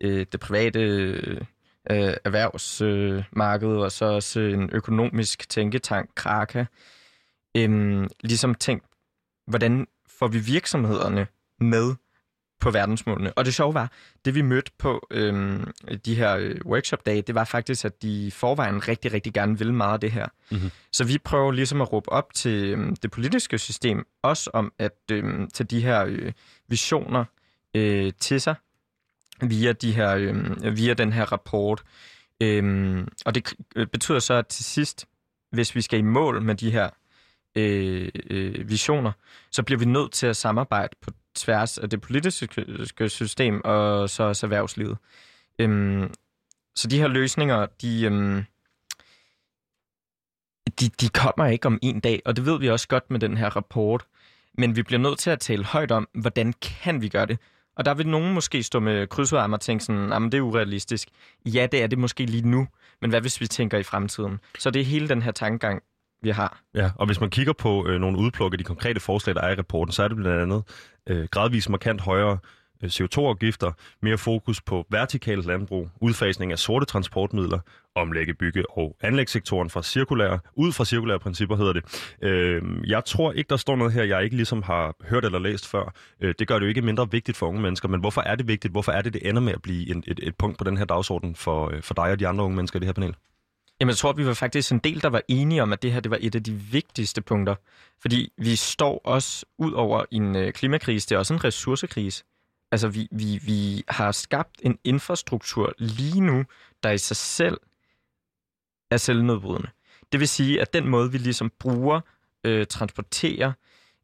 øh, 0.00 0.26
det 0.32 0.40
private 0.40 0.80
øh, 1.90 2.14
erhvervsmarked, 2.24 3.68
øh, 3.68 3.78
og 3.78 3.92
så 3.92 4.04
også 4.04 4.40
en 4.40 4.70
økonomisk 4.72 5.48
tænketank, 5.48 6.10
Kraka, 6.14 6.64
øh, 7.56 8.08
ligesom 8.20 8.54
tænkt, 8.54 8.84
hvordan 9.46 9.86
får 10.18 10.28
vi 10.28 10.38
virksomhederne 10.38 11.26
med 11.60 11.94
på 12.62 12.70
verdensmålene. 12.70 13.32
Og 13.32 13.44
det 13.44 13.54
sjove 13.54 13.74
var, 13.74 13.92
det 14.24 14.34
vi 14.34 14.42
mødte 14.42 14.70
på 14.78 15.06
øhm, 15.10 15.72
de 16.04 16.14
her 16.14 16.36
øh, 16.36 16.56
workshop-dage, 16.64 17.22
det 17.22 17.34
var 17.34 17.44
faktisk, 17.44 17.84
at 17.84 18.02
de 18.02 18.30
forvejen 18.30 18.88
rigtig, 18.88 19.12
rigtig 19.12 19.32
gerne 19.32 19.58
vil 19.58 19.74
meget 19.74 19.92
af 19.92 20.00
det 20.00 20.12
her. 20.12 20.26
Mm-hmm. 20.50 20.70
Så 20.92 21.04
vi 21.04 21.18
prøver 21.18 21.52
ligesom 21.52 21.80
at 21.80 21.92
råbe 21.92 22.12
op 22.12 22.34
til 22.34 22.64
øhm, 22.64 22.96
det 22.96 23.10
politiske 23.10 23.58
system, 23.58 24.06
også 24.22 24.50
om 24.54 24.72
at 24.78 24.98
øhm, 25.10 25.50
tage 25.50 25.66
de 25.66 25.80
her 25.80 26.04
øh, 26.04 26.32
visioner 26.68 27.24
øh, 27.74 28.12
til 28.20 28.40
sig 28.40 28.54
via, 29.40 29.72
de 29.72 29.92
her, 29.92 30.14
øh, 30.14 30.76
via 30.76 30.94
den 30.94 31.12
her 31.12 31.32
rapport. 31.32 31.82
Øhm, 32.40 33.08
og 33.26 33.34
det 33.34 33.54
øh, 33.76 33.86
betyder 33.86 34.18
så, 34.18 34.34
at 34.34 34.46
til 34.46 34.64
sidst, 34.64 35.06
hvis 35.50 35.74
vi 35.74 35.80
skal 35.80 35.98
i 35.98 36.02
mål 36.02 36.42
med 36.42 36.54
de 36.54 36.70
her 36.70 36.90
øh, 37.54 38.08
øh, 38.30 38.68
visioner, 38.70 39.12
så 39.50 39.62
bliver 39.62 39.78
vi 39.78 39.84
nødt 39.84 40.12
til 40.12 40.26
at 40.26 40.36
samarbejde 40.36 40.96
på 41.00 41.10
tværs 41.34 41.78
af 41.78 41.90
det 41.90 42.00
politiske 42.00 43.08
system 43.08 43.60
og 43.64 44.10
så 44.10 44.22
også 44.22 44.46
erhvervslivet. 44.46 44.98
Øhm, 45.58 46.14
så 46.76 46.88
de 46.88 46.98
her 46.98 47.08
løsninger, 47.08 47.66
de, 47.66 48.04
øhm, 48.04 48.44
de, 50.80 50.88
de 50.88 51.08
kommer 51.08 51.46
ikke 51.46 51.66
om 51.66 51.78
en 51.82 52.00
dag, 52.00 52.22
og 52.24 52.36
det 52.36 52.46
ved 52.46 52.58
vi 52.58 52.68
også 52.68 52.88
godt 52.88 53.10
med 53.10 53.20
den 53.20 53.36
her 53.36 53.56
rapport. 53.56 54.04
Men 54.58 54.76
vi 54.76 54.82
bliver 54.82 55.00
nødt 55.00 55.18
til 55.18 55.30
at 55.30 55.40
tale 55.40 55.64
højt 55.64 55.92
om, 55.92 56.08
hvordan 56.14 56.52
kan 56.52 57.02
vi 57.02 57.08
gøre 57.08 57.26
det? 57.26 57.38
Og 57.76 57.84
der 57.84 57.94
vil 57.94 58.08
nogen 58.08 58.34
måske 58.34 58.62
stå 58.62 58.80
med 58.80 59.06
krydsarm 59.06 59.52
og 59.52 59.60
tænke 59.60 59.84
sådan, 59.84 60.12
at 60.12 60.22
det 60.32 60.38
er 60.38 60.42
urealistisk. 60.42 61.08
Ja, 61.46 61.66
det 61.72 61.82
er 61.82 61.86
det 61.86 61.98
måske 61.98 62.26
lige 62.26 62.48
nu, 62.48 62.68
men 63.00 63.10
hvad 63.10 63.20
hvis 63.20 63.40
vi 63.40 63.46
tænker 63.46 63.78
i 63.78 63.82
fremtiden? 63.82 64.40
Så 64.58 64.70
det 64.70 64.80
er 64.80 64.86
hele 64.86 65.08
den 65.08 65.22
her 65.22 65.32
tankegang, 65.32 65.82
vi 66.22 66.30
har. 66.30 66.60
Ja, 66.74 66.90
og 66.96 67.06
hvis 67.06 67.20
man 67.20 67.30
kigger 67.30 67.52
på 67.52 67.86
øh, 67.86 68.00
nogle 68.00 68.18
udpluk 68.18 68.52
af 68.52 68.58
de 68.58 68.64
konkrete 68.64 69.00
forslag, 69.00 69.34
der 69.34 69.40
er 69.40 69.50
i 69.50 69.54
rapporten, 69.54 69.92
så 69.92 70.02
er 70.02 70.08
det 70.08 70.16
blandt 70.16 70.42
andet 70.42 70.62
øh, 71.08 71.28
gradvist 71.30 71.70
markant 71.70 72.00
højere 72.00 72.38
øh, 72.82 72.88
CO2-afgifter, 72.88 73.72
mere 74.02 74.18
fokus 74.18 74.60
på 74.60 74.86
vertikalt 74.90 75.46
landbrug, 75.46 75.88
udfasning 76.00 76.52
af 76.52 76.58
sorte 76.58 76.86
transportmidler, 76.86 77.58
omlægge 77.94 78.34
bygge- 78.34 78.70
og 78.70 78.96
anlægssektoren 79.00 79.70
fra 79.70 79.82
cirkulære, 79.82 80.38
ud 80.54 80.72
fra 80.72 80.84
cirkulære 80.84 81.18
principper 81.18 81.56
hedder 81.56 81.72
det. 81.72 81.84
Øh, 82.22 82.62
jeg 82.86 83.04
tror 83.04 83.32
ikke, 83.32 83.48
der 83.48 83.56
står 83.56 83.76
noget 83.76 83.92
her, 83.92 84.04
jeg 84.04 84.24
ikke 84.24 84.36
ligesom 84.36 84.62
har 84.62 84.94
hørt 85.08 85.24
eller 85.24 85.38
læst 85.38 85.68
før. 85.68 85.94
Øh, 86.20 86.34
det 86.38 86.48
gør 86.48 86.54
det 86.54 86.62
jo 86.62 86.68
ikke 86.68 86.82
mindre 86.82 87.10
vigtigt 87.10 87.36
for 87.36 87.46
unge 87.46 87.60
mennesker, 87.60 87.88
men 87.88 88.00
hvorfor 88.00 88.20
er 88.20 88.34
det 88.34 88.48
vigtigt? 88.48 88.72
Hvorfor 88.72 88.92
er 88.92 89.02
det, 89.02 89.12
det 89.12 89.28
ender 89.28 89.40
med 89.40 89.52
at 89.52 89.62
blive 89.62 89.90
en, 89.90 90.04
et, 90.06 90.20
et 90.22 90.36
punkt 90.36 90.58
på 90.58 90.64
den 90.64 90.76
her 90.76 90.84
dagsorden 90.84 91.34
for, 91.34 91.70
øh, 91.74 91.82
for 91.82 91.94
dig 91.94 92.04
og 92.04 92.20
de 92.20 92.28
andre 92.28 92.44
unge 92.44 92.56
mennesker 92.56 92.78
i 92.78 92.80
det 92.80 92.88
her 92.88 92.92
panel? 92.92 93.14
Jamen, 93.82 93.90
jeg 93.90 93.96
tror, 93.96 94.12
vi 94.12 94.26
var 94.26 94.34
faktisk 94.34 94.72
en 94.72 94.78
del, 94.78 95.02
der 95.02 95.08
var 95.08 95.22
enige 95.28 95.62
om, 95.62 95.72
at 95.72 95.82
det 95.82 95.92
her 95.92 96.00
det 96.00 96.10
var 96.10 96.18
et 96.20 96.34
af 96.34 96.42
de 96.42 96.52
vigtigste 96.52 97.22
punkter. 97.22 97.54
Fordi 98.00 98.32
vi 98.38 98.56
står 98.56 99.00
også 99.04 99.46
ud 99.58 99.72
over 99.72 100.04
en 100.10 100.36
øh, 100.36 100.52
klimakrise, 100.52 101.08
det 101.08 101.14
er 101.14 101.18
også 101.18 101.34
en 101.34 101.44
ressourcekrise. 101.44 102.24
Altså, 102.72 102.88
vi, 102.88 103.08
vi, 103.12 103.40
vi 103.42 103.84
har 103.88 104.12
skabt 104.12 104.60
en 104.62 104.78
infrastruktur 104.84 105.72
lige 105.78 106.20
nu, 106.20 106.44
der 106.82 106.90
i 106.90 106.98
sig 106.98 107.16
selv 107.16 107.58
er 108.90 108.96
selvnedbrydende. 108.96 109.68
Det 110.12 110.20
vil 110.20 110.28
sige, 110.28 110.60
at 110.60 110.72
den 110.72 110.88
måde, 110.88 111.12
vi 111.12 111.18
ligesom 111.18 111.52
bruger, 111.58 112.00
øh, 112.44 112.66
transporterer, 112.66 113.52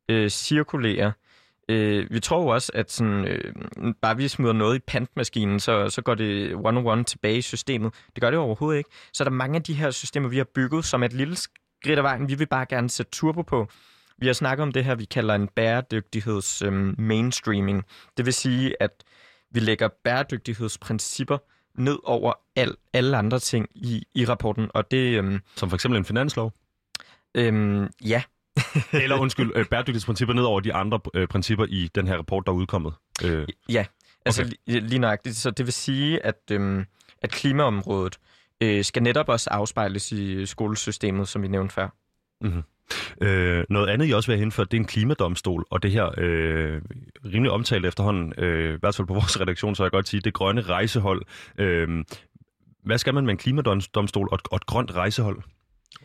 øh, 0.09 0.31
cirkulerer, 0.31 1.13
Øh, 1.69 2.07
vi 2.11 2.21
tror 2.21 2.43
jo 2.43 2.49
også, 2.49 2.73
at 2.75 2.93
sådan, 2.93 3.25
øh, 3.25 3.55
bare 4.03 4.17
vi 4.17 4.29
smider 4.29 4.53
noget 4.53 4.77
i 4.77 4.83
pantmaskinen, 4.87 5.61
så, 5.61 5.91
så 5.91 6.03
går 6.03 6.15
det 6.15 6.55
one-on-one 6.55 7.05
tilbage 7.05 7.37
i 7.37 7.43
systemet. 7.43 7.95
Det 8.15 8.21
gør 8.21 8.31
det 8.31 8.39
overhovedet 8.39 8.79
ikke. 8.79 8.91
Så 9.13 9.23
er 9.23 9.29
der 9.29 9.37
mange 9.37 9.57
af 9.57 9.63
de 9.63 9.75
her 9.75 9.91
systemer, 9.91 10.29
vi 10.29 10.37
har 10.37 10.47
bygget 10.55 10.85
som 10.85 11.03
et 11.03 11.13
lille 11.13 11.37
skridt 11.37 11.99
af 11.99 12.03
vejen, 12.05 12.29
vi 12.29 12.35
vil 12.35 12.47
bare 12.47 12.67
gerne 12.67 12.91
sætte 12.91 13.11
turbo 13.11 13.43
på. 13.43 13.69
Vi 14.19 14.27
har 14.27 14.33
snakket 14.33 14.63
om 14.63 14.73
det 14.73 14.85
her, 14.85 14.95
vi 14.95 15.05
kalder 15.05 15.35
en 15.35 15.49
bæredygtigheds 15.49 16.63
øh, 16.63 17.01
mainstreaming. 17.01 17.85
Det 18.17 18.27
vil 18.27 18.35
sige, 18.35 18.83
at 18.83 19.05
vi 19.51 19.61
lægger 19.61 19.89
bæredygtighedsprincipper 20.05 21.39
ned 21.75 21.99
over 22.05 22.33
al, 22.57 22.77
alle 22.93 23.17
andre 23.17 23.39
ting 23.39 23.67
i, 23.75 24.07
i 24.15 24.25
rapporten. 24.25 24.71
Og 24.75 24.91
det, 24.91 25.19
øhm, 25.19 25.41
Som 25.57 25.69
for 25.71 25.77
eksempel 25.77 25.99
en 25.99 26.05
finanslov? 26.05 26.53
Øhm, 27.35 27.87
ja, 28.05 28.23
Eller 28.93 29.17
undskyld, 29.17 29.53
øh, 29.55 29.67
bæredygtighedsprincipper 29.67 30.35
ned 30.35 30.43
over 30.43 30.61
de 30.61 30.75
andre 30.75 31.01
øh, 31.15 31.29
principper 31.29 31.67
i 31.69 31.91
den 31.95 32.07
her 32.07 32.17
rapport, 32.17 32.47
der 32.47 32.53
er 32.53 32.57
udkommet. 32.57 32.93
Øh. 33.25 33.49
Ja, 33.69 33.85
altså 34.27 34.43
okay. 34.43 34.53
lige, 34.67 34.81
lige 34.81 34.99
nøjagtigt. 34.99 35.37
Så 35.37 35.51
det 35.51 35.67
vil 35.67 35.73
sige, 35.73 36.27
at, 36.27 36.41
øhm, 36.51 36.85
at 37.23 37.31
klimaområdet 37.31 38.19
øh, 38.61 38.85
skal 38.85 39.03
netop 39.03 39.29
også 39.29 39.51
afspejles 39.51 40.13
i 40.13 40.47
skolesystemet, 40.47 41.29
som 41.29 41.43
vi 41.43 41.49
nævnte 41.49 41.75
før. 41.75 41.89
Mm-hmm. 42.41 42.63
Øh, 43.21 43.65
noget 43.71 43.89
andet, 43.89 44.09
I 44.09 44.13
også 44.13 44.27
vil 44.27 44.37
have 44.37 44.43
indført, 44.43 44.71
det 44.71 44.77
er 44.77 44.81
en 44.81 44.87
klimadomstol, 44.87 45.65
og 45.71 45.83
det 45.83 45.91
her 45.91 46.11
øh, 46.19 46.83
rimelig 47.25 47.51
omtalt 47.51 47.87
efterhånden, 47.87 48.33
øh, 48.39 48.75
i 48.75 48.79
hvert 48.81 48.95
fald 48.95 49.07
på 49.07 49.15
vores 49.21 49.41
redaktion, 49.41 49.75
så 49.75 49.85
jeg 49.85 49.91
godt 49.91 50.09
sige, 50.09 50.21
det 50.21 50.35
grønne 50.35 50.61
rejsehold. 50.61 51.23
Øh, 51.59 52.05
hvad 52.85 52.99
skal 52.99 53.15
man 53.15 53.25
med 53.25 53.33
en 53.33 53.39
klimadomstol 53.39 54.29
og 54.31 54.35
et, 54.35 54.41
og 54.51 54.57
et 54.57 54.67
grønt 54.67 54.95
rejsehold? 54.95 55.43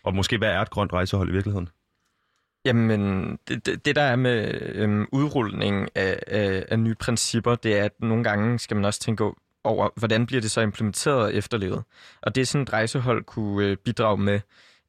Og 0.03 0.15
måske, 0.15 0.37
hvad 0.37 0.49
er 0.49 0.61
et 0.61 0.69
grønt 0.69 0.93
rejsehold 0.93 1.29
i 1.29 1.31
virkeligheden? 1.31 1.69
Jamen, 2.65 3.39
det, 3.47 3.65
det, 3.65 3.85
det 3.85 3.95
der 3.95 4.01
er 4.01 4.15
med 4.15 4.61
øhm, 4.75 5.07
udrulning 5.11 5.89
af, 5.95 6.19
af, 6.27 6.65
af 6.67 6.79
nye 6.79 6.95
principper, 6.95 7.55
det 7.55 7.77
er, 7.79 7.83
at 7.83 8.01
nogle 8.01 8.23
gange 8.23 8.59
skal 8.59 8.77
man 8.77 8.85
også 8.85 8.99
tænke 8.99 9.23
over, 9.63 9.89
hvordan 9.95 10.25
bliver 10.25 10.41
det 10.41 10.51
så 10.51 10.61
implementeret 10.61 11.21
og 11.21 11.33
efterlevet. 11.33 11.83
Og 12.21 12.35
det 12.35 12.41
er 12.41 12.45
sådan 12.45 12.63
et 12.63 12.73
rejsehold 12.73 13.23
kunne 13.23 13.67
øh, 13.67 13.77
bidrage 13.77 14.17
med 14.17 14.39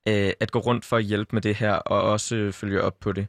øh, 0.09 0.33
at 0.41 0.51
gå 0.51 0.59
rundt 0.59 0.85
for 0.85 0.97
at 0.97 1.05
hjælpe 1.05 1.37
med 1.37 1.43
det 1.43 1.55
her, 1.55 1.73
og 1.73 2.03
også 2.03 2.37
øh, 2.37 2.53
følge 2.53 2.83
op 2.83 3.01
på 3.01 3.13
det. 3.13 3.27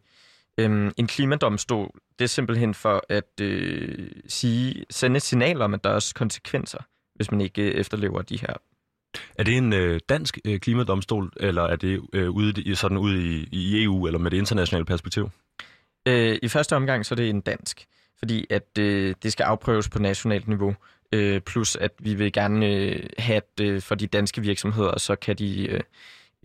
Øhm, 0.58 0.92
en 0.98 1.08
klimadomstol, 1.08 1.92
det 2.20 2.26
er 2.26 2.30
simpelthen 2.30 2.74
for 2.74 3.04
at 3.10 3.42
øh, 3.42 4.12
sige, 4.28 4.86
sende 4.90 5.18
et 5.18 5.24
signal 5.24 5.62
om, 5.62 5.74
at 5.74 5.84
der 5.84 5.90
er 5.90 5.94
også 5.94 6.16
konsekvenser, 6.16 6.80
hvis 7.16 7.32
man 7.32 7.42
ikke 7.42 7.62
øh, 7.62 7.72
efterlever 7.72 8.22
de 8.22 8.38
her 8.38 8.54
er 9.36 9.44
det 9.44 9.58
en 9.58 9.74
øh, 9.74 10.00
dansk 10.10 10.38
øh, 10.46 10.60
klimadomstol, 10.60 11.32
eller 11.38 11.62
er 11.62 11.76
det 11.76 12.02
øh, 12.14 12.30
ude, 12.30 12.76
sådan 12.76 12.98
ude 12.98 13.24
i, 13.24 13.48
i 13.52 13.84
EU, 13.84 14.06
eller 14.06 14.20
med 14.20 14.32
det 14.32 14.38
internationale 14.38 14.86
perspektiv? 14.86 15.30
Øh, 16.08 16.38
I 16.42 16.48
første 16.48 16.76
omgang 16.76 17.06
så 17.06 17.14
er 17.14 17.16
det 17.16 17.30
en 17.30 17.42
dansk, 17.42 17.86
fordi 18.20 18.48
at 18.50 18.78
øh, 18.80 19.16
det 19.24 19.32
skal 19.32 19.44
afprøves 19.44 19.90
på 19.90 20.00
nationalt 20.00 20.48
niveau, 20.48 20.76
øh, 21.12 21.42
plus 21.42 21.76
at 21.76 21.92
vi 22.00 22.14
vil 22.14 22.34
gerne 22.34 22.68
øh, 22.68 23.04
have 23.18 23.42
det 23.58 23.66
øh, 23.66 23.82
for 23.82 23.96
de 23.96 24.08
danske 24.08 24.42
virksomheder, 24.42 25.00
så 25.00 25.16
kan 25.16 25.36
de... 25.36 25.68
Øh, 25.68 25.82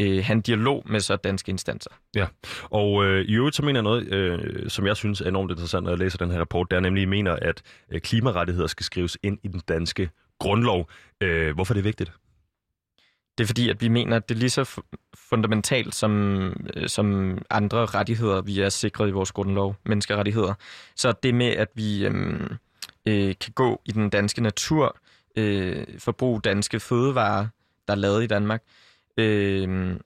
øh, 0.00 0.24
have 0.24 0.34
en 0.34 0.40
dialog 0.40 0.82
med 0.86 1.00
så 1.00 1.16
danske 1.16 1.50
instanser. 1.50 1.90
Ja, 2.16 2.26
og 2.70 3.04
øh, 3.04 3.24
i 3.24 3.34
øvrigt 3.34 3.56
så 3.56 3.62
mener 3.62 3.78
jeg 3.78 3.82
noget, 3.82 4.12
øh, 4.12 4.70
som 4.70 4.86
jeg 4.86 4.96
synes 4.96 5.20
er 5.20 5.28
enormt 5.28 5.50
interessant, 5.50 5.84
når 5.84 5.90
jeg 5.90 5.98
læser 5.98 6.18
den 6.18 6.30
her 6.30 6.40
rapport, 6.40 6.70
det 6.70 6.76
er 6.76 6.80
nemlig, 6.80 7.02
at 7.02 7.06
I 7.06 7.10
mener, 7.10 7.32
at 7.32 7.62
øh, 7.92 8.00
klimarettigheder 8.00 8.66
skal 8.66 8.84
skrives 8.84 9.18
ind 9.22 9.38
i 9.42 9.48
den 9.48 9.60
danske 9.68 10.10
grundlov. 10.38 10.90
Øh, 11.20 11.54
hvorfor 11.54 11.74
er 11.74 11.76
det 11.76 11.84
vigtigt? 11.84 12.12
Det 13.40 13.44
er 13.44 13.48
fordi, 13.48 13.68
at 13.68 13.80
vi 13.80 13.88
mener, 13.88 14.16
at 14.16 14.28
det 14.28 14.34
er 14.34 14.38
lige 14.38 14.50
så 14.50 14.80
fundamentalt 15.14 15.94
som, 15.94 16.12
øh, 16.76 16.88
som 16.88 17.38
andre 17.50 17.86
rettigheder, 17.86 18.40
vi 18.40 18.60
er 18.60 18.68
sikret 18.68 19.08
i 19.08 19.10
vores 19.10 19.32
grundlov, 19.32 19.76
menneskerettigheder. 19.84 20.54
Så 20.96 21.12
det 21.22 21.34
med, 21.34 21.46
at 21.46 21.68
vi 21.74 22.06
øhm, 22.06 22.56
øh, 23.06 23.34
kan 23.40 23.52
gå 23.54 23.82
i 23.84 23.92
den 23.92 24.10
danske 24.10 24.42
natur, 24.42 24.96
øh, 25.36 25.86
forbruge 25.98 26.40
danske 26.40 26.80
fødevarer, 26.80 27.46
der 27.88 27.94
er 27.94 27.98
lavet 27.98 28.24
i 28.24 28.26
Danmark, 28.26 28.62
øh, 29.16 29.96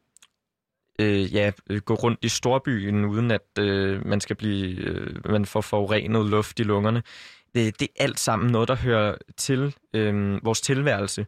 øh, 1.01 1.35
ja, 1.35 1.51
øh, 1.70 1.81
gå 1.81 1.94
rundt 1.94 2.18
i 2.23 2.29
storbyen, 2.29 3.05
uden 3.05 3.31
at 3.31 3.59
øh, 3.59 4.07
man 4.07 4.20
skal 4.20 4.37
blive, 4.37 4.77
øh, 4.77 5.31
man 5.31 5.47
får 5.47 5.61
forurenet 5.61 6.27
luft 6.27 6.61
i 6.61 6.62
lungerne. 6.62 7.03
Det, 7.55 7.81
det 7.81 7.88
er 7.97 8.05
alt 8.05 8.20
sammen 8.20 8.51
noget, 8.51 8.68
der 8.68 8.77
hører 8.77 9.16
til 9.37 9.75
øh, 9.94 10.44
vores 10.44 10.61
tilværelse. 10.61 11.27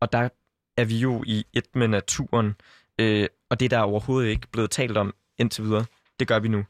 Og 0.00 0.12
der 0.12 0.28
er 0.76 0.84
vi 0.84 0.96
jo 0.96 1.24
i 1.26 1.44
et 1.52 1.66
med 1.74 1.88
naturen, 1.88 2.54
øh, 3.00 3.26
og 3.50 3.60
det 3.60 3.70
der 3.70 3.78
er 3.78 3.82
overhovedet 3.82 4.28
ikke 4.28 4.46
blevet 4.52 4.70
talt 4.70 4.96
om 4.96 5.14
indtil 5.38 5.64
videre, 5.64 5.84
det 6.20 6.28
gør 6.28 6.38
vi 6.38 6.48
nu. 6.48 6.64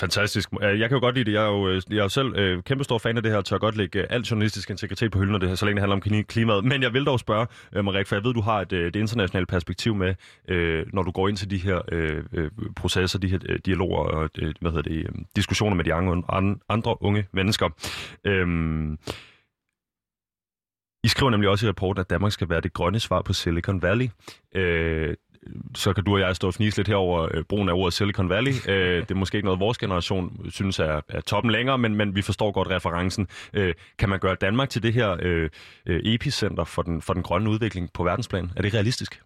Fantastisk. 0.00 0.48
Jeg 0.60 0.88
kan 0.88 0.96
jo 0.96 1.00
godt 1.00 1.14
lide 1.14 1.24
det. 1.24 1.32
Jeg 1.32 1.42
er 1.44 1.48
jo, 1.48 1.68
øh, 1.68 1.82
jeg 1.90 1.98
er 1.98 2.02
jo 2.02 2.08
selv 2.08 2.36
øh, 2.36 2.62
kæmpestor 2.62 2.98
fan 2.98 3.16
af 3.16 3.22
det 3.22 3.32
her, 3.32 3.38
og 3.38 3.44
tør 3.44 3.58
godt 3.58 3.76
lægge 3.76 3.98
øh, 3.98 4.06
al 4.10 4.14
alt 4.14 4.30
journalistisk 4.30 4.70
integritet 4.70 5.12
på 5.12 5.18
hylden 5.18 5.34
af 5.34 5.40
det 5.40 5.48
her, 5.48 5.56
så 5.56 5.64
længe 5.64 5.76
det 5.76 5.90
handler 5.90 6.18
om 6.18 6.24
klimaet. 6.24 6.64
Men 6.64 6.82
jeg 6.82 6.92
vil 6.92 7.04
dog 7.04 7.20
spørge, 7.20 7.46
øh, 7.72 7.84
Marek, 7.84 8.06
for 8.06 8.16
jeg 8.16 8.24
ved, 8.24 8.34
du 8.34 8.40
har 8.40 8.60
et, 8.60 8.72
øh, 8.72 8.88
et 8.88 8.96
internationalt 8.96 9.48
perspektiv 9.48 9.94
med, 9.94 10.14
øh, 10.48 10.86
når 10.92 11.02
du 11.02 11.10
går 11.10 11.28
ind 11.28 11.36
til 11.36 11.50
de 11.50 11.56
her 11.58 11.80
øh, 11.92 12.50
processer, 12.76 13.18
de 13.18 13.28
her 13.28 13.38
øh, 13.48 13.58
dialoger 13.66 13.98
og 13.98 14.30
øh, 14.38 14.54
hvad 14.60 14.70
hedder 14.70 14.90
det, 14.90 14.96
øh, 14.96 15.08
diskussioner 15.36 15.76
med 15.76 15.84
de 15.84 15.94
andre, 15.94 16.22
andre 16.68 17.02
unge 17.02 17.26
mennesker. 17.32 17.68
Øh, 18.24 18.46
i 21.04 21.08
skriver 21.08 21.30
nemlig 21.30 21.50
også 21.50 21.66
i 21.66 21.68
rapporten, 21.68 22.00
at 22.00 22.10
Danmark 22.10 22.32
skal 22.32 22.48
være 22.48 22.60
det 22.60 22.72
grønne 22.72 23.00
svar 23.00 23.22
på 23.22 23.32
Silicon 23.32 23.82
Valley. 23.82 24.08
Øh, 24.54 25.14
så 25.74 25.92
kan 25.92 26.04
du 26.04 26.12
og 26.14 26.20
jeg 26.20 26.36
stå 26.36 26.46
og 26.46 26.54
fnise 26.54 26.76
lidt 26.76 26.88
herover 26.88 27.28
øh, 27.34 27.44
brugen 27.44 27.68
af 27.68 27.72
ordet 27.72 27.94
Silicon 27.94 28.28
Valley. 28.28 28.52
Øh, 28.68 29.00
det 29.02 29.10
er 29.10 29.14
måske 29.14 29.36
ikke 29.38 29.46
noget, 29.46 29.60
vores 29.60 29.78
generation 29.78 30.50
synes 30.50 30.78
er, 30.78 31.00
er 31.08 31.20
toppen 31.20 31.52
længere, 31.52 31.78
men, 31.78 31.94
men 31.94 32.14
vi 32.14 32.22
forstår 32.22 32.50
godt 32.52 32.70
referencen. 32.70 33.28
Øh, 33.54 33.74
kan 33.98 34.08
man 34.08 34.18
gøre 34.18 34.34
Danmark 34.34 34.70
til 34.70 34.82
det 34.82 34.92
her 34.92 35.16
øh, 35.22 35.50
øh, 35.86 36.00
epicenter 36.04 36.64
for 36.64 36.82
den, 36.82 37.02
for 37.02 37.12
den 37.12 37.22
grønne 37.22 37.50
udvikling 37.50 37.92
på 37.92 38.04
verdensplan? 38.04 38.50
Er 38.56 38.62
det 38.62 38.74
realistisk? 38.74 39.22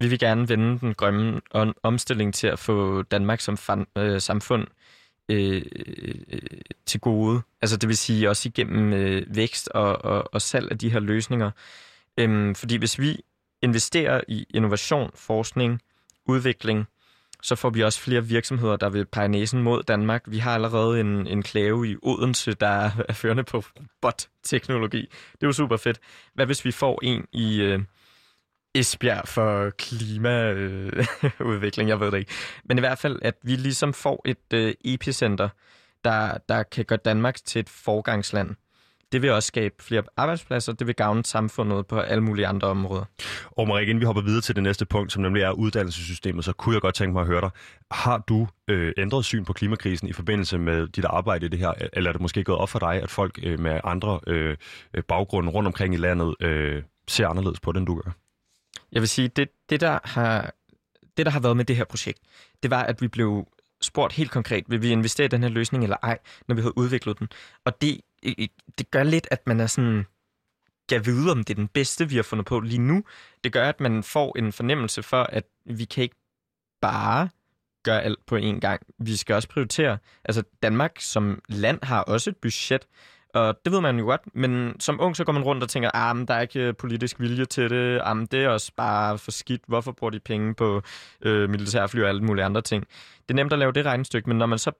Vi 0.00 0.08
vil 0.08 0.18
gerne 0.18 0.48
vende 0.48 0.78
den 0.78 0.94
grønne 0.94 1.40
om- 1.50 1.76
omstilling 1.82 2.34
til 2.34 2.46
at 2.46 2.58
få 2.58 3.02
Danmark 3.02 3.40
som 3.40 3.56
fan, 3.56 3.86
øh, 3.98 4.20
samfund 4.20 4.66
øh, 5.28 5.62
øh, 6.32 6.40
til 6.86 7.00
gode. 7.00 7.42
Altså 7.62 7.76
det 7.76 7.88
vil 7.88 7.96
sige 7.96 8.30
også 8.30 8.48
igennem 8.48 8.92
øh, 8.92 9.36
vækst 9.36 9.68
og, 9.68 10.04
og, 10.04 10.34
og 10.34 10.42
salg 10.42 10.70
af 10.70 10.78
de 10.78 10.90
her 10.90 11.00
løsninger. 11.00 11.50
Øhm, 12.18 12.54
fordi 12.54 12.76
hvis 12.76 12.98
vi 12.98 13.20
investerer 13.62 14.20
i 14.28 14.46
innovation, 14.54 15.10
forskning, 15.14 15.80
udvikling, 16.26 16.86
så 17.42 17.54
får 17.56 17.70
vi 17.70 17.82
også 17.82 18.00
flere 18.00 18.26
virksomheder, 18.26 18.76
der 18.76 18.88
vil 18.90 19.06
pege 19.06 19.28
næsen 19.28 19.62
mod 19.62 19.82
Danmark. 19.82 20.22
Vi 20.26 20.38
har 20.38 20.54
allerede 20.54 21.00
en, 21.00 21.26
en 21.26 21.42
klave 21.42 21.88
i 21.88 21.96
Odense, 22.02 22.52
der 22.52 22.66
er 22.66 22.90
er 23.08 23.12
førende 23.12 23.44
på 23.44 23.62
robotteknologi. 24.02 25.00
Det 25.32 25.42
er 25.42 25.46
jo 25.46 25.52
super 25.52 25.76
fedt. 25.76 26.00
Hvad 26.34 26.46
hvis 26.46 26.64
vi 26.64 26.70
får 26.70 27.00
en 27.02 27.26
i 27.32 27.60
øh, 27.60 27.80
Esbjerg 28.78 29.28
for 29.28 29.70
klimaudvikling? 29.70 31.88
jeg 31.88 32.00
ved 32.00 32.10
det 32.10 32.18
ikke. 32.18 32.32
Men 32.64 32.78
i 32.78 32.80
hvert 32.80 32.98
fald, 32.98 33.18
at 33.22 33.34
vi 33.42 33.56
ligesom 33.56 33.92
får 33.92 34.22
et 34.24 34.52
øh, 34.54 34.74
epicenter, 34.84 35.48
der, 36.04 36.38
der 36.48 36.62
kan 36.62 36.84
gøre 36.84 36.98
Danmark 37.04 37.36
til 37.44 37.60
et 37.60 37.68
forgangsland. 37.68 38.54
Det 39.12 39.22
vil 39.22 39.30
også 39.30 39.46
skabe 39.46 39.74
flere 39.80 40.02
arbejdspladser, 40.16 40.72
det 40.72 40.86
vil 40.86 40.94
gavne 40.94 41.24
samfundet 41.24 41.86
på 41.86 41.98
alle 41.98 42.22
mulige 42.22 42.46
andre 42.46 42.68
områder. 42.68 43.04
Og 43.50 43.68
Marie, 43.68 43.82
inden 43.82 44.00
vi 44.00 44.04
hopper 44.04 44.22
videre 44.22 44.40
til 44.40 44.54
det 44.54 44.62
næste 44.62 44.86
punkt, 44.86 45.12
som 45.12 45.22
nemlig 45.22 45.42
er 45.42 45.50
uddannelsessystemet, 45.50 46.44
så 46.44 46.52
kunne 46.52 46.74
jeg 46.74 46.82
godt 46.82 46.94
tænke 46.94 47.12
mig 47.12 47.20
at 47.20 47.26
høre 47.26 47.40
dig. 47.40 47.50
Har 47.90 48.18
du 48.18 48.48
øh, 48.68 48.92
ændret 48.98 49.24
syn 49.24 49.44
på 49.44 49.52
klimakrisen 49.52 50.08
i 50.08 50.12
forbindelse 50.12 50.58
med 50.58 50.86
dit 50.86 51.04
arbejde 51.04 51.46
i 51.46 51.48
det 51.48 51.58
her, 51.58 51.72
eller 51.92 52.10
er 52.10 52.12
det 52.12 52.22
måske 52.22 52.44
gået 52.44 52.58
op 52.58 52.68
for 52.68 52.78
dig, 52.78 53.02
at 53.02 53.10
folk 53.10 53.38
øh, 53.42 53.60
med 53.60 53.80
andre 53.84 54.20
øh, 54.26 54.56
øh, 54.94 55.02
baggrunde 55.02 55.50
rundt 55.50 55.66
omkring 55.66 55.94
i 55.94 55.96
landet 55.96 56.34
øh, 56.40 56.82
ser 57.08 57.28
anderledes 57.28 57.60
på 57.60 57.72
det, 57.72 57.78
end 57.78 57.86
du 57.86 57.94
gør? 57.94 58.25
Jeg 58.92 59.02
vil 59.02 59.08
sige, 59.08 59.28
det, 59.28 59.48
det, 59.70 59.80
der 59.80 59.98
har, 60.04 60.54
det, 61.16 61.26
der 61.26 61.32
har 61.32 61.40
været 61.40 61.56
med 61.56 61.64
det 61.64 61.76
her 61.76 61.84
projekt, 61.84 62.20
det 62.62 62.70
var, 62.70 62.82
at 62.82 63.02
vi 63.02 63.08
blev 63.08 63.46
spurgt 63.80 64.12
helt 64.12 64.30
konkret, 64.30 64.64
vil 64.68 64.82
vi 64.82 64.90
investere 64.90 65.24
i 65.24 65.28
den 65.28 65.42
her 65.42 65.50
løsning 65.50 65.84
eller 65.84 65.96
ej, 66.02 66.18
når 66.48 66.54
vi 66.54 66.60
havde 66.60 66.78
udviklet 66.78 67.18
den. 67.18 67.28
Og 67.64 67.80
det, 67.80 68.00
det 68.78 68.90
gør 68.90 69.02
lidt, 69.02 69.28
at 69.30 69.46
man 69.46 69.60
er 69.60 69.66
sådan, 69.66 70.06
kan 70.88 71.06
vide, 71.06 71.32
om 71.32 71.44
det 71.44 71.50
er 71.50 71.54
den 71.54 71.68
bedste, 71.68 72.08
vi 72.08 72.16
har 72.16 72.22
fundet 72.22 72.46
på 72.46 72.60
lige 72.60 72.78
nu. 72.78 73.04
Det 73.44 73.52
gør, 73.52 73.68
at 73.68 73.80
man 73.80 74.02
får 74.02 74.38
en 74.38 74.52
fornemmelse 74.52 75.02
for, 75.02 75.22
at 75.22 75.44
vi 75.64 75.84
kan 75.84 76.02
ikke 76.02 76.16
bare 76.80 77.28
gøre 77.82 78.02
alt 78.02 78.26
på 78.26 78.36
én 78.36 78.60
gang. 78.60 78.82
Vi 78.98 79.16
skal 79.16 79.34
også 79.34 79.48
prioritere. 79.48 79.98
Altså, 80.24 80.42
Danmark 80.62 81.00
som 81.00 81.42
land 81.48 81.78
har 81.82 82.02
også 82.02 82.30
et 82.30 82.36
budget, 82.36 82.86
og 83.36 83.64
det 83.64 83.72
ved 83.72 83.80
man 83.80 83.98
jo 83.98 84.04
godt, 84.04 84.20
men 84.34 84.80
som 84.80 85.00
ung 85.00 85.16
så 85.16 85.24
går 85.24 85.32
man 85.32 85.42
rundt 85.42 85.62
og 85.62 85.68
tænker, 85.68 85.90
ah, 85.94 86.16
men 86.16 86.28
der 86.28 86.34
er 86.34 86.40
ikke 86.40 86.60
øh, 86.60 86.74
politisk 86.74 87.20
vilje 87.20 87.44
til 87.44 87.70
det, 87.70 88.00
ah, 88.04 88.16
men 88.16 88.26
det 88.26 88.44
er 88.44 88.48
også 88.48 88.72
bare 88.76 89.18
for 89.18 89.30
skidt, 89.30 89.62
hvorfor 89.68 89.92
bruger 89.92 90.10
de 90.10 90.20
penge 90.20 90.54
på 90.54 90.82
øh, 91.22 91.50
militærfly 91.50 92.00
og 92.00 92.08
alle 92.08 92.24
mulige 92.24 92.44
andre 92.44 92.62
ting. 92.62 92.86
Det 93.28 93.30
er 93.30 93.34
nemt 93.34 93.52
at 93.52 93.58
lave 93.58 93.72
det 93.72 93.86
regnestykke, 93.86 94.28
men 94.28 94.38
når 94.38 94.46
man 94.46 94.58
så 94.58 94.72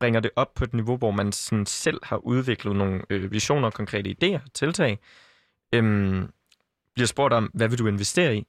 bringer 0.00 0.20
det 0.20 0.30
op 0.36 0.54
på 0.54 0.64
et 0.64 0.74
niveau, 0.74 0.96
hvor 0.96 1.10
man 1.10 1.32
sådan 1.32 1.66
selv 1.66 2.00
har 2.02 2.16
udviklet 2.16 2.76
nogle 2.76 3.02
øh, 3.10 3.32
visioner, 3.32 3.70
konkrete 3.70 4.16
idéer, 4.22 4.48
tiltag, 4.54 4.98
øhm, 5.74 6.28
bliver 6.94 7.06
spurgt 7.06 7.34
om, 7.34 7.50
hvad 7.54 7.68
vil 7.68 7.78
du 7.78 7.86
investere 7.86 8.36
i, 8.36 8.46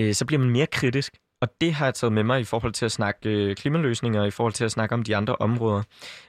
øh, 0.00 0.14
så 0.14 0.26
bliver 0.26 0.40
man 0.40 0.50
mere 0.50 0.66
kritisk. 0.66 1.16
Og 1.40 1.48
det 1.60 1.74
har 1.74 1.84
jeg 1.86 1.94
taget 1.94 2.12
med 2.12 2.22
mig 2.22 2.40
i 2.40 2.44
forhold 2.44 2.72
til 2.72 2.84
at 2.84 2.92
snakke 2.92 3.28
øh, 3.30 3.56
klimaløsninger, 3.56 4.24
i 4.24 4.30
forhold 4.30 4.52
til 4.52 4.64
at 4.64 4.70
snakke 4.72 4.94
om 4.94 5.02
de 5.02 5.16
andre 5.16 5.36
områder. 5.36 5.82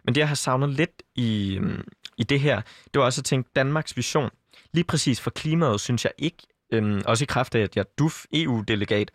Men 0.03 0.15
det, 0.15 0.21
jeg 0.21 0.27
har 0.27 0.35
savnet 0.35 0.69
lidt 0.69 1.03
i, 1.15 1.57
øh, 1.57 1.79
i 2.17 2.23
det 2.23 2.39
her, 2.39 2.61
det 2.93 2.99
var 2.99 3.05
også 3.05 3.21
at 3.21 3.25
tænke 3.25 3.49
Danmarks 3.55 3.97
vision. 3.97 4.29
Lige 4.73 4.83
præcis 4.83 5.21
for 5.21 5.29
klimaet, 5.29 5.81
synes 5.81 6.05
jeg 6.05 6.11
ikke, 6.17 6.37
øh, 6.71 7.01
også 7.05 7.23
i 7.23 7.25
kraft 7.25 7.55
af, 7.55 7.59
at 7.59 7.75
jeg 7.75 7.81
er 7.81 7.89
DUF 7.99 8.25
EU-delegat, 8.33 9.11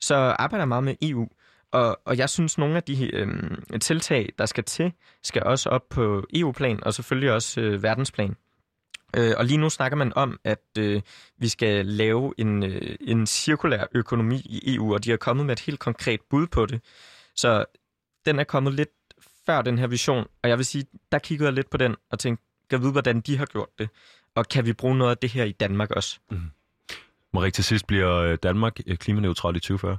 så 0.00 0.14
arbejder 0.14 0.62
jeg 0.62 0.68
meget 0.68 0.84
med 0.84 0.94
EU. 1.02 1.28
Og, 1.72 2.00
og 2.04 2.18
jeg 2.18 2.30
synes, 2.30 2.58
nogle 2.58 2.76
af 2.76 2.82
de 2.82 3.14
øh, 3.14 3.28
tiltag, 3.80 4.28
der 4.38 4.46
skal 4.46 4.64
til, 4.64 4.92
skal 5.22 5.42
også 5.42 5.68
op 5.68 5.88
på 5.90 6.26
EU-plan, 6.34 6.84
og 6.84 6.94
selvfølgelig 6.94 7.32
også 7.32 7.60
øh, 7.60 7.82
verdensplan. 7.82 8.36
Øh, 9.16 9.34
og 9.36 9.44
lige 9.44 9.58
nu 9.58 9.70
snakker 9.70 9.96
man 9.96 10.12
om, 10.16 10.40
at 10.44 10.64
øh, 10.78 11.02
vi 11.38 11.48
skal 11.48 11.86
lave 11.86 12.34
en, 12.38 12.62
øh, 12.62 12.96
en 13.00 13.26
cirkulær 13.26 13.84
økonomi 13.94 14.36
i 14.44 14.74
EU, 14.74 14.94
og 14.94 15.04
de 15.04 15.12
er 15.12 15.16
kommet 15.16 15.46
med 15.46 15.52
et 15.52 15.60
helt 15.60 15.78
konkret 15.78 16.20
bud 16.30 16.46
på 16.46 16.66
det. 16.66 16.80
Så 17.34 17.64
den 18.26 18.38
er 18.38 18.44
kommet 18.44 18.74
lidt 18.74 18.90
før 19.46 19.62
den 19.62 19.78
her 19.78 19.86
vision, 19.86 20.26
og 20.42 20.48
jeg 20.48 20.58
vil 20.58 20.66
sige, 20.66 20.86
der 21.12 21.18
kiggede 21.18 21.46
jeg 21.46 21.54
lidt 21.54 21.70
på 21.70 21.76
den 21.76 21.96
og 22.10 22.18
tænkte, 22.18 22.44
kan 22.70 22.80
vide, 22.80 22.92
hvordan 22.92 23.20
de 23.20 23.36
har 23.36 23.46
gjort 23.46 23.68
det, 23.78 23.88
og 24.34 24.48
kan 24.48 24.66
vi 24.66 24.72
bruge 24.72 24.98
noget 24.98 25.10
af 25.10 25.18
det 25.18 25.30
her 25.30 25.44
i 25.44 25.52
Danmark 25.52 25.90
også? 25.90 26.18
Mm. 26.30 26.40
Marie, 27.32 27.50
til 27.50 27.64
sidst 27.64 27.86
bliver 27.86 28.14
øh, 28.14 28.38
Danmark 28.42 28.80
øh, 28.86 28.96
klimaneutral 28.96 29.56
i 29.56 29.60
2040? 29.60 29.98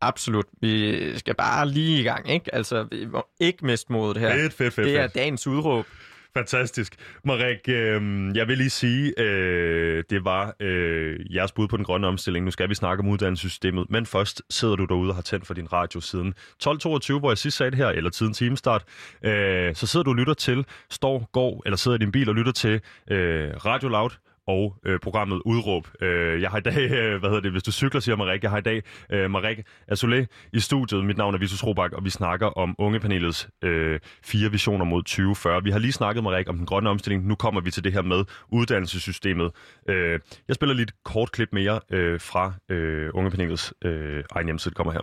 Absolut. 0.00 0.46
Vi 0.60 1.18
skal 1.18 1.34
bare 1.34 1.68
lige 1.68 2.00
i 2.00 2.02
gang, 2.02 2.30
ikke? 2.30 2.54
Altså, 2.54 2.82
vi 2.82 3.06
ikke 3.40 3.66
miste 3.66 3.92
modet 3.92 4.16
her. 4.16 4.32
Fedt, 4.32 4.52
fedt, 4.52 4.74
fedt, 4.74 4.86
det 4.86 4.96
er 4.96 5.02
fedt. 5.02 5.14
dagens 5.14 5.46
udråb. 5.46 5.86
Fantastisk. 6.36 6.96
Marek, 7.24 7.68
øh, 7.68 8.36
jeg 8.36 8.48
vil 8.48 8.58
lige 8.58 8.70
sige, 8.70 9.20
øh, 9.20 10.04
det 10.10 10.24
var 10.24 10.54
øh, 10.60 11.34
jeres 11.34 11.52
bud 11.52 11.68
på 11.68 11.76
den 11.76 11.84
grønne 11.84 12.06
omstilling. 12.06 12.44
Nu 12.44 12.50
skal 12.50 12.68
vi 12.68 12.74
snakke 12.74 13.02
om 13.02 13.08
uddannelsessystemet, 13.08 13.86
men 13.90 14.06
først 14.06 14.42
sidder 14.50 14.76
du 14.76 14.84
derude 14.84 15.10
og 15.10 15.14
har 15.14 15.22
tændt 15.22 15.46
for 15.46 15.54
din 15.54 15.72
radio 15.72 16.00
siden 16.00 16.34
12.22, 16.64 17.18
hvor 17.18 17.30
jeg 17.30 17.38
sidst 17.38 17.56
sagde 17.56 17.70
det 17.70 17.78
her, 17.78 17.88
eller 17.88 18.10
tiden 18.10 18.32
timestart. 18.32 18.84
Øh, 19.22 19.74
så 19.74 19.86
sidder 19.86 20.04
du 20.04 20.10
og 20.10 20.16
lytter 20.16 20.34
til, 20.34 20.64
står, 20.90 21.28
går, 21.32 21.62
eller 21.64 21.76
sidder 21.76 21.96
i 21.96 22.00
din 22.00 22.12
bil 22.12 22.28
og 22.28 22.34
lytter 22.34 22.52
til 22.52 22.80
øh, 23.10 23.50
Radio 23.56 23.88
Loud, 23.88 24.10
og 24.46 24.76
øh, 24.86 25.00
programmet 25.00 25.42
Udråb. 25.44 25.88
Øh, 26.00 26.42
jeg 26.42 26.50
har 26.50 26.58
i 26.58 26.60
dag, 26.60 26.90
øh, 26.98 27.20
hvad 27.20 27.30
hedder 27.30 27.40
det, 27.40 27.52
hvis 27.52 27.62
du 27.62 27.72
cykler, 27.72 28.00
siger 28.00 28.16
Marek, 28.16 28.42
jeg 28.42 28.50
har 28.50 28.58
i 28.58 28.60
dag 28.60 28.82
øh, 29.12 29.30
Marek 29.30 29.66
Azoulay 29.88 30.24
i 30.52 30.60
studiet. 30.60 31.04
Mit 31.04 31.16
navn 31.16 31.34
er 31.34 31.38
Vitus 31.38 31.64
Robak, 31.64 31.92
og 31.92 32.04
vi 32.04 32.10
snakker 32.10 32.46
om 32.46 32.74
ungepanelets 32.78 33.48
øh, 33.64 34.00
fire 34.24 34.50
visioner 34.50 34.84
mod 34.84 35.02
2040. 35.02 35.62
Vi 35.62 35.70
har 35.70 35.78
lige 35.78 35.92
snakket, 35.92 36.24
Marek, 36.24 36.48
om 36.48 36.56
den 36.56 36.66
grønne 36.66 36.90
omstilling. 36.90 37.26
Nu 37.26 37.34
kommer 37.34 37.60
vi 37.60 37.70
til 37.70 37.84
det 37.84 37.92
her 37.92 38.02
med 38.02 38.24
uddannelsessystemet. 38.48 39.50
Øh, 39.88 40.20
jeg 40.48 40.54
spiller 40.56 40.74
lige 40.74 40.82
et 40.82 40.94
kort 41.04 41.32
klip 41.32 41.48
mere 41.52 41.80
øh, 41.90 42.20
fra 42.20 42.52
øh, 42.68 43.10
ungepanelets 43.14 43.74
øh, 43.84 44.24
egen 44.30 44.46
hjemmeside. 44.46 44.74
Kommer 44.74 44.92
her. 44.92 45.00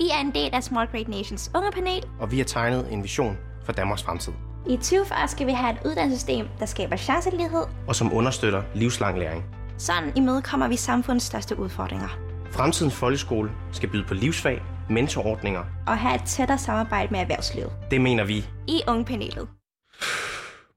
I 0.00 0.08
er 0.12 0.20
en 0.20 0.34
del 0.34 0.50
af 0.52 0.62
Small 0.62 0.88
Great 0.88 1.08
Nations 1.08 1.50
unge 1.54 1.70
panel. 1.72 2.02
Og 2.20 2.32
vi 2.32 2.36
har 2.36 2.44
tegnet 2.44 2.92
en 2.92 3.02
vision 3.02 3.38
for 3.64 3.72
Danmarks 3.72 4.02
fremtid. 4.02 4.32
I 4.68 4.76
2040 4.76 5.28
skal 5.28 5.46
vi 5.46 5.52
have 5.52 5.72
et 5.72 5.78
uddannelsessystem, 5.86 6.46
der 6.58 6.66
skaber 6.66 6.96
chancelighed, 6.96 7.62
Og 7.88 7.96
som 7.96 8.12
understøtter 8.12 8.62
livslang 8.74 9.18
læring. 9.18 9.44
sådan 9.78 10.12
imødekommer 10.16 10.68
vi 10.68 10.76
samfundets 10.76 11.26
største 11.26 11.58
udfordringer. 11.58 12.08
Fremtidens 12.50 12.94
folkeskole 12.94 13.50
skal 13.72 13.88
byde 13.88 14.04
på 14.08 14.14
livsfag, 14.14 14.62
mentorordninger. 14.90 15.64
Og 15.86 15.98
have 15.98 16.14
et 16.14 16.22
tættere 16.26 16.58
samarbejde 16.58 17.08
med 17.12 17.20
erhvervslivet. 17.20 17.72
Det 17.90 18.00
mener 18.00 18.24
vi. 18.24 18.44
I 18.68 18.80
ungepanelet. 18.88 19.48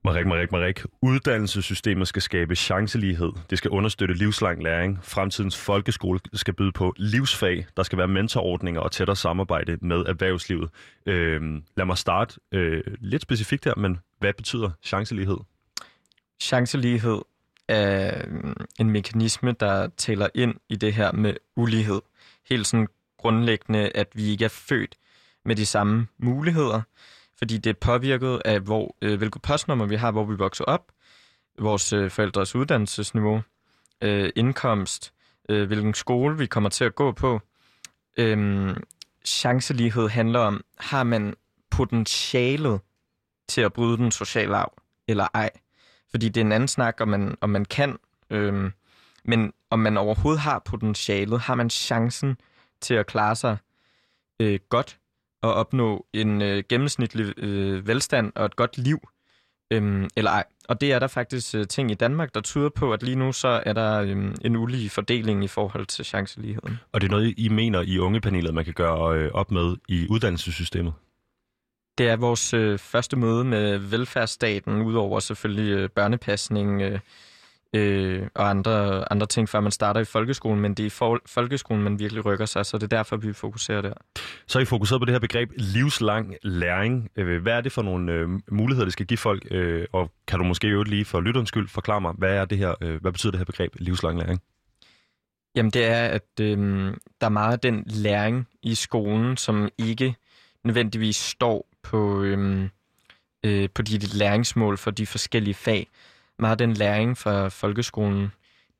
Marek, 0.05 0.25
Marek, 0.25 0.51
Marek. 0.51 0.83
Uddannelsessystemet 1.01 2.07
skal 2.07 2.21
skabe 2.21 2.55
chancelighed. 2.55 3.31
Det 3.49 3.57
skal 3.57 3.71
understøtte 3.71 4.13
livslang 4.13 4.63
læring. 4.63 4.99
Fremtidens 5.03 5.57
folkeskole 5.57 6.19
skal 6.33 6.53
byde 6.53 6.71
på 6.71 6.93
livsfag. 6.97 7.65
Der 7.77 7.83
skal 7.83 7.97
være 7.97 8.07
mentorordninger 8.07 8.81
og 8.81 8.91
tættere 8.91 9.15
samarbejde 9.15 9.77
med 9.81 9.97
erhvervslivet. 9.97 10.69
Øhm, 11.05 11.63
lad 11.77 11.85
mig 11.85 11.97
starte 11.97 12.39
øh, 12.51 12.83
lidt 12.99 13.21
specifikt 13.21 13.65
her, 13.65 13.73
men 13.77 13.99
hvad 14.19 14.33
betyder 14.33 14.69
chancelighed? 14.81 15.37
Chancelighed 16.41 17.21
er 17.67 18.25
øh, 18.27 18.53
en 18.79 18.89
mekanisme, 18.89 19.51
der 19.51 19.87
tæller 19.97 20.27
ind 20.35 20.55
i 20.69 20.75
det 20.75 20.93
her 20.93 21.11
med 21.11 21.33
ulighed. 21.55 22.01
Helt 22.49 22.67
sådan 22.67 22.87
grundlæggende, 23.17 23.91
at 23.95 24.07
vi 24.13 24.23
ikke 24.29 24.45
er 24.45 24.49
født 24.49 24.95
med 25.45 25.55
de 25.55 25.65
samme 25.65 26.07
muligheder, 26.17 26.81
fordi 27.43 27.57
det 27.57 27.69
er 27.69 27.79
påvirket 27.81 28.41
af, 28.45 28.59
hvor, 28.59 28.95
øh, 29.01 29.17
hvilket 29.17 29.41
postnummer 29.41 29.85
vi 29.85 29.95
har, 29.95 30.11
hvor 30.11 30.25
vi 30.25 30.35
vokser 30.35 30.63
op, 30.63 30.91
vores 31.59 31.93
øh, 31.93 32.11
forældres 32.11 32.55
uddannelsesniveau, 32.55 33.41
øh, 34.01 34.29
indkomst, 34.35 35.13
øh, 35.49 35.67
hvilken 35.67 35.93
skole 35.93 36.37
vi 36.37 36.45
kommer 36.45 36.69
til 36.69 36.83
at 36.83 36.95
gå 36.95 37.11
på. 37.11 37.41
Øhm, 38.17 38.83
chancelighed 39.25 40.09
handler 40.09 40.39
om, 40.39 40.63
har 40.77 41.03
man 41.03 41.33
potentialet 41.71 42.79
til 43.47 43.61
at 43.61 43.73
bryde 43.73 43.97
den 43.97 44.11
sociale 44.11 44.55
arv, 44.55 44.73
eller 45.07 45.27
ej? 45.33 45.49
Fordi 46.11 46.29
det 46.29 46.41
er 46.41 46.45
en 46.45 46.51
anden 46.51 46.67
snak, 46.67 47.01
om 47.01 47.07
man, 47.07 47.35
om 47.41 47.49
man 47.49 47.65
kan, 47.65 47.97
øhm, 48.29 48.71
men 49.25 49.53
om 49.69 49.79
man 49.79 49.97
overhovedet 49.97 50.41
har 50.41 50.59
potentialet, 50.59 51.39
har 51.39 51.55
man 51.55 51.69
chancen 51.69 52.37
til 52.81 52.93
at 52.93 53.05
klare 53.07 53.35
sig 53.35 53.57
øh, 54.39 54.59
godt 54.69 54.99
og 55.43 55.53
opnå 55.53 56.05
en 56.13 56.41
øh, 56.41 56.63
gennemsnitlig 56.69 57.39
øh, 57.39 57.87
velstand 57.87 58.31
og 58.35 58.45
et 58.45 58.55
godt 58.55 58.77
liv, 58.77 58.99
øhm, 59.71 60.07
eller 60.15 60.31
ej. 60.31 60.43
og 60.69 60.81
det 60.81 60.91
er 60.91 60.99
der 60.99 61.07
faktisk 61.07 61.55
øh, 61.55 61.67
ting 61.67 61.91
i 61.91 61.93
Danmark, 61.93 62.35
der 62.35 62.41
tyder 62.41 62.69
på, 62.69 62.93
at 62.93 63.03
lige 63.03 63.15
nu 63.15 63.31
så 63.31 63.61
er 63.65 63.73
der 63.73 64.01
øh, 64.01 64.33
en 64.41 64.55
ulige 64.55 64.89
fordeling 64.89 65.43
i 65.43 65.47
forhold 65.47 65.85
til 65.85 66.05
chanceligheden. 66.05 66.79
Og 66.91 67.01
det 67.01 67.07
er 67.07 67.11
noget, 67.11 67.33
I 67.37 67.49
mener 67.49 67.81
i 67.81 67.99
ungepanelet, 67.99 68.53
man 68.53 68.65
kan 68.65 68.73
gøre 68.73 69.17
øh, 69.17 69.31
op 69.33 69.51
med 69.51 69.75
i 69.89 70.07
uddannelsessystemet? 70.09 70.93
Det 71.97 72.09
er 72.09 72.15
vores 72.15 72.53
øh, 72.53 72.79
første 72.79 73.17
møde 73.17 73.43
med 73.43 73.77
velfærdsstaten, 73.77 74.81
udover 74.81 75.19
selvfølgelig 75.19 75.71
øh, 75.71 75.89
børnepasning 75.89 76.81
øh, 76.81 76.99
øh, 77.73 78.27
og 78.35 78.49
andre, 78.49 79.11
andre 79.11 79.27
ting, 79.27 79.49
før 79.49 79.59
man 79.59 79.71
starter 79.71 80.01
i 80.01 80.05
folkeskolen, 80.05 80.61
men 80.61 80.73
det 80.73 80.83
er 80.83 80.87
i 80.87 80.89
for, 80.89 81.19
folkeskolen, 81.25 81.83
man 81.83 81.99
virkelig 81.99 82.25
rykker 82.25 82.45
sig, 82.45 82.65
så 82.65 82.77
det 82.77 82.83
er 82.83 82.97
derfor, 82.97 83.17
vi 83.17 83.33
fokuserer 83.33 83.81
der. 83.81 83.93
Så 84.47 84.59
er 84.59 84.61
I 84.61 84.65
fokuseret 84.65 85.01
på 85.01 85.05
det 85.05 85.13
her 85.13 85.19
begreb 85.19 85.51
livslang 85.57 86.35
læring. 86.43 87.09
Øh, 87.15 87.41
Hvad 87.41 87.53
er 87.53 87.61
det 87.61 87.71
for 87.71 87.81
nogle 87.81 88.11
øh, 88.11 88.29
muligheder, 88.51 88.85
det 88.85 88.93
skal 88.93 89.05
give 89.05 89.17
folk? 89.17 89.47
Øh, 89.51 89.85
og 89.91 90.11
kan 90.27 90.39
du 90.39 90.45
måske 90.45 90.67
øvrigt 90.67 90.89
lige 90.89 91.05
for 91.05 91.21
lytterens 91.21 91.49
skyld 91.49 91.67
forklare 91.67 92.01
mig, 92.01 92.13
hvad, 92.17 92.35
er 92.35 92.45
det 92.45 92.57
her, 92.57 92.75
øh, 92.81 93.01
hvad 93.01 93.11
betyder 93.11 93.31
det 93.31 93.37
her 93.39 93.45
begreb 93.45 93.75
livslang 93.75 94.19
læring? 94.19 94.41
Jamen 95.55 95.71
det 95.71 95.85
er, 95.85 96.05
at 96.05 96.39
øh, 96.41 96.57
der 97.21 97.27
er 97.27 97.29
meget 97.29 97.53
af 97.53 97.59
den 97.59 97.83
læring 97.87 98.47
i 98.63 98.75
skolen, 98.75 99.37
som 99.37 99.69
ikke 99.77 100.15
nødvendigvis 100.63 101.15
står 101.15 101.67
på, 101.83 102.23
øh, 102.23 102.69
øh, 103.43 103.69
på 103.75 103.81
de 103.81 103.97
læringsmål 103.97 104.77
for 104.77 104.91
de 104.91 105.05
forskellige 105.05 105.53
fag. 105.53 105.87
Meget 106.39 106.51
af 106.51 106.57
den 106.57 106.73
læring 106.73 107.17
fra 107.17 107.47
folkeskolen, 107.47 108.21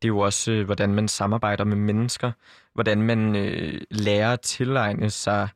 det 0.01 0.07
er 0.07 0.07
jo 0.07 0.19
også, 0.19 0.51
øh, 0.51 0.65
hvordan 0.65 0.93
man 0.93 1.07
samarbejder 1.07 1.63
med 1.63 1.75
mennesker, 1.75 2.31
hvordan 2.73 3.01
man 3.01 3.35
øh, 3.35 3.81
lærer 3.91 4.33
at 4.33 4.41
tilegne 4.41 5.09
sig 5.09 5.47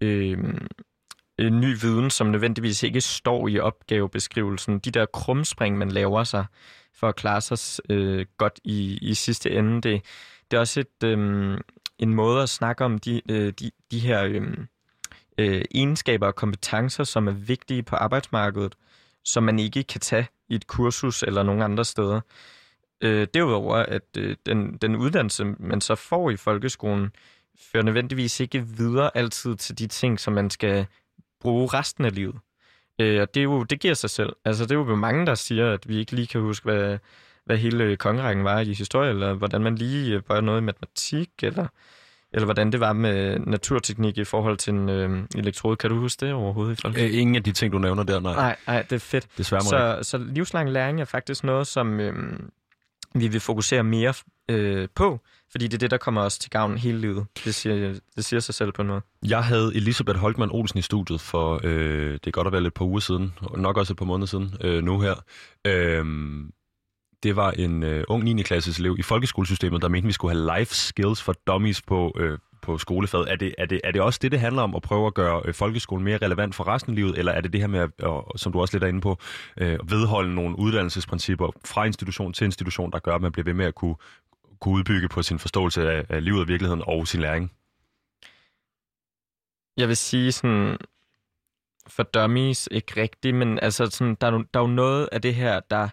øh, 0.00 0.38
en 1.38 1.60
ny 1.60 1.76
viden, 1.80 2.10
som 2.10 2.26
nødvendigvis 2.26 2.82
ikke 2.82 3.00
står 3.00 3.48
i 3.48 3.58
opgavebeskrivelsen. 3.58 4.78
De 4.78 4.90
der 4.90 5.06
krumspring, 5.06 5.78
man 5.78 5.90
laver 5.90 6.24
sig 6.24 6.44
for 6.94 7.08
at 7.08 7.16
klare 7.16 7.40
sig 7.40 7.84
øh, 7.90 8.26
godt 8.38 8.60
i, 8.64 8.98
i 9.02 9.14
sidste 9.14 9.50
ende, 9.50 9.80
det, 9.80 10.02
det 10.50 10.56
er 10.56 10.60
også 10.60 10.80
et, 10.80 11.04
øh, 11.04 11.58
en 11.98 12.14
måde 12.14 12.42
at 12.42 12.48
snakke 12.48 12.84
om 12.84 12.98
de, 12.98 13.22
øh, 13.30 13.52
de, 13.52 13.70
de 13.90 13.98
her 13.98 14.24
øh, 14.24 14.56
øh, 15.38 15.62
egenskaber 15.74 16.26
og 16.26 16.34
kompetencer, 16.34 17.04
som 17.04 17.28
er 17.28 17.32
vigtige 17.32 17.82
på 17.82 17.96
arbejdsmarkedet, 17.96 18.74
som 19.24 19.42
man 19.42 19.58
ikke 19.58 19.82
kan 19.82 20.00
tage 20.00 20.26
i 20.48 20.54
et 20.54 20.66
kursus 20.66 21.22
eller 21.22 21.42
nogen 21.42 21.62
andre 21.62 21.84
steder. 21.84 22.20
Øh, 23.00 23.26
derudover, 23.34 23.76
at 23.76 24.02
øh, 24.18 24.36
den, 24.46 24.76
den 24.76 24.96
uddannelse, 24.96 25.44
man 25.44 25.80
så 25.80 25.94
får 25.94 26.30
i 26.30 26.36
folkeskolen, 26.36 27.10
fører 27.58 27.84
nødvendigvis 27.84 28.40
ikke 28.40 28.66
videre 28.66 29.16
altid 29.16 29.56
til 29.56 29.78
de 29.78 29.86
ting, 29.86 30.20
som 30.20 30.32
man 30.32 30.50
skal 30.50 30.86
bruge 31.40 31.66
resten 31.66 32.04
af 32.04 32.14
livet. 32.14 32.34
Øh, 32.98 33.20
og 33.20 33.34
det, 33.34 33.40
er 33.40 33.44
jo, 33.44 33.62
det 33.62 33.80
giver 33.80 33.94
sig 33.94 34.10
selv. 34.10 34.36
Altså, 34.44 34.64
det 34.64 34.70
er 34.70 34.74
jo 34.74 34.94
mange, 34.96 35.26
der 35.26 35.34
siger, 35.34 35.72
at 35.72 35.88
vi 35.88 35.96
ikke 35.96 36.12
lige 36.12 36.26
kan 36.26 36.40
huske, 36.40 36.64
hvad, 36.64 36.98
hvad 37.44 37.56
hele 37.56 37.96
kongerækken 37.96 38.44
var 38.44 38.60
i 38.60 38.72
historie, 38.72 39.10
eller 39.10 39.34
hvordan 39.34 39.62
man 39.62 39.74
lige 39.74 40.14
øh, 40.14 40.22
var 40.28 40.40
noget 40.40 40.60
i 40.60 40.64
matematik, 40.64 41.30
eller, 41.42 41.66
eller 42.34 42.44
hvordan 42.44 42.72
det 42.72 42.80
var 42.80 42.92
med 42.92 43.38
naturteknik 43.38 44.18
i 44.18 44.24
forhold 44.24 44.56
til 44.56 44.72
en 44.72 44.88
øh, 44.88 45.22
elektrode. 45.34 45.76
Kan 45.76 45.90
du 45.90 45.98
huske 45.98 46.26
det 46.26 46.34
overhovedet? 46.34 46.78
I 46.78 46.82
folk? 46.82 46.98
Øh, 46.98 47.18
ingen 47.18 47.36
af 47.36 47.42
de 47.42 47.52
ting, 47.52 47.72
du 47.72 47.78
nævner 47.78 48.02
der, 48.02 48.20
nej. 48.20 48.34
Nej, 48.34 48.56
nej 48.66 48.82
det 48.82 48.92
er 48.92 49.00
fedt. 49.00 49.26
Desværre 49.38 49.62
må 49.64 49.70
så, 49.70 49.98
så 50.02 50.18
livslang 50.18 50.70
læring 50.70 51.00
er 51.00 51.04
faktisk 51.04 51.44
noget, 51.44 51.66
som 51.66 52.00
øh, 52.00 52.38
vi 53.14 53.28
vil 53.28 53.40
fokusere 53.40 53.84
mere 53.84 54.14
øh, 54.50 54.88
på, 54.94 55.20
fordi 55.50 55.66
det 55.66 55.74
er 55.74 55.78
det, 55.78 55.90
der 55.90 55.96
kommer 55.96 56.20
os 56.20 56.38
til 56.38 56.50
gavn 56.50 56.78
hele 56.78 57.00
livet. 57.00 57.26
Det 57.44 57.54
siger, 57.54 57.94
det 58.16 58.24
siger 58.24 58.40
sig 58.40 58.54
selv 58.54 58.72
på 58.72 58.82
noget. 58.82 59.02
Jeg 59.28 59.44
havde 59.44 59.72
Elisabeth 59.74 60.18
Holtmann 60.18 60.52
Olsen 60.52 60.78
i 60.78 60.82
studiet 60.82 61.20
for, 61.20 61.60
øh, 61.64 62.12
det 62.12 62.26
er 62.26 62.30
godt 62.30 62.46
at 62.46 62.52
være 62.52 62.62
lidt 62.62 62.74
par 62.74 62.84
uger 62.84 63.00
siden, 63.00 63.34
nok 63.56 63.76
også 63.76 63.92
et 63.92 63.96
par 63.96 64.04
måneder 64.04 64.26
siden, 64.26 64.54
øh, 64.60 64.84
nu 64.84 65.00
her. 65.00 65.14
Øh, 65.66 66.04
det 67.24 67.36
var 67.36 67.50
en 67.50 67.82
øh, 67.82 68.04
ung 68.08 68.24
9. 68.24 68.42
klasses 68.42 68.78
elev 68.78 68.96
i 68.98 69.02
folkeskolesystemet, 69.02 69.82
der 69.82 69.88
mente, 69.88 70.06
vi 70.06 70.12
skulle 70.12 70.34
have 70.34 70.58
life 70.58 70.74
skills 70.74 71.22
for 71.22 71.32
dummies 71.46 71.82
på, 71.82 72.12
øh, 72.16 72.38
på 72.62 72.78
skolefaget. 72.78 73.32
Er 73.32 73.36
det, 73.36 73.54
er, 73.58 73.66
det, 73.66 73.80
er 73.84 73.90
det 73.90 74.00
også 74.00 74.18
det, 74.22 74.32
det 74.32 74.40
handler 74.40 74.62
om, 74.62 74.74
at 74.74 74.82
prøve 74.82 75.06
at 75.06 75.14
gøre 75.14 75.42
øh, 75.44 75.54
folkeskolen 75.54 76.04
mere 76.04 76.18
relevant 76.18 76.54
for 76.54 76.68
resten 76.68 76.92
af 76.92 76.96
livet, 76.96 77.18
eller 77.18 77.32
er 77.32 77.40
det 77.40 77.52
det 77.52 77.60
her 77.60 77.68
med, 77.68 77.80
at, 77.80 77.90
og, 78.02 78.32
som 78.38 78.52
du 78.52 78.60
også 78.60 78.74
lidt 78.74 78.84
er 78.84 78.88
inde 78.88 79.00
på, 79.00 79.18
øh, 79.56 79.90
vedholde 79.90 80.34
nogle 80.34 80.58
uddannelsesprincipper 80.58 81.50
fra 81.64 81.84
institution 81.84 82.32
til 82.32 82.44
institution, 82.44 82.90
der 82.92 82.98
gør, 82.98 83.14
at 83.14 83.22
man 83.22 83.32
bliver 83.32 83.44
ved 83.44 83.54
med 83.54 83.66
at 83.66 83.74
kunne, 83.74 83.96
kunne 84.60 84.74
udbygge 84.74 85.08
på 85.08 85.22
sin 85.22 85.38
forståelse 85.38 85.92
af, 85.92 86.04
af 86.08 86.24
livet 86.24 86.40
og 86.40 86.48
virkeligheden 86.48 86.82
og 86.86 87.08
sin 87.08 87.20
læring? 87.20 87.52
Jeg 89.76 89.88
vil 89.88 89.96
sige 89.96 90.32
sådan, 90.32 90.78
for 91.86 92.02
dummies 92.02 92.68
ikke 92.70 93.00
rigtigt, 93.00 93.36
men 93.36 93.58
altså 93.62 93.86
sådan, 93.86 94.16
der, 94.20 94.26
er, 94.26 94.30
der 94.30 94.60
er 94.60 94.64
jo 94.64 94.66
noget 94.66 95.08
af 95.12 95.22
det 95.22 95.34
her, 95.34 95.60
der 95.60 95.88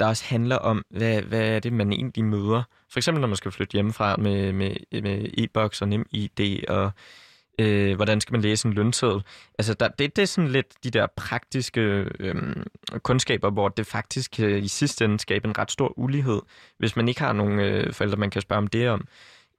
der 0.00 0.06
også 0.06 0.24
handler 0.24 0.56
om, 0.56 0.84
hvad, 0.90 1.22
hvad 1.22 1.48
er 1.48 1.60
det, 1.60 1.72
man 1.72 1.92
egentlig 1.92 2.24
møder. 2.24 2.62
For 2.90 2.98
eksempel, 2.98 3.20
når 3.20 3.28
man 3.28 3.36
skal 3.36 3.50
flytte 3.50 3.72
hjemmefra 3.72 4.16
med, 4.16 4.52
med, 4.52 4.76
med 4.92 5.30
e-boks 5.38 5.82
og 5.82 5.88
nem-ID, 5.88 6.64
og 6.68 6.90
øh, 7.58 7.96
hvordan 7.96 8.20
skal 8.20 8.32
man 8.32 8.40
læse 8.40 8.68
en 8.68 8.74
lønseddel. 8.74 9.22
Altså, 9.58 9.74
der, 9.74 9.88
det, 9.88 10.16
det 10.16 10.22
er 10.22 10.26
sådan 10.26 10.50
lidt 10.50 10.84
de 10.84 10.90
der 10.90 11.06
praktiske 11.16 11.80
øh, 12.20 12.34
kundskaber, 13.02 13.50
hvor 13.50 13.68
det 13.68 13.86
faktisk 13.86 14.30
kan 14.30 14.58
i 14.58 14.68
sidste 14.68 15.04
ende 15.04 15.20
skabe 15.20 15.48
en 15.48 15.58
ret 15.58 15.70
stor 15.70 15.98
ulighed, 15.98 16.42
hvis 16.78 16.96
man 16.96 17.08
ikke 17.08 17.20
har 17.20 17.32
nogen 17.32 17.58
øh, 17.58 17.92
forældre, 17.92 18.16
man 18.16 18.30
kan 18.30 18.42
spørge 18.42 18.58
om 18.58 18.66
det 18.66 18.88
om 18.88 19.06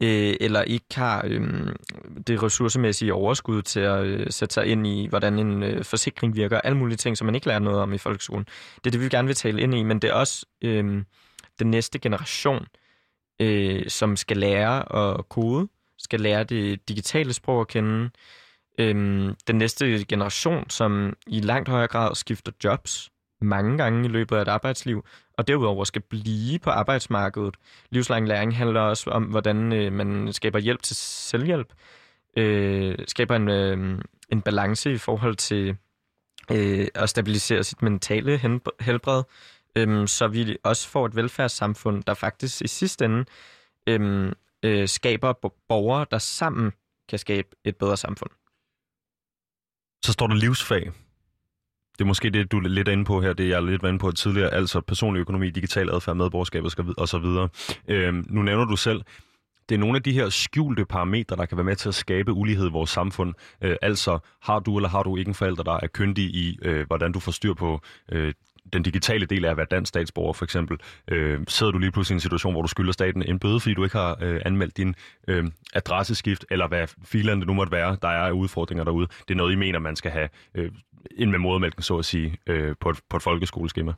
øh, 0.02 0.36
eller 0.40 0.62
ikke 0.62 0.86
har 0.96 1.26
øh, 1.28 1.42
det 2.28 2.44
ressourcemæssige 2.44 3.14
overskud 3.14 3.62
til 3.62 3.80
at 3.80 4.06
øh, 4.06 4.28
sætte 4.30 4.54
sig 4.54 4.66
ind 4.66 4.88
i, 4.88 5.08
hvordan 5.08 5.40
en 5.40 5.64
øh, 5.64 5.84
forsikring 5.84 6.36
virker, 6.36 6.62
alle 6.62 6.78
mulige 6.78 6.98
ting, 6.98 7.18
som 7.18 7.26
man 7.26 7.36
ikke 7.36 7.48
lærer 7.48 7.60
noget 7.60 7.80
om 7.80 7.94
i 7.94 7.98
folkeskolen. 7.98 8.46
Det 8.76 8.86
er 8.86 8.92
det, 8.92 9.02
vi 9.02 9.10
gerne 9.10 9.28
vil 9.28 9.36
tale 9.36 9.62
ind 9.62 9.76
i, 9.76 9.84
men 9.84 10.00
det 10.00 10.10
er 10.10 10.14
også 10.14 10.46
øh, 10.62 11.04
den 11.60 11.72
næste 11.72 12.00
generation, 12.00 12.66
øh, 13.42 13.88
som 13.88 14.16
skal 14.16 14.38
lære 14.38 14.96
at 14.96 15.30
kode, 15.30 15.68
skal 15.98 16.22
lære 16.22 16.44
det 16.44 16.90
digitale 16.90 17.34
sprog 17.34 17.62
at 17.62 17.68
kende, 17.68 18.10
øh, 18.80 18.96
den 19.48 19.56
næste 19.56 20.06
generation, 20.06 20.70
som 20.70 21.14
i 21.28 21.40
langt 21.40 21.70
højere 21.70 21.88
grad 21.88 22.16
skifter 22.16 22.52
jobs 22.64 23.10
mange 23.42 23.78
gange 23.78 24.06
i 24.06 24.08
løbet 24.08 24.36
af 24.36 24.42
et 24.42 24.48
arbejdsliv, 24.48 25.06
og 25.34 25.48
derudover 25.48 25.84
skal 25.84 26.02
blive 26.02 26.60
på 26.60 26.70
arbejdsmarkedet. 26.70 27.56
Livslang 27.90 28.28
læring 28.28 28.58
handler 28.58 28.82
også 28.82 29.10
om, 29.10 29.24
hvordan 29.24 29.74
øh, 29.74 29.94
man 29.94 30.34
skaber 30.34 30.60
hjælp 30.60 30.82
til 30.82 30.96
selvhjælp, 30.96 31.74
øh, 32.38 32.98
skaber 33.08 33.36
en, 33.36 33.50
øh, 33.50 34.02
en 34.30 34.42
balance 34.42 34.94
i 34.94 34.98
forhold 34.98 35.36
til 35.36 35.78
øh, 36.52 36.88
at 36.96 37.10
stabilisere 37.10 37.64
sit 37.64 37.82
mentale 37.82 38.38
helbred, 38.80 39.24
øh, 39.76 40.08
så 40.08 40.28
vi 40.28 40.58
også 40.64 40.88
får 40.88 41.06
et 41.06 41.16
velfærdssamfund, 41.16 42.04
der 42.04 42.14
faktisk 42.14 42.62
i 42.62 42.68
sidste 42.68 43.06
ende 43.06 43.26
øh, 43.88 44.32
øh, 44.64 44.88
skaber 44.88 45.34
borgere, 45.68 46.06
der 46.12 46.18
sammen 46.18 46.72
kan 47.10 47.20
skabe 47.20 47.48
et 47.64 47.78
bedre 47.78 47.98
samfund. 47.98 48.30
Så 50.06 50.12
står 50.14 50.28
der 50.28 50.36
livsfag. 50.36 50.92
Det 52.00 52.06
er 52.06 52.08
måske 52.08 52.30
det, 52.30 52.52
du 52.52 52.58
er 52.58 52.68
lidt 52.68 52.88
inde 52.88 53.06
på 53.06 53.22
her, 53.22 53.34
det 53.34 53.50
jeg 53.50 53.56
er 53.56 53.62
lidt 53.62 53.84
inde 53.84 54.00
på 54.00 54.12
tidligere, 54.12 54.54
altså 54.54 54.82
personlig 54.82 55.20
økonomi, 55.20 55.50
digital 55.50 55.90
adfærd, 55.90 56.16
medborgerskab 56.16 56.64
og 56.98 57.08
så 57.08 57.20
videre. 57.20 57.50
Øhm, 57.88 58.26
nu 58.30 58.42
nævner 58.42 58.66
du 58.66 58.76
selv, 58.76 59.02
det 59.70 59.76
er 59.76 59.80
nogle 59.80 59.96
af 59.96 60.04
de 60.04 60.12
her 60.12 60.30
skjulte 60.30 60.86
parametre, 60.86 61.36
der 61.36 61.46
kan 61.46 61.58
være 61.58 61.66
med 61.66 61.76
til 61.76 61.90
at 61.90 61.96
skabe 61.96 62.34
ulighed 62.34 62.68
i 62.68 62.72
vores 62.72 62.90
samfund. 62.90 63.34
Øh, 63.62 63.76
altså, 63.82 64.20
har 64.42 64.60
du 64.60 64.78
eller 64.78 64.90
har 64.90 65.04
du 65.04 65.18
ikke 65.18 65.30
en 65.30 65.36
forælder, 65.36 65.64
der 65.64 65.80
er 65.84 65.88
kyndig 65.88 66.24
i, 66.24 66.60
øh, 66.62 66.88
hvordan 66.88 67.12
du 67.12 67.20
får 67.20 67.32
styr 67.32 67.54
på 67.54 67.82
øh, 68.12 68.34
den 68.74 68.84
digitale 68.84 69.26
del 69.26 69.46
af 69.46 69.52
at 69.52 69.58
være 69.58 69.68
dansk 69.72 69.90
statsborger, 69.90 70.34
for 70.34 70.46
eksempel, 70.46 70.78
øh, 71.08 71.40
sidder 71.48 71.72
du 71.72 71.78
lige 71.78 71.92
pludselig 71.92 72.14
i 72.14 72.18
en 72.18 72.22
situation, 72.22 72.54
hvor 72.54 72.62
du 72.62 72.68
skylder 72.68 72.92
staten 72.92 73.24
en 73.24 73.40
bøde, 73.40 73.60
fordi 73.60 73.74
du 73.74 73.84
ikke 73.84 73.98
har 73.98 74.18
øh, 74.22 74.42
anmeldt 74.46 74.78
din 74.78 74.96
øh, 75.28 75.46
adresseskift, 75.74 76.46
eller 76.52 76.68
hvad 76.68 76.88
filerne 77.04 77.42
det 77.42 77.48
nu 77.48 77.54
måtte 77.54 77.72
være, 77.72 77.98
der 78.02 78.08
er 78.08 78.32
udfordringer 78.32 78.84
derude. 78.84 79.08
Det 79.28 79.34
er 79.34 79.38
noget, 79.38 79.54
I 79.54 79.56
mener, 79.56 79.80
man 79.80 79.96
skal 79.96 80.12
have 80.12 80.30
øh, 80.56 80.72
ind 81.12 81.32
med 81.32 81.40
modermælken, 81.40 81.82
så 81.82 81.98
at 81.98 82.06
sige, 82.06 82.38
øh, 82.48 82.76
på, 82.80 82.90
et, 82.90 83.00
på 83.10 83.18
et 83.18 83.24
folkeskoleskema. 83.24 83.94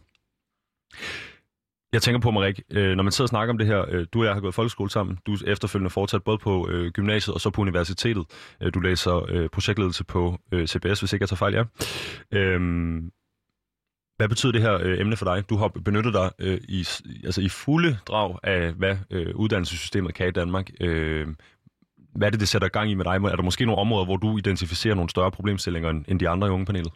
Jeg 1.93 2.01
tænker 2.01 2.19
på, 2.19 2.31
Marik, 2.31 2.61
øh, 2.71 2.95
når 2.95 3.03
man 3.03 3.11
sidder 3.11 3.25
og 3.25 3.29
snakker 3.29 3.53
om 3.53 3.57
det 3.57 3.67
her, 3.67 3.85
øh, 3.89 4.05
du 4.13 4.19
og 4.19 4.25
jeg 4.25 4.33
har 4.33 4.41
gået 4.41 4.53
folkeskole 4.53 4.89
sammen, 4.89 5.17
du 5.25 5.33
er 5.33 5.37
efterfølgende 5.47 5.89
fortsat 5.89 6.23
både 6.23 6.37
på 6.37 6.69
øh, 6.69 6.91
gymnasiet 6.91 7.33
og 7.33 7.41
så 7.41 7.49
på 7.49 7.61
universitetet. 7.61 8.25
Øh, 8.61 8.73
du 8.73 8.79
læser 8.79 9.25
øh, 9.29 9.49
projektledelse 9.49 10.03
på 10.03 10.37
øh, 10.51 10.67
CBS, 10.67 10.99
hvis 10.99 11.13
ikke 11.13 11.23
jeg 11.23 11.29
tager 11.29 11.37
fejl, 11.37 11.53
ja. 11.53 11.63
Øh, 12.39 13.01
hvad 14.21 14.29
betyder 14.29 14.51
det 14.51 14.61
her 14.61 14.73
øh, 14.81 14.99
emne 14.99 15.17
for 15.17 15.35
dig? 15.35 15.49
Du 15.49 15.57
har 15.57 15.67
benyttet 15.67 16.13
dig 16.13 16.31
øh, 16.39 16.61
i, 16.63 16.87
altså 17.23 17.41
i 17.41 17.49
fulde 17.49 17.97
drag 18.07 18.37
af, 18.43 18.71
hvad 18.71 18.97
øh, 19.09 19.35
uddannelsessystemet 19.35 20.13
kan 20.13 20.27
i 20.27 20.31
Danmark. 20.31 20.69
Øh, 20.79 21.27
hvad 22.15 22.27
er 22.27 22.31
det, 22.31 22.39
det 22.39 22.47
sætter 22.47 22.67
gang 22.67 22.91
i 22.91 22.93
med 22.93 23.05
dig? 23.05 23.11
Er 23.11 23.35
der 23.35 23.43
måske 23.43 23.65
nogle 23.65 23.81
områder, 23.81 24.05
hvor 24.05 24.17
du 24.17 24.37
identificerer 24.37 24.95
nogle 24.95 25.09
større 25.09 25.31
problemstillinger 25.31 25.89
end, 25.89 26.19
de 26.19 26.29
andre 26.29 26.47
i 26.47 26.49
ungepanelet? 26.49 26.93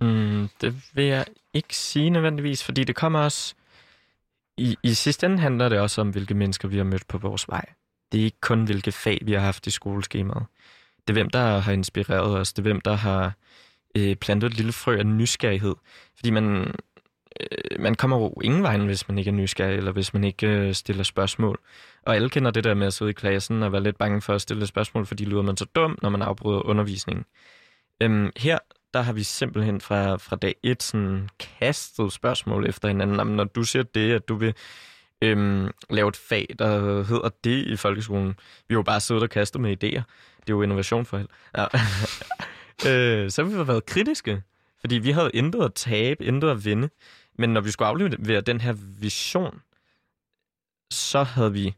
Mm, 0.00 0.48
det 0.60 0.74
vil 0.94 1.04
jeg 1.04 1.24
ikke 1.54 1.76
sige 1.76 2.10
nødvendigvis, 2.10 2.64
fordi 2.64 2.84
det 2.84 2.96
kommer 2.96 3.18
også... 3.18 3.54
I, 4.56 4.76
I 4.82 4.94
sidste 4.94 5.26
ende 5.26 5.38
handler 5.38 5.68
det 5.68 5.78
også 5.78 6.00
om, 6.00 6.10
hvilke 6.10 6.34
mennesker 6.34 6.68
vi 6.68 6.76
har 6.76 6.84
mødt 6.84 7.08
på 7.08 7.18
vores 7.18 7.48
vej. 7.48 7.64
Det 8.12 8.20
er 8.20 8.24
ikke 8.24 8.40
kun, 8.40 8.64
hvilke 8.64 8.92
fag 8.92 9.18
vi 9.22 9.32
har 9.32 9.40
haft 9.40 9.66
i 9.66 9.70
skoleskemaet. 9.70 10.46
Det 10.96 11.10
er 11.10 11.12
hvem, 11.12 11.30
der 11.30 11.58
har 11.58 11.72
inspireret 11.72 12.38
os. 12.38 12.52
Det 12.52 12.58
er 12.58 12.62
hvem, 12.62 12.80
der 12.80 12.94
har 12.94 13.32
øh, 13.96 14.16
plantet 14.16 14.46
et 14.46 14.56
lille 14.56 14.72
frø 14.72 14.98
af 14.98 15.06
nysgerrighed. 15.06 15.74
Fordi 16.16 16.30
man, 16.30 16.74
øh, 17.40 17.80
man 17.80 17.94
kommer 17.94 18.16
jo 18.16 18.34
ingen 18.44 18.62
vejen, 18.62 18.86
hvis 18.86 19.08
man 19.08 19.18
ikke 19.18 19.28
er 19.28 19.34
nysgerrig, 19.34 19.76
eller 19.76 19.92
hvis 19.92 20.14
man 20.14 20.24
ikke 20.24 20.46
øh, 20.46 20.74
stiller 20.74 21.02
spørgsmål. 21.02 21.60
Og 22.02 22.14
alle 22.14 22.30
kender 22.30 22.50
det 22.50 22.64
der 22.64 22.74
med 22.74 22.86
at 22.86 22.92
sidde 22.92 23.10
i 23.10 23.14
klassen 23.14 23.62
og 23.62 23.72
være 23.72 23.82
lidt 23.82 23.98
bange 23.98 24.22
for 24.22 24.34
at 24.34 24.40
stille 24.40 24.66
spørgsmål, 24.66 25.06
fordi 25.06 25.24
lyder 25.24 25.42
man 25.42 25.56
så 25.56 25.64
dum, 25.64 25.98
når 26.02 26.10
man 26.10 26.22
afbryder 26.22 26.60
undervisningen. 26.60 27.24
Øhm, 28.00 28.30
her 28.36 28.58
der 28.94 29.00
har 29.00 29.12
vi 29.12 29.22
simpelthen 29.22 29.80
fra, 29.80 30.16
fra 30.16 30.36
dag 30.36 30.54
et 30.62 30.82
sådan 30.82 31.28
kastet 31.38 32.12
spørgsmål 32.12 32.66
efter 32.68 32.88
hinanden. 32.88 33.16
Jamen, 33.16 33.36
når 33.36 33.44
du 33.44 33.62
siger 33.62 33.82
det, 33.82 34.12
at 34.12 34.28
du 34.28 34.34
vil 34.34 34.54
øhm, 35.22 35.70
lave 35.90 36.08
et 36.08 36.16
fag, 36.16 36.46
der 36.58 37.02
hedder 37.02 37.28
det 37.44 37.66
i 37.66 37.76
folkeskolen. 37.76 38.28
Vi 38.68 38.74
har 38.74 38.78
jo 38.78 38.82
bare 38.82 39.00
siddet 39.00 39.22
og 39.22 39.30
kastet 39.30 39.60
med 39.60 39.70
idéer. 39.70 40.02
Det 40.40 40.50
er 40.50 40.54
jo 40.54 40.62
innovation 40.62 41.06
for 41.06 41.18
alt. 41.18 41.30
Ja. 41.56 41.66
øh, 42.86 43.30
så 43.30 43.44
har 43.44 43.62
vi 43.62 43.68
været 43.68 43.86
kritiske, 43.86 44.42
fordi 44.80 44.94
vi 44.98 45.10
havde 45.10 45.30
intet 45.34 45.64
at 45.64 45.74
tabe, 45.74 46.24
intet 46.24 46.50
at 46.50 46.64
vinde. 46.64 46.90
Men 47.38 47.50
når 47.50 47.60
vi 47.60 47.70
skulle 47.70 47.88
aflevere 47.88 48.40
den 48.40 48.60
her 48.60 48.72
vision, 49.00 49.60
så 50.90 51.22
havde 51.22 51.52
vi 51.52 51.74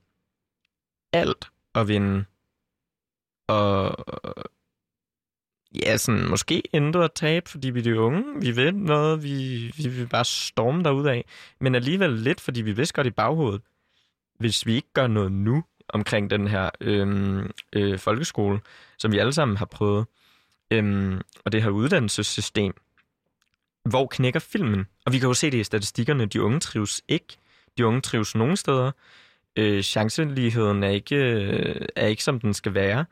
alt 1.12 1.50
at 1.74 1.88
vinde. 1.88 2.24
Og 3.48 4.04
ja, 5.74 5.96
sådan, 5.96 6.28
måske 6.28 6.62
intet 6.72 7.02
at 7.02 7.12
tabe, 7.12 7.50
fordi 7.50 7.70
vi 7.70 7.78
er 7.78 7.82
de 7.82 8.00
unge. 8.00 8.40
Vi 8.40 8.56
ved 8.56 8.72
noget, 8.72 9.22
vi, 9.22 9.66
vi 9.76 9.88
vil 9.88 10.08
bare 10.08 10.24
storme 10.24 11.10
af. 11.10 11.24
Men 11.60 11.74
alligevel 11.74 12.12
lidt, 12.12 12.40
fordi 12.40 12.62
vi 12.62 12.72
vidste 12.72 12.94
godt 12.94 13.06
i 13.06 13.10
baghovedet, 13.10 13.62
hvis 14.38 14.66
vi 14.66 14.74
ikke 14.74 14.92
gør 14.92 15.06
noget 15.06 15.32
nu 15.32 15.64
omkring 15.88 16.30
den 16.30 16.48
her 16.48 16.70
øh, 16.80 17.42
øh, 17.72 17.98
folkeskole, 17.98 18.60
som 18.98 19.12
vi 19.12 19.18
alle 19.18 19.32
sammen 19.32 19.56
har 19.56 19.66
prøvet, 19.66 20.00
øh, 20.00 20.25
Øhm, 20.70 21.20
og 21.44 21.52
det 21.52 21.62
her 21.62 21.70
uddannelsessystem, 21.70 22.74
hvor 23.84 24.06
knækker 24.06 24.40
filmen? 24.40 24.86
Og 25.06 25.12
vi 25.12 25.18
kan 25.18 25.28
jo 25.28 25.34
se 25.34 25.50
det 25.50 25.58
i 25.58 25.64
statistikkerne, 25.64 26.26
de 26.26 26.42
unge 26.42 26.60
trives 26.60 27.02
ikke. 27.08 27.36
De 27.78 27.86
unge 27.86 28.00
trives 28.00 28.34
nogen 28.34 28.56
steder. 28.56 28.90
Øh, 29.56 29.82
chanceligheden 29.82 30.82
er 30.82 30.88
ikke, 30.88 31.16
øh, 31.16 31.86
er 31.96 32.06
ikke, 32.06 32.24
som 32.24 32.40
den 32.40 32.54
skal 32.54 32.74
være. 32.74 33.04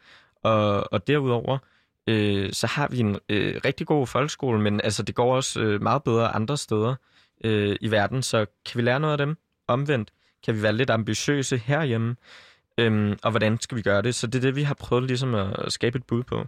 Og, 0.43 0.93
og 0.93 1.07
derudover, 1.07 1.59
øh, 2.07 2.53
så 2.53 2.67
har 2.67 2.89
vi 2.89 2.99
en 3.01 3.19
øh, 3.29 3.61
rigtig 3.65 3.87
god 3.87 4.07
folkeskole, 4.07 4.61
men 4.61 4.81
altså, 4.81 5.03
det 5.03 5.15
går 5.15 5.37
også 5.37 5.61
øh, 5.61 5.83
meget 5.83 6.03
bedre 6.03 6.35
andre 6.35 6.57
steder 6.57 6.95
øh, 7.45 7.77
i 7.81 7.91
verden, 7.91 8.23
så 8.23 8.47
kan 8.67 8.79
vi 8.79 8.83
lære 8.83 9.01
noget 9.01 9.13
af 9.13 9.19
dem? 9.19 9.37
Omvendt, 9.69 10.11
kan 10.45 10.55
vi 10.55 10.63
være 10.63 10.73
lidt 10.73 10.91
ambitiøse 10.91 11.59
herhjemme? 11.59 12.17
Øhm, 12.79 13.19
og 13.23 13.31
hvordan 13.31 13.61
skal 13.61 13.77
vi 13.77 13.83
gøre 13.83 14.03
det? 14.03 14.15
Så 14.15 14.27
det 14.27 14.35
er 14.35 14.41
det, 14.41 14.57
vi 14.57 14.63
har 14.63 14.75
prøvet 14.75 15.05
ligesom 15.05 15.35
at 15.35 15.73
skabe 15.73 15.99
et 15.99 16.05
bud 16.05 16.23
på. 16.23 16.47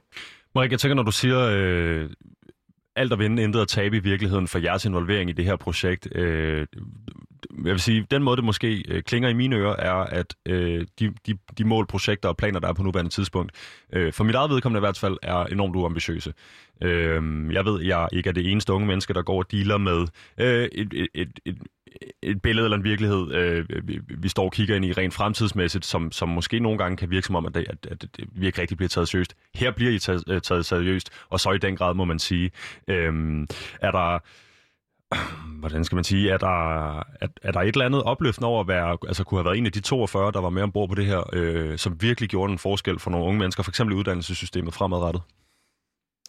Marik, 0.56 0.70
jeg 0.70 0.80
tænker, 0.80 0.94
når 0.94 1.02
du 1.02 1.12
siger, 1.12 1.38
øh, 1.52 2.10
alt 2.96 3.12
at 3.12 3.18
vinde, 3.18 3.42
intet 3.42 3.60
at 3.60 3.68
tabe 3.68 3.96
i 3.96 4.00
virkeligheden 4.00 4.48
for 4.48 4.58
jeres 4.58 4.84
involvering 4.84 5.30
i 5.30 5.32
det 5.32 5.44
her 5.44 5.56
projekt. 5.56 6.08
Øh, 6.14 6.66
jeg 7.50 7.72
vil 7.72 7.80
sige, 7.80 8.06
den 8.10 8.22
måde, 8.22 8.36
det 8.36 8.44
måske 8.44 8.84
øh, 8.88 9.02
klinger 9.02 9.28
i 9.28 9.34
mine 9.34 9.56
ører, 9.56 9.76
er, 9.76 9.94
at 9.94 10.34
øh, 10.46 10.86
de, 10.98 11.12
de, 11.26 11.38
de 11.58 11.64
mål, 11.64 11.86
projekter 11.86 12.28
og 12.28 12.36
planer, 12.36 12.60
der 12.60 12.68
er 12.68 12.72
på 12.72 12.82
nuværende 12.82 13.10
tidspunkt, 13.10 13.52
øh, 13.92 14.12
for 14.12 14.24
mit 14.24 14.34
eget 14.34 14.50
vedkommende 14.50 14.78
i 14.78 14.86
hvert 14.86 14.98
fald, 14.98 15.16
er 15.22 15.44
enormt 15.44 15.76
uambitiøse. 15.76 16.32
Øh, 16.82 17.52
jeg 17.52 17.64
ved, 17.64 17.82
jeg 17.82 18.08
ikke 18.12 18.28
er 18.28 18.34
det 18.34 18.50
eneste 18.50 18.72
unge 18.72 18.86
menneske, 18.86 19.14
der 19.14 19.22
går 19.22 19.38
og 19.38 19.52
dealer 19.52 19.78
med 19.78 20.06
øh, 20.38 20.68
et, 20.72 20.92
et, 20.94 21.08
et, 21.14 21.40
et 21.44 21.56
et 22.22 22.42
billede 22.42 22.66
eller 22.66 22.76
en 22.76 22.84
virkelighed, 22.84 23.34
øh, 23.34 23.64
vi, 23.84 24.00
vi 24.08 24.28
står 24.28 24.44
og 24.44 24.52
kigger 24.52 24.76
ind 24.76 24.84
i 24.84 24.92
rent 24.92 25.14
fremtidsmæssigt, 25.14 25.84
som, 25.84 26.12
som 26.12 26.28
måske 26.28 26.60
nogle 26.60 26.78
gange 26.78 26.96
kan 26.96 27.10
virke 27.10 27.26
som 27.26 27.34
om, 27.34 27.46
at, 27.46 27.54
det, 27.54 27.64
at, 27.68 27.86
at 27.90 28.06
vi 28.32 28.46
ikke 28.46 28.60
rigtig 28.60 28.76
bliver 28.76 28.88
taget 28.88 29.08
seriøst. 29.08 29.34
Her 29.54 29.70
bliver 29.70 29.92
I 29.92 29.98
taget, 29.98 30.24
øh, 30.28 30.40
taget 30.40 30.66
seriøst, 30.66 31.10
og 31.28 31.40
så 31.40 31.50
i 31.50 31.58
den 31.58 31.76
grad 31.76 31.94
må 31.94 32.04
man 32.04 32.18
sige. 32.18 32.50
Øh, 32.88 33.46
er 33.80 33.90
der 33.90 34.18
hvordan 35.60 35.84
skal 35.84 35.96
man 35.96 36.04
sige, 36.04 36.30
er 36.30 36.38
der, 36.38 36.98
er, 36.98 37.28
er 37.42 37.52
der 37.52 37.60
et 37.60 37.68
eller 37.68 37.84
andet 37.84 38.02
opløftende 38.02 38.48
over 38.48 38.60
at 38.60 38.68
være, 38.68 38.98
altså 39.06 39.24
kunne 39.24 39.38
have 39.38 39.44
været 39.44 39.58
en 39.58 39.66
af 39.66 39.72
de 39.72 39.80
42, 39.80 40.32
der 40.32 40.40
var 40.40 40.50
med 40.50 40.62
ombord 40.62 40.88
på 40.88 40.94
det 40.94 41.06
her, 41.06 41.22
øh, 41.32 41.78
som 41.78 42.02
virkelig 42.02 42.30
gjorde 42.30 42.52
en 42.52 42.58
forskel 42.58 42.98
for 42.98 43.10
nogle 43.10 43.26
unge 43.26 43.38
mennesker, 43.38 43.62
for 43.62 43.70
eksempel 43.70 43.96
i 43.96 43.98
uddannelsessystemet 43.98 44.74
fremadrettet? 44.74 45.22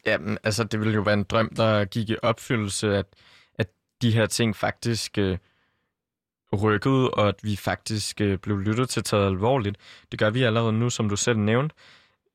Jamen, 0.05 0.37
altså 0.43 0.63
det 0.63 0.79
ville 0.79 0.93
jo 0.93 1.01
være 1.01 1.13
en 1.13 1.23
drøm, 1.23 1.55
der 1.55 1.85
gik 1.85 2.09
i 2.09 2.15
opfyldelse, 2.23 2.97
at, 2.97 3.05
at 3.55 3.67
de 4.01 4.11
her 4.11 4.25
ting 4.25 4.55
faktisk 4.55 5.17
øh, 5.17 5.37
rykkede, 6.63 7.11
og 7.11 7.27
at 7.27 7.35
vi 7.43 7.55
faktisk 7.55 8.21
øh, 8.21 8.37
blev 8.37 8.57
lyttet 8.57 8.89
til 8.89 9.03
taget 9.03 9.25
alvorligt. 9.25 9.77
Det 10.11 10.19
gør 10.19 10.29
vi 10.29 10.43
allerede 10.43 10.73
nu, 10.73 10.89
som 10.89 11.09
du 11.09 11.15
selv 11.15 11.39
nævnte. 11.39 11.75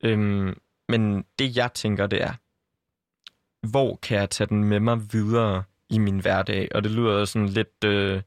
Øhm, 0.03 0.57
men 0.89 1.25
det 1.39 1.57
jeg 1.57 1.73
tænker, 1.73 2.07
det 2.07 2.21
er, 2.21 2.33
hvor 3.67 3.95
kan 3.95 4.17
jeg 4.17 4.29
tage 4.29 4.47
den 4.47 4.63
med 4.63 4.79
mig 4.79 5.13
videre 5.13 5.63
i 5.93 5.97
min 5.97 6.19
hverdag? 6.19 6.67
Og 6.75 6.83
det 6.83 6.91
lyder 6.91 7.25
sådan 7.25 7.49
lidt 7.49 7.83
øh, 7.85 8.21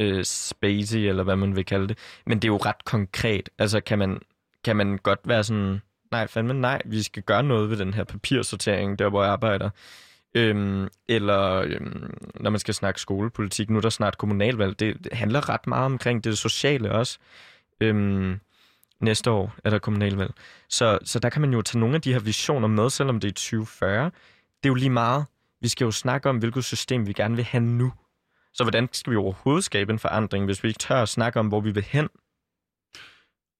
øh, 0.00 0.24
spacey, 0.24 0.98
eller 0.98 1.22
hvad 1.22 1.36
man 1.36 1.56
vil 1.56 1.64
kalde 1.64 1.88
det. 1.88 1.98
Men 2.26 2.38
det 2.38 2.44
er 2.44 2.52
jo 2.52 2.56
ret 2.56 2.84
konkret. 2.84 3.48
Altså 3.58 3.80
kan 3.80 3.98
man, 3.98 4.20
kan 4.64 4.76
man 4.76 4.98
godt 4.98 5.20
være 5.24 5.44
sådan, 5.44 5.80
nej 6.10 6.26
fandme 6.26 6.54
nej, 6.54 6.82
vi 6.84 7.02
skal 7.02 7.22
gøre 7.22 7.42
noget 7.42 7.70
ved 7.70 7.76
den 7.76 7.94
her 7.94 8.04
papirsortering, 8.04 8.98
der 8.98 9.08
hvor 9.08 9.22
jeg 9.22 9.32
arbejder. 9.32 9.70
Øhm, 10.34 10.88
eller 11.08 11.54
øhm, 11.54 12.14
når 12.40 12.50
man 12.50 12.60
skal 12.60 12.74
snakke 12.74 13.00
skolepolitik, 13.00 13.70
nu 13.70 13.76
er 13.76 13.80
der 13.80 13.88
snart 13.88 14.18
kommunalvalg, 14.18 14.80
det, 14.80 15.04
det 15.04 15.12
handler 15.12 15.48
ret 15.48 15.66
meget 15.66 15.84
omkring 15.84 16.24
det 16.24 16.38
sociale 16.38 16.92
også. 16.92 17.18
Øhm, 17.80 18.40
næste 19.00 19.30
år 19.30 19.54
er 19.64 19.70
der 19.70 19.78
kommunalvalg. 19.78 20.30
Så, 20.68 20.98
så 21.04 21.18
der 21.18 21.30
kan 21.30 21.40
man 21.40 21.52
jo 21.52 21.62
tage 21.62 21.80
nogle 21.80 21.94
af 21.94 22.02
de 22.02 22.12
her 22.12 22.20
visioner 22.20 22.68
med, 22.68 22.90
selvom 22.90 23.20
det 23.20 23.28
er 23.28 23.32
2040. 23.32 24.04
Det 24.04 24.10
er 24.64 24.68
jo 24.68 24.74
lige 24.74 24.90
meget. 24.90 25.24
Vi 25.60 25.68
skal 25.68 25.84
jo 25.84 25.90
snakke 25.90 26.28
om, 26.28 26.38
hvilket 26.38 26.64
system 26.64 27.06
vi 27.06 27.12
gerne 27.12 27.36
vil 27.36 27.44
have 27.44 27.64
nu. 27.64 27.92
Så 28.52 28.64
hvordan 28.64 28.88
skal 28.92 29.10
vi 29.10 29.16
overhovedet 29.16 29.64
skabe 29.64 29.92
en 29.92 29.98
forandring, 29.98 30.44
hvis 30.44 30.62
vi 30.62 30.68
ikke 30.68 30.78
tør 30.78 31.02
at 31.02 31.08
snakke 31.08 31.40
om, 31.40 31.48
hvor 31.48 31.60
vi 31.60 31.70
vil 31.70 31.82
hen? 31.82 32.08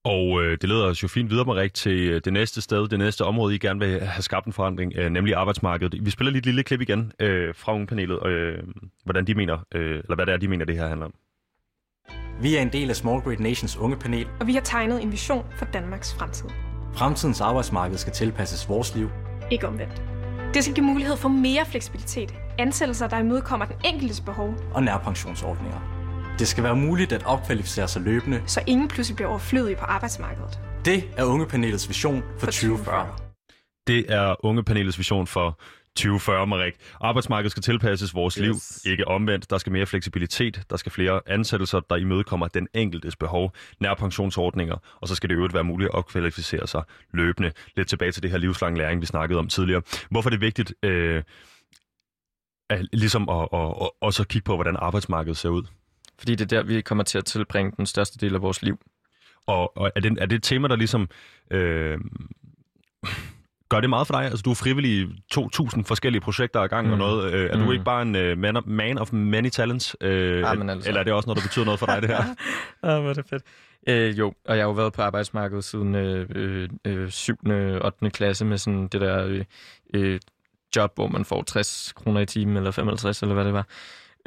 Og 0.05 0.43
øh, 0.43 0.59
det 0.61 0.69
leder 0.69 0.87
os 0.87 1.03
jo 1.03 1.09
fint 1.09 1.31
videre, 1.31 1.45
Marik, 1.45 1.75
til 1.75 2.11
øh, 2.11 2.21
det 2.25 2.33
næste 2.33 2.61
sted, 2.61 2.89
det 2.89 2.99
næste 2.99 3.25
område, 3.25 3.55
I 3.55 3.59
gerne 3.59 3.81
vil 3.81 4.01
have 4.01 4.23
skabt 4.23 4.47
en 4.47 4.53
forandring, 4.53 4.93
øh, 4.97 5.11
nemlig 5.11 5.35
arbejdsmarkedet. 5.35 6.05
Vi 6.05 6.11
spiller 6.11 6.31
lige 6.31 6.39
et 6.39 6.47
lille 6.47 6.63
klip 6.63 6.81
igen 6.81 7.13
øh, 7.21 7.55
fra 7.55 7.75
ungepanelet, 7.75 8.27
øh, 8.27 8.59
hvordan 9.05 9.27
de 9.27 9.35
mener, 9.35 9.59
øh, 9.75 9.97
eller 9.97 10.15
hvad 10.15 10.27
det 10.27 10.33
er, 10.33 10.37
de 10.37 10.49
mener, 10.49 10.65
det 10.65 10.77
her 10.77 10.89
handler 10.89 11.07
om. 11.07 11.15
Vi 12.43 12.57
er 12.57 12.63
en 12.63 12.73
del 12.73 12.91
af 12.91 12.97
Small 12.97 13.21
Great 13.21 13.41
Nations 13.41 13.77
ungepanel. 13.77 14.27
Og 14.41 14.47
vi 14.47 14.55
har 14.55 14.61
tegnet 14.61 15.03
en 15.03 15.13
vision 15.13 15.47
for 15.59 15.65
Danmarks 15.65 16.15
fremtid. 16.15 16.49
Fremtidens 16.95 17.41
arbejdsmarked 17.41 17.97
skal 17.97 18.13
tilpasses 18.13 18.69
vores 18.69 18.95
liv. 18.95 19.11
Ikke 19.51 19.69
omvendt. 19.69 20.10
Det 20.55 20.65
skal 20.65 20.75
give 20.75 20.87
mulighed 20.87 21.17
for 21.17 21.29
mere 21.29 21.67
fleksibilitet, 21.67 22.35
ansættelser, 22.59 23.09
der 23.09 23.19
imødekommer 23.19 23.67
den 23.67 23.77
enkeltes 23.85 24.21
behov. 24.21 24.55
Og 24.75 24.83
nærpensionsordninger. 24.83 25.81
Det 26.39 26.49
skal 26.49 26.65
være 26.65 26.77
muligt 26.77 27.13
at 27.13 27.27
opkvalificere 27.27 27.89
sig 27.89 28.03
løbende. 28.03 28.43
Så 28.47 28.63
ingen 28.67 28.89
pludselig 28.89 29.17
bliver 29.17 29.29
overflødig 29.29 29.77
på 29.77 29.85
arbejdsmarkedet. 29.85 30.61
Det 30.85 31.05
er 31.17 31.25
Ungepanelets 31.25 31.89
vision 31.89 32.23
for, 32.23 32.39
for 32.39 32.47
2040. 32.47 33.07
Det 33.87 34.05
er 34.09 34.45
Ungepanelets 34.45 34.99
vision 34.99 35.27
for 35.27 35.61
2040, 36.01 36.47
Marik. 36.47 36.75
Arbejdsmarkedet 37.01 37.51
skal 37.51 37.63
tilpasses 37.63 38.15
vores 38.15 38.35
yes. 38.35 38.43
liv, 38.43 38.55
ikke 38.93 39.09
omvendt. 39.09 39.51
Der 39.51 39.59
skal 39.59 39.73
mere 39.73 39.87
fleksibilitet, 39.87 40.63
der 40.71 40.77
skal 40.77 40.93
flere 40.93 41.21
ansættelser, 41.27 41.81
der 41.81 41.97
imødekommer 41.97 42.49
den 42.49 42.69
enkeltes 42.75 43.17
behov, 43.17 43.53
nærpensionsordninger, 43.81 44.77
og 45.01 45.09
så 45.09 45.15
skal 45.15 45.29
det 45.29 45.35
øvrigt 45.35 45.55
være 45.55 45.65
muligt 45.65 45.89
at 45.89 45.95
opkvalificere 45.95 46.67
sig 46.67 46.83
løbende. 47.13 47.53
Lidt 47.77 47.89
tilbage 47.89 48.13
til 48.13 48.23
det 48.23 48.31
her 48.31 48.39
livslang 48.39 48.79
læring, 48.79 49.01
vi 49.01 49.07
snakkede 49.07 49.39
om 49.39 49.49
tidligere. 49.49 49.83
Hvorfor 50.11 50.29
er 50.29 50.31
det 50.31 50.41
vigtigt 50.41 50.75
øh, 50.83 51.23
at, 52.71 52.87
ligesom 52.93 53.29
at, 53.29 53.49
at, 53.53 53.61
at, 53.61 53.75
at 53.83 53.91
også 54.01 54.25
kigge 54.25 54.45
på, 54.45 54.55
hvordan 54.55 54.77
arbejdsmarkedet 54.79 55.37
ser 55.37 55.49
ud? 55.49 55.63
Fordi 56.19 56.35
det 56.35 56.53
er 56.53 56.57
der, 56.57 56.63
vi 56.63 56.81
kommer 56.81 57.05
til 57.05 57.19
at 57.19 57.25
tilbringe 57.25 57.73
den 57.77 57.87
største 57.87 58.19
del 58.19 58.35
af 58.35 58.43
vores 58.43 58.63
liv. 58.63 58.79
Og, 59.47 59.77
og 59.77 59.93
er, 59.97 60.01
det, 60.01 60.19
er 60.21 60.27
det 60.27 60.37
et 60.37 60.43
tema, 60.43 60.69
der 60.69 60.77
ligesom... 60.77 61.09
Øh, 61.51 61.99
gør 63.71 63.81
det 63.81 63.91
meget 63.91 64.07
for 64.07 64.15
dig? 64.15 64.25
Altså, 64.25 64.43
du 64.43 64.51
er 64.51 64.55
frivillig 64.55 64.93
i 64.93 65.05
2.000 65.35 65.83
forskellige 65.87 66.21
projekter 66.21 66.65
i 66.65 66.67
gang 66.67 66.87
mm. 66.87 66.93
og 66.93 66.99
noget. 66.99 67.33
Øh, 67.33 67.51
er 67.51 67.57
mm. 67.57 67.65
du 67.65 67.73
ikke 67.73 67.85
bare 67.85 68.03
en 68.03 68.17
uh, 68.17 68.39
man, 68.39 68.57
of, 68.57 68.63
man 68.67 68.99
of 68.99 69.13
many 69.13 69.49
talents? 69.49 69.97
Øh, 70.01 70.41
ja, 70.41 70.71
altså. 70.71 70.89
Eller 70.89 71.01
er 71.01 71.05
det 71.05 71.13
også 71.13 71.27
noget, 71.27 71.43
der 71.43 71.49
betyder 71.49 71.65
noget 71.65 71.81
for 71.81 71.87
dig, 71.87 72.03
det 72.03 72.11
her? 72.11 72.25
ja, 72.91 73.01
hvor 73.01 73.11
er 73.11 73.15
det 73.15 73.25
fedt. 73.31 73.43
Øh, 73.89 74.19
jo, 74.19 74.35
og 74.49 74.57
jeg 74.57 74.65
har 74.65 74.69
jo 74.69 74.73
været 74.73 74.93
på 74.93 75.03
arbejdsmarkedet 75.03 75.65
siden 75.65 75.95
øh, 75.95 76.69
øh, 76.85 77.11
7. 77.11 77.37
og 77.47 77.85
8. 77.85 78.11
klasse 78.11 78.45
med 78.45 78.59
sådan 78.59 78.89
det 78.89 79.01
der 79.01 79.25
øh, 79.27 79.45
øh, 79.95 80.21
job, 80.77 80.93
hvor 80.95 81.09
man 81.09 81.25
får 81.25 81.43
60 81.43 81.93
kroner 81.97 82.21
i 82.21 82.27
timen, 82.27 82.57
eller 82.57 82.71
55, 82.71 83.23
eller 83.23 83.35
hvad 83.35 83.45
det 83.45 83.53
var. 83.53 83.67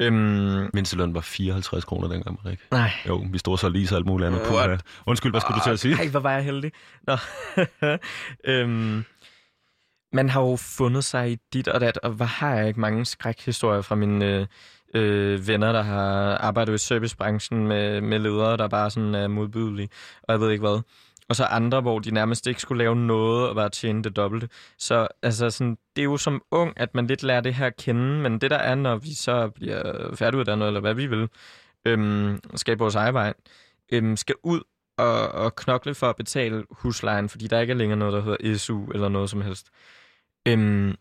Øhm, 0.00 0.70
Mindsteløn 0.74 1.14
var 1.14 1.20
54 1.20 1.84
kroner 1.84 2.08
dengang, 2.08 2.38
Marik. 2.44 2.58
Nej. 2.70 2.90
Jo, 3.08 3.24
vi 3.30 3.38
stod 3.38 3.58
så 3.58 3.68
lige 3.68 3.86
så 3.86 3.96
alt 3.96 4.06
muligt 4.06 4.26
andet. 4.26 4.42
På, 4.48 4.54
uh, 4.54 4.78
undskyld, 5.06 5.32
hvad 5.32 5.40
skulle 5.40 5.54
oh, 5.54 5.58
du 5.60 5.64
til 5.64 5.70
at 5.70 5.80
sige? 5.80 5.94
Nej, 5.94 6.08
hvor 6.08 6.20
var 6.20 6.32
jeg 6.32 6.44
heldig. 6.44 6.72
Nå. 7.06 7.16
øhm, 8.52 9.04
man 10.14 10.28
har 10.28 10.40
jo 10.40 10.56
fundet 10.56 11.04
sig 11.04 11.32
i 11.32 11.36
dit 11.52 11.68
og 11.68 11.80
dat, 11.80 11.98
og 11.98 12.10
hvad 12.10 12.26
har 12.26 12.54
jeg 12.54 12.68
ikke 12.68 12.80
mange 12.80 13.04
skrækhistorier 13.04 13.82
fra 13.82 13.94
mine 13.94 14.24
øh, 14.24 14.46
øh, 14.94 15.48
venner, 15.48 15.72
der 15.72 15.82
har 15.82 16.36
arbejdet 16.36 16.74
i 16.74 16.78
servicebranchen 16.78 17.66
med, 17.66 18.00
med 18.00 18.18
ledere, 18.18 18.56
der 18.56 18.68
bare 18.68 18.90
sådan 18.90 19.14
er 19.14 19.28
modbydelige, 19.28 19.88
og 20.22 20.32
jeg 20.32 20.40
ved 20.40 20.50
ikke 20.50 20.60
hvad. 20.60 20.80
og 21.28 21.36
så 21.36 21.44
andre, 21.44 21.80
hvor 21.80 21.98
de 21.98 22.10
nærmest 22.10 22.46
ikke 22.46 22.60
skulle 22.60 22.78
lave 22.84 22.96
noget 22.96 23.48
og 23.48 23.54
bare 23.54 23.68
tjene 23.70 24.02
det 24.02 24.16
dobbelte. 24.16 24.48
Så 24.78 25.08
altså, 25.22 25.50
sådan, 25.50 25.78
det 25.96 26.02
er 26.02 26.04
jo 26.04 26.16
som 26.16 26.42
ung, 26.50 26.72
at 26.76 26.94
man 26.94 27.06
lidt 27.06 27.22
lærer 27.22 27.40
det 27.40 27.54
her 27.54 27.66
at 27.66 27.76
kende, 27.76 28.20
men 28.20 28.40
det 28.40 28.50
der 28.50 28.56
er, 28.56 28.74
når 28.74 28.96
vi 28.96 29.14
så 29.14 29.48
bliver 29.48 30.14
færdiguddannet, 30.14 30.66
eller 30.66 30.80
hvad 30.80 30.94
vi 30.94 31.06
vil, 31.06 31.28
øhm, 31.86 32.40
skabe 32.54 32.78
vores 32.78 32.96
arbejde, 32.96 33.34
øhm, 33.92 34.16
skal 34.16 34.34
ud 34.42 34.60
og, 34.96 35.28
og 35.28 35.56
knokle 35.56 35.94
for 35.94 36.06
at 36.06 36.16
betale 36.16 36.64
huslejen, 36.70 37.28
fordi 37.28 37.46
der 37.46 37.60
ikke 37.60 37.70
er 37.70 37.76
længere 37.76 37.98
noget, 37.98 38.12
der 38.14 38.22
hedder 38.22 38.56
SU 38.58 38.90
eller 38.90 39.08
noget 39.08 39.30
som 39.30 39.40
helst. 39.40 39.68
Øhm, 40.48 40.94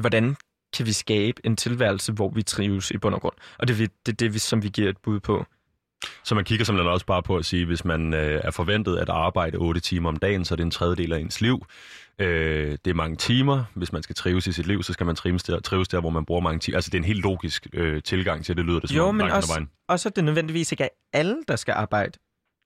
hvordan 0.00 0.36
kan 0.76 0.86
vi 0.86 0.92
skabe 0.92 1.46
en 1.46 1.56
tilværelse, 1.56 2.12
hvor 2.12 2.30
vi 2.30 2.42
trives 2.42 2.90
i 2.90 2.98
bund 2.98 3.14
og 3.14 3.20
grund? 3.20 3.34
Og 3.58 3.68
det 3.68 3.80
er 3.80 3.86
det, 4.06 4.20
det, 4.20 4.40
som 4.40 4.62
vi 4.62 4.68
giver 4.68 4.88
et 4.88 4.98
bud 4.98 5.20
på. 5.20 5.46
Så 6.24 6.34
man 6.34 6.44
kigger 6.44 6.64
simpelthen 6.64 6.92
også 6.92 7.06
bare 7.06 7.22
på 7.22 7.36
at 7.36 7.44
sige, 7.44 7.66
hvis 7.66 7.84
man 7.84 8.14
øh, 8.14 8.40
er 8.44 8.50
forventet 8.50 8.96
at 8.96 9.08
arbejde 9.08 9.58
8 9.58 9.80
timer 9.80 10.08
om 10.08 10.16
dagen, 10.16 10.44
så 10.44 10.54
er 10.54 10.56
det 10.56 10.64
en 10.64 10.70
tredjedel 10.70 11.12
af 11.12 11.18
ens 11.18 11.40
liv. 11.40 11.66
Øh, 12.18 12.78
det 12.84 12.90
er 12.90 12.94
mange 12.94 13.16
timer. 13.16 13.64
Hvis 13.74 13.92
man 13.92 14.02
skal 14.02 14.16
trives 14.16 14.46
i 14.46 14.52
sit 14.52 14.66
liv, 14.66 14.82
så 14.82 14.92
skal 14.92 15.06
man 15.06 15.16
trives 15.16 15.42
der, 15.42 15.60
trives 15.60 15.88
der 15.88 16.00
hvor 16.00 16.10
man 16.10 16.24
bruger 16.24 16.40
mange 16.40 16.58
timer. 16.58 16.76
Altså, 16.76 16.90
det 16.90 16.94
er 16.94 17.00
en 17.00 17.04
helt 17.04 17.22
logisk 17.22 17.66
øh, 17.72 18.02
tilgang 18.02 18.44
til 18.44 18.56
det, 18.56 18.64
lyder 18.64 18.80
det 18.80 18.88
som 18.88 18.96
Jo, 18.96 19.10
men 19.12 19.30
også, 19.30 19.52
vejen. 19.52 19.70
også 19.88 20.08
at 20.08 20.16
det 20.16 20.24
nødvendigvis 20.24 20.72
ikke 20.72 20.84
er 20.84 20.88
alle, 21.12 21.36
der 21.48 21.56
skal 21.56 21.72
arbejde 21.72 22.18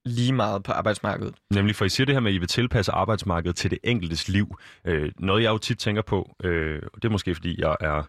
lige 0.05 0.33
meget 0.33 0.63
på 0.63 0.73
arbejdsmarkedet. 0.73 1.35
Nemlig, 1.51 1.77
for 1.77 1.85
I 1.85 1.89
siger 1.89 2.05
det 2.05 2.15
her 2.15 2.21
med, 2.21 2.31
at 2.31 2.35
I 2.35 2.39
vil 2.39 2.49
tilpasse 2.49 2.93
arbejdsmarkedet 2.93 3.57
til 3.57 3.71
det 3.71 3.79
enkeltes 3.85 4.29
liv. 4.29 4.59
Øh, 4.85 5.13
noget, 5.19 5.43
jeg 5.43 5.51
jo 5.51 5.59
tit 5.59 5.79
tænker 5.79 6.03
på, 6.03 6.37
øh, 6.45 6.83
og 6.93 7.03
det 7.03 7.09
er 7.09 7.13
måske, 7.13 7.35
fordi 7.35 7.61
jeg 7.61 7.77
er 7.81 8.03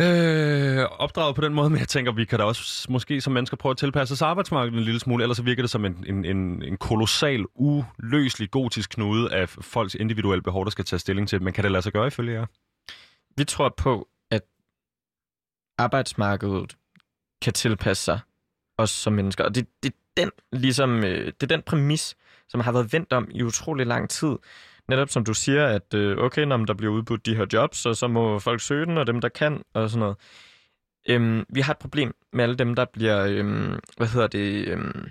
øh, 0.00 0.84
opdraget 0.98 1.34
på 1.34 1.40
den 1.40 1.54
måde, 1.54 1.70
men 1.70 1.78
jeg 1.78 1.88
tænker, 1.88 2.12
vi 2.12 2.24
kan 2.24 2.38
da 2.38 2.44
også 2.44 2.86
måske 2.92 3.20
som 3.20 3.32
mennesker 3.32 3.56
prøve 3.56 3.70
at 3.70 3.76
tilpasse 3.76 4.12
os 4.12 4.22
arbejdsmarkedet 4.22 4.78
en 4.78 4.84
lille 4.84 5.00
smule, 5.00 5.24
ellers 5.24 5.36
så 5.36 5.42
virker 5.42 5.62
det 5.62 5.70
som 5.70 5.84
en, 5.84 6.04
en, 6.08 6.24
en, 6.24 6.62
en 6.62 6.76
kolossal, 6.76 7.44
uløselig 7.54 8.50
gotisk 8.50 8.90
knude 8.90 9.34
af 9.34 9.48
folks 9.48 9.94
individuelle 9.94 10.42
behov, 10.42 10.64
der 10.64 10.70
skal 10.70 10.84
tage 10.84 11.00
stilling 11.00 11.28
til. 11.28 11.42
Men 11.42 11.52
kan 11.52 11.64
det 11.64 11.72
lade 11.72 11.82
sig 11.82 11.92
gøre 11.92 12.06
ifølge 12.06 12.32
jer? 12.32 12.46
Vi 13.36 13.44
tror 13.44 13.74
på, 13.76 14.08
at 14.30 14.42
arbejdsmarkedet 15.78 16.76
kan 17.42 17.52
tilpasse 17.52 18.04
sig 18.04 18.20
os 18.78 18.90
som 18.90 19.12
mennesker. 19.12 19.44
Og 19.44 19.54
det, 19.54 19.66
det, 19.82 19.92
den, 20.16 20.30
ligesom, 20.52 21.04
øh, 21.04 21.26
det 21.26 21.42
er 21.42 21.46
den 21.46 21.62
præmis, 21.62 22.16
som 22.48 22.60
har 22.60 22.72
været 22.72 22.92
vendt 22.92 23.12
om 23.12 23.28
i 23.30 23.42
utrolig 23.42 23.86
lang 23.86 24.10
tid. 24.10 24.36
Netop 24.88 25.08
som 25.08 25.24
du 25.24 25.34
siger, 25.34 25.66
at 25.66 25.94
øh, 25.94 26.18
okay, 26.18 26.42
når 26.42 26.56
der 26.56 26.74
bliver 26.74 26.92
udbudt 26.92 27.26
de 27.26 27.36
her 27.36 27.46
jobs, 27.52 27.86
og 27.86 27.96
så 27.96 28.08
må 28.08 28.38
folk 28.38 28.60
søge 28.60 28.86
den, 28.86 28.98
og 28.98 29.06
dem, 29.06 29.20
der 29.20 29.28
kan, 29.28 29.62
og 29.74 29.90
sådan 29.90 30.00
noget. 30.00 30.16
Øhm, 31.08 31.44
vi 31.48 31.60
har 31.60 31.72
et 31.72 31.78
problem 31.78 32.14
med 32.32 32.44
alle 32.44 32.56
dem, 32.56 32.74
der 32.74 32.84
bliver, 32.92 33.24
øhm, 33.24 33.78
hvad 33.96 34.06
hedder 34.06 34.26
det, 34.26 34.68
øhm, 34.68 35.08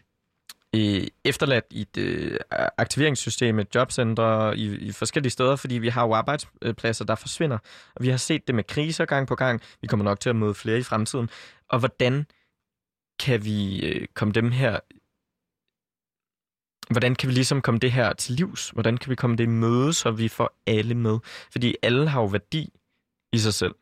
øh, 0.76 1.08
efterladt 1.26 1.66
i 1.72 1.82
et 1.82 1.98
øh, 1.98 2.40
aktiveringssystem, 2.78 3.60
et 3.60 3.76
jobcenter 3.76 4.52
i, 4.52 4.76
i 4.76 4.92
forskellige 4.92 5.32
steder, 5.32 5.56
fordi 5.56 5.76
vi 5.78 5.88
har 5.88 6.06
jo 6.08 6.14
arbejdspladser, 6.14 7.06
der 7.06 7.16
forsvinder. 7.16 7.58
Og 7.96 8.04
vi 8.04 8.10
har 8.10 8.18
set 8.18 8.48
det 8.48 8.56
med 8.56 8.64
kriser 8.64 9.06
gang 9.06 9.28
på 9.28 9.36
gang. 9.36 9.62
Vi 9.82 9.88
kommer 9.88 10.04
nok 10.04 10.20
til 10.20 10.30
at 10.30 10.36
møde 10.36 10.54
flere 10.54 10.78
i 10.78 10.84
fremtiden. 10.84 11.30
Og 11.70 11.80
hvordan 11.80 12.26
kan 13.20 13.46
vi 13.46 13.86
øh, 13.86 14.08
komme 14.14 14.32
dem 14.34 14.52
her 14.52 14.80
hvordan 16.92 17.16
kan 17.16 17.30
vi 17.30 17.34
ligesom 17.34 17.62
komme 17.62 17.80
det 17.80 17.92
her 17.92 18.14
til 18.14 18.36
livs? 18.36 18.70
Hvordan 18.70 18.98
kan 18.98 19.10
vi 19.10 19.16
komme 19.16 19.36
det 19.36 19.44
i 19.44 19.48
møde, 19.48 19.94
så 19.94 20.12
vi 20.12 20.28
får 20.28 20.62
alle 20.68 20.96
med? 20.96 21.20
Fordi 21.52 21.76
alle 21.84 22.10
har 22.10 22.22
jo 22.22 22.28
værdi 22.28 22.70
i 23.34 23.38
sig 23.38 23.54
selv. 23.54 23.76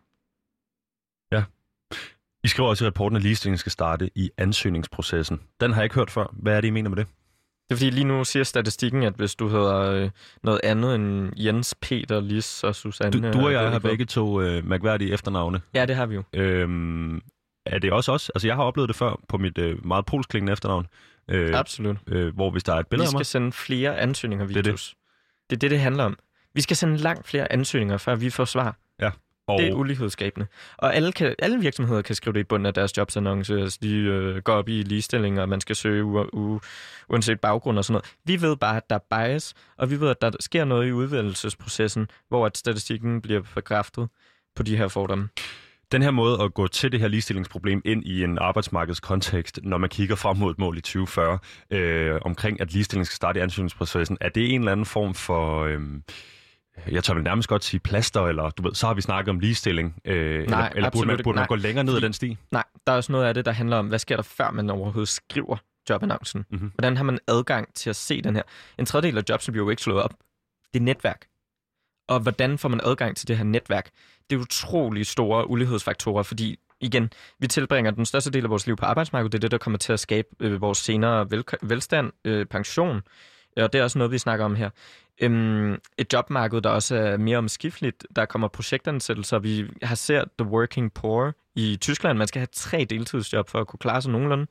Ja. 1.32 1.44
I 2.44 2.48
skriver 2.48 2.70
også 2.70 2.86
i 2.86 2.88
rapporten, 2.88 3.16
at 3.16 3.24
ligestillingen 3.24 3.58
skal 3.58 3.72
starte 3.72 4.10
i 4.16 4.30
ansøgningsprocessen. 4.38 5.42
Den 5.62 5.72
har 5.72 5.82
jeg 5.82 5.86
ikke 5.86 5.96
hørt 5.96 6.12
før. 6.12 6.34
Hvad 6.34 6.58
er 6.58 6.62
det, 6.62 6.68
I 6.68 6.72
mener 6.72 6.90
med 6.90 6.98
det? 6.98 7.08
Det 7.70 7.76
er 7.76 7.78
fordi 7.78 7.90
lige 7.90 8.04
nu 8.04 8.24
siger 8.24 8.44
statistikken, 8.44 9.04
at 9.04 9.14
hvis 9.14 9.36
du 9.36 9.48
hedder 9.48 9.92
øh, 9.92 10.10
noget 10.44 10.62
andet 10.64 10.96
end 10.96 11.32
Jens, 11.38 11.76
Peter, 11.82 12.20
Lis 12.20 12.64
og 12.64 12.76
Susanne... 12.76 13.12
Du, 13.12 13.40
du 13.40 13.46
og 13.46 13.54
jeg 13.54 13.72
har 13.72 13.80
begge 13.80 14.06
to 14.06 14.42
øh, 14.42 14.66
mærkværdige 14.66 15.14
efternavne. 15.14 15.62
Ja, 15.74 15.86
det 15.86 15.96
har 15.96 16.06
vi 16.06 16.16
jo. 16.16 16.24
Øhm, 16.34 17.22
er 17.76 17.80
det 17.80 17.92
også 17.92 18.12
os? 18.12 18.30
Altså, 18.36 18.48
jeg 18.48 18.56
har 18.56 18.64
oplevet 18.64 18.88
det 18.88 18.96
før 18.96 19.20
på 19.30 19.38
mit 19.38 19.58
øh, 19.58 19.86
meget 19.86 20.06
polsklingende 20.06 20.54
efternavn. 20.54 20.88
Øh, 21.28 21.60
Absolut. 21.60 21.98
Øh, 22.08 22.36
hvor 22.36 22.52
hvis 22.52 22.64
der 22.64 22.74
er 22.74 22.80
et 22.80 22.88
billede 22.88 23.04
Vi 23.04 23.06
af 23.06 23.10
skal 23.10 23.18
mig... 23.18 23.26
sende 23.26 23.52
flere 23.52 23.98
ansøgninger, 23.98 24.48
Det 24.48 24.58
er 24.58 24.62
det. 24.62 24.72
Vitus. 24.72 24.96
Det 25.50 25.56
er 25.56 25.60
det, 25.60 25.72
det 25.72 25.80
handler 25.80 26.04
om. 26.04 26.18
Vi 26.54 26.62
skal 26.62 26.78
sende 26.78 26.98
langt 26.98 27.28
flere 27.28 27.52
ansøgninger, 27.52 27.98
før 27.98 28.16
vi 28.16 28.30
får 28.30 28.46
svar. 28.46 28.76
Ja. 29.02 29.10
Og... 29.48 29.60
Det 29.60 29.68
er 29.68 29.74
ulighedsskabende. 29.74 30.48
Og 30.78 30.96
alle, 30.96 31.12
kan, 31.12 31.36
alle 31.40 31.60
virksomheder 31.60 32.02
kan 32.02 32.16
skrive 32.16 32.34
det 32.34 32.40
i 32.40 32.44
bunden 32.44 32.66
af 32.66 32.74
deres 32.74 32.98
jobsannonce. 32.98 33.62
Altså, 33.62 33.80
de 33.82 33.96
øh, 33.96 34.38
går 34.38 34.54
op 34.54 34.70
i 34.70 34.84
ligestilling, 34.84 35.42
og 35.42 35.50
man 35.50 35.62
skal 35.62 35.76
søge 35.76 36.04
u- 36.04 36.30
u- 36.36 36.60
uanset 37.10 37.40
baggrund 37.40 37.78
og 37.78 37.86
sådan 37.86 37.94
noget. 37.94 38.16
Vi 38.24 38.42
ved 38.42 38.56
bare, 38.58 38.78
at 38.78 38.90
der 38.90 38.96
er 38.96 39.28
bias, 39.28 39.54
og 39.78 39.90
vi 39.90 40.00
ved, 40.00 40.10
at 40.10 40.22
der 40.22 40.32
sker 40.40 40.66
noget 40.66 40.88
i 40.88 40.92
udvælgelsesprocessen, 40.92 42.08
hvor 42.28 42.46
at 42.46 42.58
statistikken 42.58 43.22
bliver 43.22 43.42
bekræftet 43.56 44.10
på 44.56 44.64
de 44.64 44.78
her 44.78 44.88
fordomme. 44.88 45.30
Den 45.92 46.02
her 46.02 46.12
måde 46.12 46.42
at 46.42 46.54
gå 46.54 46.68
til 46.68 46.92
det 46.92 47.00
her 47.00 47.08
ligestillingsproblem 47.08 47.82
ind 47.86 48.04
i 48.06 48.24
en 48.24 48.38
arbejdsmarkedskontekst, 48.38 49.60
når 49.64 49.78
man 49.78 49.90
kigger 49.90 50.16
frem 50.16 50.38
mod 50.38 50.52
et 50.52 50.60
mål 50.60 50.78
i 50.78 50.82
2040, 50.82 51.40
øh, 51.72 52.20
omkring 52.26 52.62
at 52.62 52.74
ligestilling 52.74 53.06
skal 53.06 53.16
starte 53.16 53.40
i 53.40 53.44
ansøgningsprocessen, 53.44 54.18
er 54.22 54.30
det 54.30 54.54
en 54.54 54.62
eller 54.62 54.72
anden 54.72 54.86
form 54.86 55.14
for... 55.14 55.64
Øh, 55.64 55.82
jeg 56.92 57.04
tør 57.04 57.14
vel 57.14 57.24
nærmest 57.24 57.50
godt 57.50 57.64
sige 57.64 57.80
plaster, 57.80 58.22
eller 58.22 58.50
du 58.50 58.64
ved, 58.64 58.76
så 58.76 58.88
har 58.88 58.94
vi 58.94 59.02
snakket 59.02 59.30
om 59.30 59.40
ligestilling. 59.40 60.02
Øh, 60.06 60.44
eller 60.44 60.58
eller 60.58 60.90
burde 60.90 61.08
man, 61.08 61.20
burde 61.24 61.36
man 61.36 61.42
Nej. 61.42 61.48
gå 61.48 61.56
længere 61.56 61.84
ned 61.84 61.96
ad 61.96 62.02
den 62.02 62.14
sti? 62.14 62.38
Nej, 62.52 62.64
der 62.88 62.94
er 62.94 62.98
også 62.98 63.12
noget 63.12 63.26
af 63.26 63.34
det, 63.34 63.46
der 63.46 63.52
handler 63.52 63.78
om, 63.78 63.88
hvad 63.88 64.00
sker 64.00 64.16
der 64.16 64.24
før 64.24 64.52
man 64.52 64.70
overhovedet 64.70 65.10
skriver 65.10 65.58
jobannoncen? 65.90 66.46
Mm-hmm. 66.50 66.72
Hvordan 66.76 66.98
har 66.98 67.04
man 67.04 67.20
adgang 67.28 67.74
til 67.74 67.90
at 67.90 67.96
se 67.96 68.22
den 68.22 68.36
her? 68.36 68.44
En 68.78 68.86
tredjedel 68.86 69.18
af 69.18 69.24
jobs 69.30 69.50
bliver 69.50 69.66
jo 69.66 69.70
ikke 69.70 69.82
slået 69.82 70.04
op. 70.04 70.14
Det 70.74 70.80
er 70.80 70.84
netværk. 70.84 71.26
Og 72.10 72.20
hvordan 72.20 72.58
får 72.58 72.70
man 72.70 72.82
adgang 72.84 73.18
til 73.18 73.28
det 73.28 73.38
her 73.38 73.44
netværk? 73.44 73.90
Det 74.30 74.36
er 74.36 74.40
utrolig 74.40 75.06
store 75.06 75.50
ulighedsfaktorer, 75.50 76.24
fordi 76.24 76.60
igen, 76.82 77.10
vi 77.40 77.48
tilbringer 77.48 77.92
den 77.92 78.06
største 78.06 78.32
del 78.32 78.44
af 78.44 78.50
vores 78.50 78.68
liv 78.68 78.76
på 78.76 78.86
arbejdsmarkedet. 78.86 79.32
Det 79.32 79.38
er 79.38 79.42
det, 79.42 79.52
der 79.52 79.58
kommer 79.58 79.78
til 79.78 79.94
at 79.94 80.00
skabe 80.00 80.28
øh, 80.40 80.62
vores 80.62 80.78
senere 80.78 81.32
vel, 81.32 81.44
velstand, 81.62 82.12
øh, 82.26 82.46
pension. 82.46 83.02
Øh, 83.58 83.64
og 83.64 83.74
det 83.74 83.80
er 83.80 83.84
også 83.84 83.98
noget, 83.98 84.12
vi 84.12 84.18
snakker 84.18 84.46
om 84.46 84.56
her. 84.56 84.70
Øhm, 85.22 85.78
et 85.98 86.14
jobmarked, 86.14 86.62
der 86.62 86.70
også 86.70 86.96
er 86.96 87.18
mere 87.18 87.38
omskifteligt. 87.38 88.08
Der 88.16 88.26
kommer 88.26 88.48
projektansættelser. 88.48 89.40
Vi 89.40 89.66
har 89.84 89.96
set 89.96 90.24
The 90.40 90.48
Working 90.50 90.94
Poor 90.94 91.36
i 91.56 91.78
Tyskland. 91.82 92.18
Man 92.18 92.28
skal 92.28 92.40
have 92.40 92.48
tre 92.54 92.86
deltidsjob 92.90 93.50
for 93.50 93.60
at 93.60 93.68
kunne 93.68 93.80
klare 93.80 94.02
sig 94.02 94.12
nogenlunde. 94.12 94.48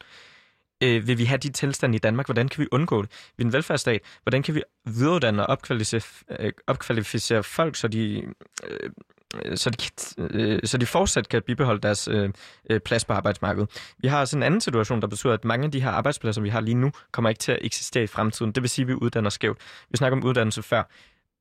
Øh, 0.82 1.06
vil 1.06 1.18
vi 1.18 1.24
have 1.24 1.38
de 1.38 1.52
tilstande 1.52 1.96
i 1.96 1.98
Danmark? 1.98 2.26
Hvordan 2.26 2.48
kan 2.48 2.62
vi 2.62 2.68
undgå 2.72 3.02
det? 3.02 3.10
Vi 3.36 3.42
er 3.42 3.46
en 3.46 3.52
velfærdsstat. 3.52 4.00
Hvordan 4.22 4.42
kan 4.42 4.54
vi 4.54 4.62
videreuddanne 4.84 5.42
og 5.46 5.48
opkvalificere, 5.52 6.00
øh, 6.40 6.52
opkvalificere 6.66 7.42
folk, 7.42 7.76
så 7.76 7.88
de, 7.88 8.22
øh, 8.66 8.90
Øh, 9.34 9.56
så, 9.56 9.70
de, 9.70 9.86
øh, 10.18 10.60
så 10.64 10.78
de 10.78 10.86
fortsat 10.86 11.28
kan 11.28 11.42
bibeholde 11.42 11.80
deres 11.80 12.08
øh, 12.08 12.30
øh, 12.70 12.80
plads 12.80 13.04
på 13.04 13.12
arbejdsmarkedet? 13.12 13.68
Vi 13.98 14.08
har 14.08 14.24
sådan 14.24 14.38
en 14.42 14.46
anden 14.46 14.60
situation, 14.60 15.00
der 15.00 15.06
betyder, 15.06 15.32
at 15.32 15.44
mange 15.44 15.64
af 15.64 15.70
de 15.70 15.82
her 15.82 15.90
arbejdspladser, 15.90 16.42
vi 16.42 16.48
har 16.48 16.60
lige 16.60 16.74
nu, 16.74 16.92
kommer 17.12 17.28
ikke 17.28 17.38
til 17.38 17.52
at 17.52 17.58
eksistere 17.60 18.04
i 18.04 18.06
fremtiden. 18.06 18.52
Det 18.52 18.62
vil 18.62 18.70
sige, 18.70 18.82
at 18.82 18.88
vi 18.88 18.94
uddanner 18.94 19.30
skævt. 19.30 19.58
Vi 19.90 19.96
snakker 19.96 20.16
om 20.16 20.24
uddannelse 20.24 20.62
før. 20.62 20.82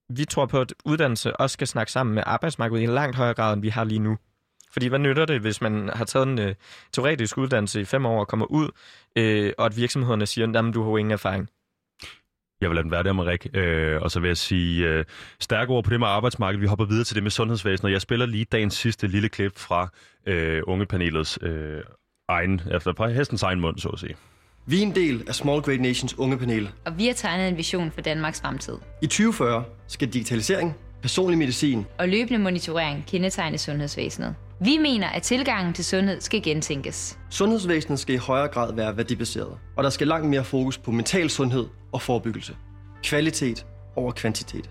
Vi 0.09 0.25
tror 0.25 0.45
på, 0.45 0.61
at 0.61 0.73
uddannelse 0.85 1.35
også 1.35 1.53
skal 1.53 1.67
snakke 1.67 1.91
sammen 1.91 2.15
med 2.15 2.23
arbejdsmarkedet 2.25 2.81
i 2.81 2.83
en 2.83 2.89
langt 2.89 3.15
højere 3.15 3.33
grad, 3.33 3.53
end 3.53 3.61
vi 3.61 3.69
har 3.69 3.83
lige 3.83 3.99
nu. 3.99 4.17
Fordi 4.71 4.87
hvad 4.87 4.99
nytter 4.99 5.25
det, 5.25 5.41
hvis 5.41 5.61
man 5.61 5.89
har 5.93 6.05
taget 6.05 6.27
en 6.27 6.39
øh, 6.39 6.55
teoretisk 6.91 7.37
uddannelse 7.37 7.81
i 7.81 7.85
fem 7.85 8.05
år 8.05 8.19
og 8.19 8.27
kommer 8.27 8.45
ud, 8.45 8.69
øh, 9.15 9.53
og 9.57 9.65
at 9.65 9.77
virksomhederne 9.77 10.25
siger, 10.25 10.47
at 10.47 10.73
du 10.73 10.83
har 10.83 10.89
jo 10.89 10.97
ingen 10.97 11.11
erfaring? 11.11 11.49
Jeg 12.61 12.69
vil 12.69 12.75
lade 12.75 12.83
den 12.83 12.91
være 12.91 13.03
der, 13.03 13.13
Marik. 13.13 13.47
Øh, 13.53 14.01
og 14.01 14.11
så 14.11 14.19
vil 14.19 14.27
jeg 14.27 14.37
sige 14.37 14.87
øh, 14.87 15.05
stærke 15.39 15.71
ord 15.71 15.83
på 15.83 15.89
det 15.89 15.99
med 15.99 16.07
arbejdsmarkedet. 16.07 16.61
Vi 16.61 16.67
hopper 16.67 16.85
videre 16.85 17.03
til 17.03 17.15
det 17.15 17.23
med 17.23 17.31
sundhedsvæsenet. 17.31 17.91
Jeg 17.91 18.01
spiller 18.01 18.25
lige 18.25 18.45
dagens 18.45 18.73
sidste 18.73 19.07
lille 19.07 19.29
klip 19.29 19.57
fra 19.57 19.89
øh, 20.25 20.61
ungepanelets 20.67 21.39
øh, 21.41 21.81
egen, 22.29 22.61
efter 22.71 22.93
fra 22.97 23.07
hestens 23.07 23.43
egen 23.43 23.59
mund, 23.61 23.77
så 23.77 23.89
at 23.89 23.99
sige. 23.99 24.15
Vi 24.65 24.77
er 24.77 24.81
en 24.81 24.95
del 24.95 25.23
af 25.27 25.35
Small 25.35 25.61
Great 25.61 25.81
Nations 25.81 26.17
ungepanel. 26.17 26.69
Og 26.85 26.97
vi 26.97 27.05
har 27.05 27.13
tegnet 27.13 27.47
en 27.47 27.57
vision 27.57 27.91
for 27.91 28.01
Danmarks 28.01 28.41
fremtid. 28.41 28.73
I 29.01 29.07
2040 29.07 29.63
skal 29.87 30.13
digitalisering, 30.13 30.75
personlig 31.01 31.37
medicin 31.37 31.85
Og 31.97 32.09
løbende 32.09 32.39
monitorering 32.39 33.05
kendetegne 33.07 33.57
sundhedsvæsenet. 33.57 34.35
Vi 34.61 34.77
mener, 34.77 35.07
at 35.07 35.21
tilgangen 35.23 35.73
til 35.73 35.85
sundhed 35.85 36.21
skal 36.21 36.41
gentænkes. 36.43 37.19
Sundhedsvæsenet 37.29 37.99
skal 37.99 38.15
i 38.15 38.17
højere 38.17 38.47
grad 38.47 38.73
være 38.73 38.97
værdibaseret, 38.97 39.57
og 39.75 39.83
der 39.83 39.89
skal 39.89 40.07
langt 40.07 40.29
mere 40.29 40.43
fokus 40.43 40.77
på 40.77 40.91
mental 40.91 41.29
sundhed 41.29 41.65
og 41.91 42.01
forebyggelse. 42.01 42.55
Kvalitet 43.03 43.65
over 43.95 44.11
kvantitet. 44.11 44.69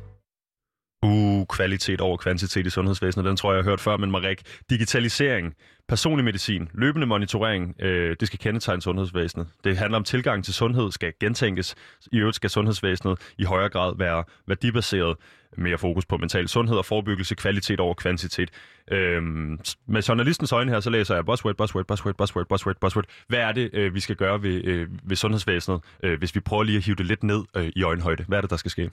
Uh, 1.03 1.47
kvalitet 1.47 2.01
over 2.01 2.16
kvantitet 2.16 2.66
i 2.66 2.70
sundhedsvæsenet, 2.70 3.27
den 3.27 3.37
tror 3.37 3.53
jeg, 3.53 3.57
jeg 3.57 3.64
har 3.64 3.70
hørt 3.70 3.81
før, 3.81 3.97
men 3.97 4.11
Marek, 4.11 4.41
digitalisering, 4.70 5.55
personlig 5.89 6.24
medicin, 6.24 6.68
løbende 6.74 7.07
monitorering, 7.07 7.74
øh, 7.81 8.16
det 8.20 8.29
skal 8.29 8.39
kendetegne 8.39 8.83
sundhedsvæsenet. 8.83 9.47
Det 9.64 9.77
handler 9.77 9.97
om 9.99 10.05
tilgang 10.05 10.45
til 10.45 10.55
sundhed, 10.55 10.93
skal 10.93 11.12
gentænkes. 11.20 11.74
I 12.12 12.18
øvrigt 12.18 12.37
skal 12.37 12.51
sundhedsvæsenet 12.51 13.18
i 13.39 13.45
højere 13.45 13.68
grad 13.68 13.95
være 13.99 14.24
værdibaseret, 14.47 15.16
mere 15.59 15.78
fokus 15.78 16.07
på 16.07 16.16
mental 16.16 16.48
sundhed 16.48 16.76
og 16.76 16.84
forebyggelse, 16.84 17.34
kvalitet 17.34 17.80
over 17.80 17.94
kvantitet. 17.94 18.50
Øhm, 18.90 19.61
med 19.86 20.02
journalistens 20.02 20.52
øjne 20.52 20.72
her, 20.72 20.80
så 20.80 20.90
læser 20.90 21.14
jeg 21.14 21.26
buzzword, 21.26 21.57
buzzword, 21.57 21.86
buzzword, 21.86 22.14
buzzword, 22.16 22.46
buzzword, 22.48 22.76
buzzword. 22.80 23.04
Hvad 23.28 23.38
er 23.38 23.52
det, 23.52 23.70
øh, 23.72 23.94
vi 23.94 24.00
skal 24.00 24.16
gøre 24.16 24.42
ved, 24.42 24.64
øh, 24.64 24.88
ved 25.02 25.16
sundhedsvæsenet, 25.16 25.80
øh, 26.02 26.18
hvis 26.18 26.34
vi 26.34 26.40
prøver 26.40 26.62
lige 26.62 26.78
at 26.78 26.84
hive 26.84 26.96
det 26.96 27.07
lidt 27.07 27.22
ned 27.22 27.44
øh, 27.57 27.72
i 27.76 27.82
øjenhøjde? 27.82 28.24
Hvad 28.24 28.38
er 28.38 28.40
det, 28.40 28.50
der 28.50 28.57
skal 28.57 28.70
ske? 28.70 28.90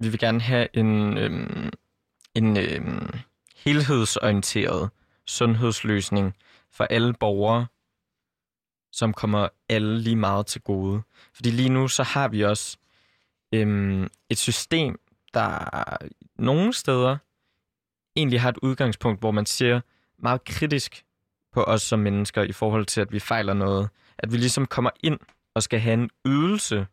Vi 0.00 0.08
vil 0.08 0.18
gerne 0.18 0.40
have 0.40 0.68
en, 0.72 1.18
øh, 1.18 1.70
en 2.34 2.56
øh, 2.56 3.08
helhedsorienteret 3.64 4.90
sundhedsløsning 5.26 6.34
for 6.72 6.84
alle 6.84 7.14
borgere, 7.20 7.66
som 8.92 9.12
kommer 9.12 9.48
alle 9.68 10.00
lige 10.00 10.16
meget 10.16 10.46
til 10.46 10.60
gode. 10.60 11.02
Fordi 11.34 11.50
lige 11.50 11.68
nu 11.68 11.88
så 11.88 12.02
har 12.02 12.28
vi 12.28 12.42
også 12.42 12.76
øhm, 13.52 14.08
et 14.30 14.38
system, 14.38 15.00
der 15.34 15.96
nogle 16.38 16.72
steder 16.72 17.16
egentlig 18.16 18.40
har 18.40 18.48
et 18.48 18.58
udgangspunkt, 18.62 19.20
hvor 19.20 19.30
man 19.30 19.46
ser 19.46 19.80
meget 20.18 20.44
kritisk 20.44 21.04
på 21.52 21.64
os 21.64 21.82
som 21.82 21.98
mennesker 21.98 22.42
i 22.42 22.52
forhold 22.52 22.86
til, 22.86 23.00
at 23.00 23.12
vi 23.12 23.20
fejler 23.20 23.54
noget. 23.54 23.88
At 24.18 24.32
vi 24.32 24.36
ligesom 24.36 24.66
kommer 24.66 24.90
ind 25.02 25.18
og 25.54 25.62
skal 25.62 25.80
have 25.80 25.94
en 25.94 26.10
ydelse. 26.26 26.86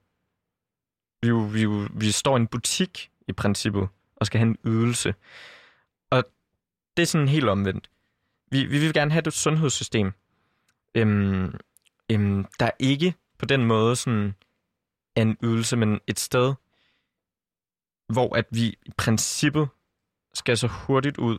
Vi, 1.22 1.28
jo, 1.28 1.38
vi, 1.38 1.62
jo, 1.62 1.88
vi 1.94 2.12
står 2.12 2.38
i 2.38 2.40
en 2.40 2.48
butik 2.48 3.12
i 3.28 3.34
princippet 3.34 3.88
og 4.16 4.26
skal 4.26 4.40
have 4.40 4.50
en 4.50 4.58
ydelse. 4.66 5.14
Og 6.10 6.24
det 6.98 7.04
er 7.04 7.08
sådan 7.08 7.28
helt 7.28 7.50
omvendt. 7.50 7.90
Vi, 8.52 8.66
vi 8.66 8.80
vil 8.80 8.94
gerne 8.94 9.12
have 9.12 9.28
et 9.28 9.34
sundhedssystem, 9.34 10.12
øhm, 10.96 11.56
øhm, 12.12 12.46
der 12.60 12.72
ikke 12.80 13.14
på 13.38 13.46
den 13.46 13.66
måde 13.66 13.96
sådan 13.96 14.36
er 15.16 15.22
en 15.22 15.38
ydelse, 15.44 15.78
men 15.78 16.00
et 16.08 16.20
sted, 16.20 16.54
hvor 18.12 18.36
at 18.36 18.46
vi 18.52 18.66
i 18.66 18.92
princippet 18.98 19.68
skal 20.34 20.58
så 20.58 20.68
hurtigt 20.68 21.18
ud 21.18 21.38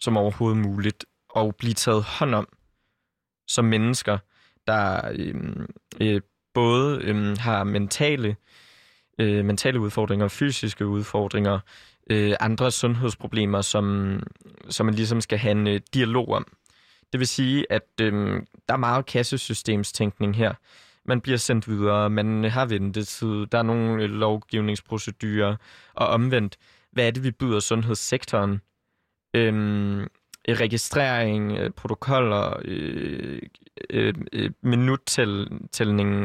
som 0.00 0.16
overhovedet 0.16 0.58
muligt 0.58 1.04
og 1.30 1.56
blive 1.56 1.74
taget 1.74 2.02
hånd 2.02 2.34
om 2.34 2.48
som 3.48 3.64
mennesker, 3.64 4.18
der 4.66 5.10
øh, 5.14 5.34
øh, 6.00 6.20
både 6.54 7.02
øh, 7.02 7.38
har 7.38 7.64
mentale, 7.64 8.36
øh, 9.18 9.44
mentale 9.44 9.80
udfordringer, 9.80 10.28
fysiske 10.28 10.86
udfordringer, 10.86 11.60
øh, 12.10 12.34
andre 12.40 12.70
sundhedsproblemer, 12.70 13.60
som, 13.60 14.18
som 14.68 14.86
man 14.86 14.94
ligesom 14.94 15.20
skal 15.20 15.38
have 15.38 15.52
en 15.52 15.66
øh, 15.66 15.80
dialog 15.94 16.28
om. 16.28 16.46
Det 17.12 17.20
vil 17.20 17.28
sige, 17.28 17.72
at 17.72 17.88
øh, 18.00 18.42
der 18.68 18.74
er 18.74 18.76
meget 18.76 19.06
kassesystemstænkning 19.06 20.36
her. 20.36 20.54
Man 21.04 21.20
bliver 21.20 21.38
sendt 21.38 21.68
videre, 21.68 22.10
man 22.10 22.44
har 22.44 22.66
ventetid, 22.66 23.46
der 23.46 23.58
er 23.58 23.62
nogle 23.62 24.06
lovgivningsprocedurer, 24.06 25.56
og 25.94 26.06
omvendt, 26.06 26.56
hvad 26.92 27.06
er 27.06 27.10
det, 27.10 27.24
vi 27.24 27.30
byder 27.30 27.60
sundhedssektoren? 27.60 28.60
Øhm, 29.34 30.06
registrering, 30.48 31.52
øh, 31.52 31.70
protokoller, 31.70 32.60
øh, 32.64 33.42
øh, 33.90 34.14
øh, 34.32 34.50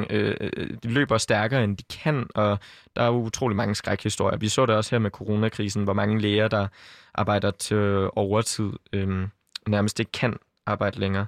øh, 0.09 0.77
de 0.83 0.89
løber 0.89 1.17
stærkere, 1.17 1.63
end 1.63 1.77
de 1.77 1.83
kan, 1.83 2.27
og 2.35 2.59
der 2.95 3.01
er 3.01 3.09
utrolig 3.09 3.55
mange 3.57 3.75
skrækhistorier. 3.75 4.37
Vi 4.37 4.49
så 4.49 4.65
det 4.65 4.75
også 4.75 4.95
her 4.95 4.99
med 4.99 5.11
coronakrisen, 5.11 5.83
hvor 5.83 5.93
mange 5.93 6.19
læger, 6.19 6.47
der 6.47 6.67
arbejder 7.13 7.51
til 7.51 8.09
overtid, 8.15 8.71
øh, 8.93 9.27
nærmest 9.67 9.99
ikke 9.99 10.11
kan 10.11 10.37
arbejde 10.65 10.99
længere. 10.99 11.25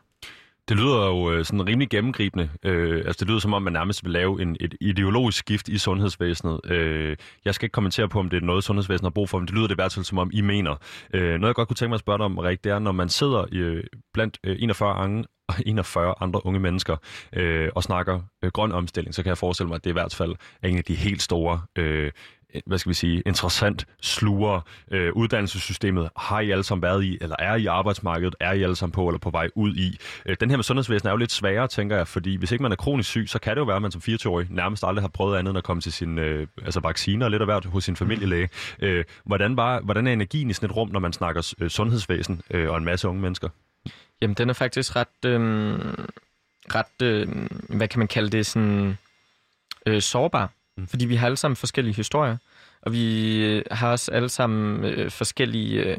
Det 0.70 0.78
lyder 0.78 1.08
jo 1.08 1.32
øh, 1.32 1.46
sådan 1.46 1.68
rimelig 1.68 1.90
gennemgribende. 1.90 2.50
Øh, 2.64 2.98
altså 3.06 3.20
det 3.20 3.28
lyder 3.28 3.40
som 3.40 3.54
om, 3.54 3.62
man 3.62 3.74
nærmest 3.74 4.04
vil 4.04 4.12
lave 4.12 4.42
en, 4.42 4.58
et 4.60 4.76
ideologisk 4.82 5.38
skift 5.38 5.70
i 5.70 5.78
sundhedsvæsenet. 5.78 6.60
Øh, 6.66 7.18
jeg 7.46 7.56
skal 7.56 7.66
ikke 7.66 7.74
kommentere 7.74 8.10
på, 8.10 8.20
om 8.20 8.30
det 8.30 8.38
er 8.38 8.46
noget, 8.46 8.64
sundhedsvæsenet 8.64 9.06
har 9.06 9.10
brug 9.10 9.30
for, 9.30 9.40
men 9.40 9.48
det 9.48 9.56
lyder 9.56 9.68
det 9.68 9.74
i 9.74 9.76
hvert 9.76 9.94
fald 9.94 10.06
som 10.06 10.18
om, 10.18 10.30
I 10.34 10.42
mener. 10.42 10.76
Øh, 11.14 11.22
noget, 11.22 11.48
jeg 11.48 11.56
godt 11.56 11.68
kunne 11.68 11.76
tænke 11.76 11.90
mig 11.90 11.96
at 11.96 12.00
spørge 12.00 12.18
dig 12.18 12.26
om, 12.26 12.38
Rik, 12.38 12.64
det 12.64 12.72
er, 12.72 12.80
når 12.80 12.92
man 12.92 13.10
sidder 13.10 13.46
øh, 13.52 13.84
blandt 14.14 14.40
øh, 14.44 14.56
41 14.60 14.94
andre 14.94 15.26
41 15.66 16.16
andre 16.20 16.46
unge 16.46 16.60
mennesker 16.60 16.96
øh, 17.34 17.70
og 17.76 17.84
snakker 17.84 18.22
øh, 18.44 18.52
grøn 18.52 18.72
omstilling, 18.72 19.16
så 19.16 19.24
kan 19.24 19.30
jeg 19.30 19.38
forestille 19.38 19.68
mig, 19.68 19.76
at 19.76 19.84
det 19.84 19.90
i 19.90 19.94
hvert 19.94 20.16
fald 20.16 20.36
er 20.64 20.68
en 20.68 20.78
af 20.78 20.84
de 20.84 20.96
helt 20.96 21.22
store 21.22 21.62
øh, 21.76 22.12
Øh, 22.56 22.62
hvad 22.66 22.78
skal 22.78 22.90
vi 22.90 22.94
sige, 22.94 23.24
interessant 23.26 23.86
sluger 24.02 24.62
øh, 24.92 25.14
uddannelsessystemet 25.14 26.10
har 26.18 26.40
I 26.40 26.52
alle 26.52 26.64
sammen 26.64 26.82
været 26.82 27.04
i, 27.04 27.18
eller 27.22 27.36
er 27.40 27.56
I 27.56 27.66
arbejdsmarkedet, 27.66 28.36
er 28.40 28.52
I 28.52 28.64
alle 28.64 28.76
sammen 28.76 28.92
på 28.92 29.08
eller 29.08 29.20
på 29.20 29.30
vej 29.30 29.50
ud 29.56 29.76
i. 29.76 29.98
Øh, 30.26 30.38
den 30.40 30.50
her 30.50 30.58
med 30.58 30.64
sundhedsvæsenet 30.64 31.10
er 31.10 31.14
jo 31.14 31.18
lidt 31.18 31.32
sværere, 31.32 31.68
tænker 31.68 31.98
jeg, 31.98 32.08
fordi 32.08 32.36
hvis 32.36 32.52
ikke 32.52 32.62
man 32.62 32.72
er 32.72 32.76
kronisk 32.76 33.10
syg, 33.10 33.26
så 33.28 33.40
kan 33.40 33.56
det 33.56 33.60
jo 33.60 33.66
være, 33.66 33.76
at 33.76 33.82
man 33.82 33.92
som 33.92 34.02
24-årig 34.08 34.48
nærmest 34.50 34.84
aldrig 34.84 35.04
har 35.04 35.10
prøvet 35.10 35.38
andet 35.38 35.52
end 35.52 35.58
at 35.58 35.64
komme 35.64 35.82
til 35.82 35.94
sin 35.94 36.18
øh, 36.18 36.48
altså 36.66 36.80
vacciner 36.80 37.30
lidt 37.30 37.42
af 37.42 37.48
hvert 37.48 37.66
hos 37.66 37.84
sin 37.84 37.96
familielæge. 37.96 38.50
Øh, 38.80 39.06
hvordan, 39.24 39.58
var, 39.58 39.80
hvordan 39.80 40.08
er 40.08 40.14
energien 40.14 40.50
i 40.50 40.54
sådan 40.54 40.70
et 40.70 40.76
rum, 40.76 40.90
når 40.90 41.00
man 41.00 41.14
snakker 41.14 41.54
øh, 41.60 41.70
sundhedsvæsen 41.70 42.42
øh, 42.52 42.70
og 42.70 42.78
en 42.78 42.86
masse 42.86 43.08
unge 43.08 43.22
mennesker? 43.22 43.50
Jamen, 44.22 44.34
den 44.34 44.50
er 44.50 44.54
faktisk 44.54 44.96
ret, 44.96 45.26
øh, 45.26 45.40
ret 46.76 47.02
øh, 47.02 47.28
hvad 47.78 47.88
kan 47.88 48.00
man 48.00 48.08
kalde 48.08 48.30
det, 48.30 48.46
sådan 48.46 48.98
øh, 49.86 50.02
sårbar. 50.02 50.52
Mm. 50.80 50.88
Fordi 50.88 51.06
vi 51.06 51.16
har 51.16 51.26
alle 51.26 51.38
sammen 51.38 51.56
forskellige 51.56 51.96
historier, 51.96 52.38
og 52.82 52.92
vi 52.92 53.36
øh, 53.46 53.64
har 53.72 53.92
også 53.92 54.12
alle 54.12 54.30
sammen 54.30 54.86
øh, 54.86 55.12
forskellige, 55.12 55.84
øh, 55.84 55.98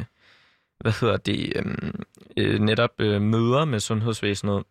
hvad 0.81 0.93
hedder 1.01 1.17
det, 1.17 1.53
øh, 1.57 1.93
øh, 2.37 2.61
netop 2.61 2.91
øh, 2.99 3.23
møder 3.23 3.65
med 3.65 3.81
sundhedsvæsenet. 3.81 4.65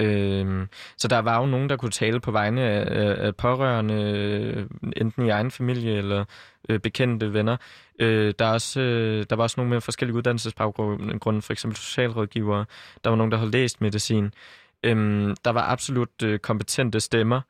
Øh, 0.00 0.66
så 0.96 1.08
der 1.08 1.18
var 1.18 1.40
jo 1.40 1.46
nogen, 1.46 1.68
der 1.68 1.76
kunne 1.76 1.90
tale 1.90 2.20
på 2.20 2.30
vegne 2.30 2.62
af, 2.62 3.26
af 3.26 3.36
pårørende, 3.36 3.94
øh, 3.94 4.66
enten 4.96 5.26
i 5.26 5.28
egen 5.28 5.50
familie 5.50 5.98
eller 5.98 6.24
øh, 6.68 6.80
bekendte 6.80 7.32
venner. 7.32 7.56
Øh, 7.98 8.34
der, 8.38 8.44
er 8.44 8.52
også, 8.52 8.80
øh, 8.80 9.26
der 9.30 9.36
var 9.36 9.42
også 9.42 9.54
nogle 9.60 9.70
med 9.70 9.80
forskellige 9.80 10.16
uddannelsesbaggrunde, 10.16 11.42
for 11.42 11.52
eksempel 11.52 11.76
socialrådgivere. 11.76 12.64
Der 13.04 13.10
var 13.10 13.16
nogen, 13.16 13.32
der 13.32 13.38
havde 13.38 13.50
læst 13.50 13.80
medicin. 13.80 14.34
Øh, 14.82 15.36
der 15.44 15.50
var 15.50 15.62
absolut 15.62 16.22
øh, 16.24 16.38
kompetente 16.38 17.00
stemmer. 17.00 17.40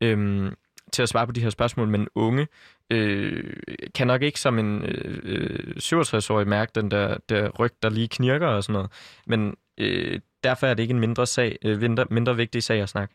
Øh, 0.00 0.52
til 0.92 1.02
at 1.02 1.08
svare 1.08 1.26
på 1.26 1.32
de 1.32 1.40
her 1.40 1.50
spørgsmål, 1.50 1.88
men 1.88 2.08
unge 2.14 2.46
øh, 2.90 3.56
kan 3.94 4.06
nok 4.06 4.22
ikke 4.22 4.40
som 4.40 4.58
en 4.58 4.84
øh, 4.84 5.18
øh 5.22 5.74
67-årig 5.78 6.48
mærke 6.48 6.72
den 6.74 6.90
der, 6.90 7.16
der 7.28 7.48
ryg, 7.48 7.72
der 7.82 7.88
lige 7.88 8.08
knirker 8.08 8.46
og 8.46 8.64
sådan 8.64 8.72
noget. 8.72 8.90
Men 9.26 9.54
øh, 9.78 10.20
derfor 10.44 10.66
er 10.66 10.74
det 10.74 10.82
ikke 10.82 10.94
en 10.94 11.00
mindre, 11.00 11.26
sag, 11.26 11.58
øh, 11.64 11.80
mindre, 11.80 12.04
mindre 12.10 12.36
vigtig 12.36 12.62
sag 12.62 12.82
at 12.82 12.88
snakke. 12.88 13.14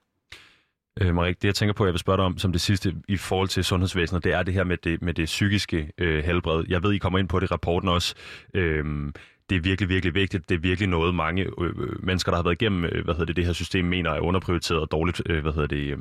Øh, 1.01 1.15
Marik, 1.15 1.41
det 1.41 1.47
jeg 1.47 1.55
tænker 1.55 1.73
på, 1.73 1.85
jeg 1.85 1.93
vil 1.93 1.99
spørge 1.99 2.17
dig 2.17 2.25
om 2.25 2.37
som 2.37 2.51
det 2.51 2.61
sidste 2.61 2.95
i 3.07 3.17
forhold 3.17 3.47
til 3.47 3.63
sundhedsvæsenet, 3.63 4.23
det 4.23 4.33
er 4.33 4.43
det 4.43 4.53
her 4.53 4.63
med 4.63 4.77
det, 4.77 5.01
med 5.01 5.13
det 5.13 5.25
psykiske 5.25 5.91
øh, 5.97 6.23
helbred. 6.23 6.65
Jeg 6.69 6.83
ved, 6.83 6.93
I 6.93 6.97
kommer 6.97 7.19
ind 7.19 7.29
på 7.29 7.39
det 7.39 7.49
i 7.49 7.53
rapporten 7.53 7.89
også. 7.89 8.15
Øh, 8.53 9.11
det 9.49 9.55
er 9.55 9.61
virkelig, 9.61 9.89
virkelig 9.89 10.15
vigtigt. 10.15 10.49
Det 10.49 10.55
er 10.55 10.59
virkelig 10.59 10.89
noget, 10.89 11.15
mange 11.15 11.43
øh, 11.43 11.69
øh 11.77 12.05
mennesker, 12.05 12.31
der 12.31 12.37
har 12.37 12.43
været 12.43 12.61
igennem 12.61 12.85
øh, 12.85 13.03
hvad 13.03 13.13
hedder 13.13 13.25
det, 13.25 13.35
det 13.35 13.45
her 13.45 13.53
system, 13.53 13.85
mener 13.85 14.11
er 14.11 14.19
underprioriteret 14.19 14.81
og 14.81 14.91
dårligt, 14.91 15.21
øh, 15.25 15.41
hvad 15.41 15.53
hedder 15.53 15.67
det, 15.67 15.77
øh, 15.77 15.97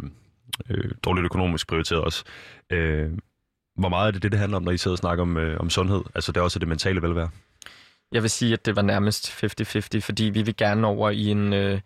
øh, 0.71 0.91
dårligt 1.05 1.25
økonomisk 1.25 1.69
prioriteret 1.69 2.03
også. 2.03 2.25
Øh, 2.71 3.11
hvor 3.79 3.89
meget 3.89 4.07
er 4.07 4.11
det 4.11 4.23
det, 4.23 4.33
det 4.33 4.41
handler 4.41 4.57
om, 4.57 4.63
når 4.63 4.73
I 4.73 4.77
sidder 4.77 4.95
og 4.95 4.99
snakker 4.99 5.23
om, 5.23 5.37
øh, 5.37 5.61
om 5.61 5.71
sundhed? 5.71 6.03
Altså 6.15 6.33
det 6.33 6.41
er 6.41 6.45
også 6.45 6.59
det 6.59 6.69
mentale 6.69 7.03
velvære. 7.03 7.31
Jeg 8.13 8.23
vil 8.23 8.31
sige, 8.31 8.53
at 8.53 8.67
det 8.67 8.77
var 8.77 8.83
nærmest 8.83 9.45
50-50, 9.45 9.99
fordi 10.01 10.25
vi 10.25 10.43
vil 10.43 10.57
gerne 10.57 10.87
over 10.87 11.11
i 11.11 11.27
en, 11.27 11.53
øh, 11.53 11.81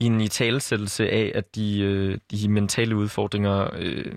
i 0.00 0.04
en 0.04 0.20
italesættelse 0.20 1.10
af, 1.10 1.32
at 1.34 1.54
de, 1.54 1.80
øh, 1.80 2.18
de 2.30 2.48
mentale 2.48 2.96
udfordringer 2.96 3.70
øh, 3.74 4.12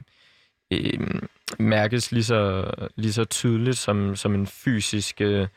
øh, 0.74 1.22
mærkes 1.60 2.12
lige 2.12 2.24
så, 2.24 2.72
lige 2.96 3.14
så 3.14 3.24
tydeligt 3.26 3.78
som, 3.78 4.16
som 4.16 4.36
en 4.36 4.48
fysisk 4.48 5.22
øh, 5.22 5.48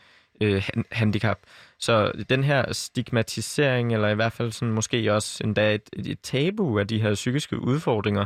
øh 0.41 0.69
handicap. 0.93 1.39
Så 1.79 2.13
den 2.29 2.45
her 2.45 2.73
stigmatisering, 2.73 3.93
eller 3.93 4.09
i 4.09 4.15
hvert 4.15 4.33
fald 4.33 4.53
sådan 4.53 4.75
måske 4.75 5.13
også 5.13 5.45
endda 5.45 5.75
et, 5.75 5.91
et 6.07 6.21
tabu 6.21 6.79
af 6.79 6.89
de 6.89 7.01
her 7.01 7.15
psykiske 7.15 7.61
udfordringer, 7.61 8.25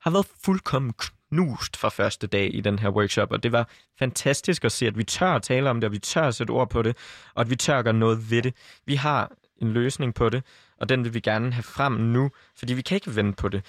har 0.00 0.10
været 0.10 0.26
fuldkommen 0.44 0.92
knust 1.30 1.76
fra 1.76 1.88
første 1.88 2.26
dag 2.26 2.54
i 2.54 2.60
den 2.60 2.78
her 2.78 2.90
workshop, 2.90 3.32
og 3.32 3.42
det 3.42 3.52
var 3.52 3.68
fantastisk 3.98 4.64
at 4.64 4.72
se, 4.72 4.86
at 4.86 4.98
vi 4.98 5.04
tør 5.04 5.30
at 5.30 5.42
tale 5.42 5.70
om 5.70 5.80
det, 5.80 5.88
og 5.88 5.92
vi 5.92 5.98
tør 5.98 6.22
at 6.22 6.34
sætte 6.34 6.50
ord 6.50 6.70
på 6.70 6.82
det, 6.82 6.96
og 7.34 7.40
at 7.40 7.50
vi 7.50 7.56
tør 7.56 7.78
at 7.78 7.84
gøre 7.84 7.94
noget 7.94 8.30
ved 8.30 8.42
det. 8.42 8.54
Vi 8.86 8.94
har 8.94 9.32
en 9.62 9.72
løsning 9.72 10.14
på 10.14 10.28
det, 10.28 10.42
og 10.80 10.88
den 10.88 11.04
vil 11.04 11.14
vi 11.14 11.20
gerne 11.20 11.52
have 11.52 11.62
frem 11.62 11.92
nu, 11.92 12.30
fordi 12.58 12.74
vi 12.74 12.82
kan 12.82 12.94
ikke 12.94 13.16
vente 13.16 13.36
på 13.36 13.48
det 13.48 13.64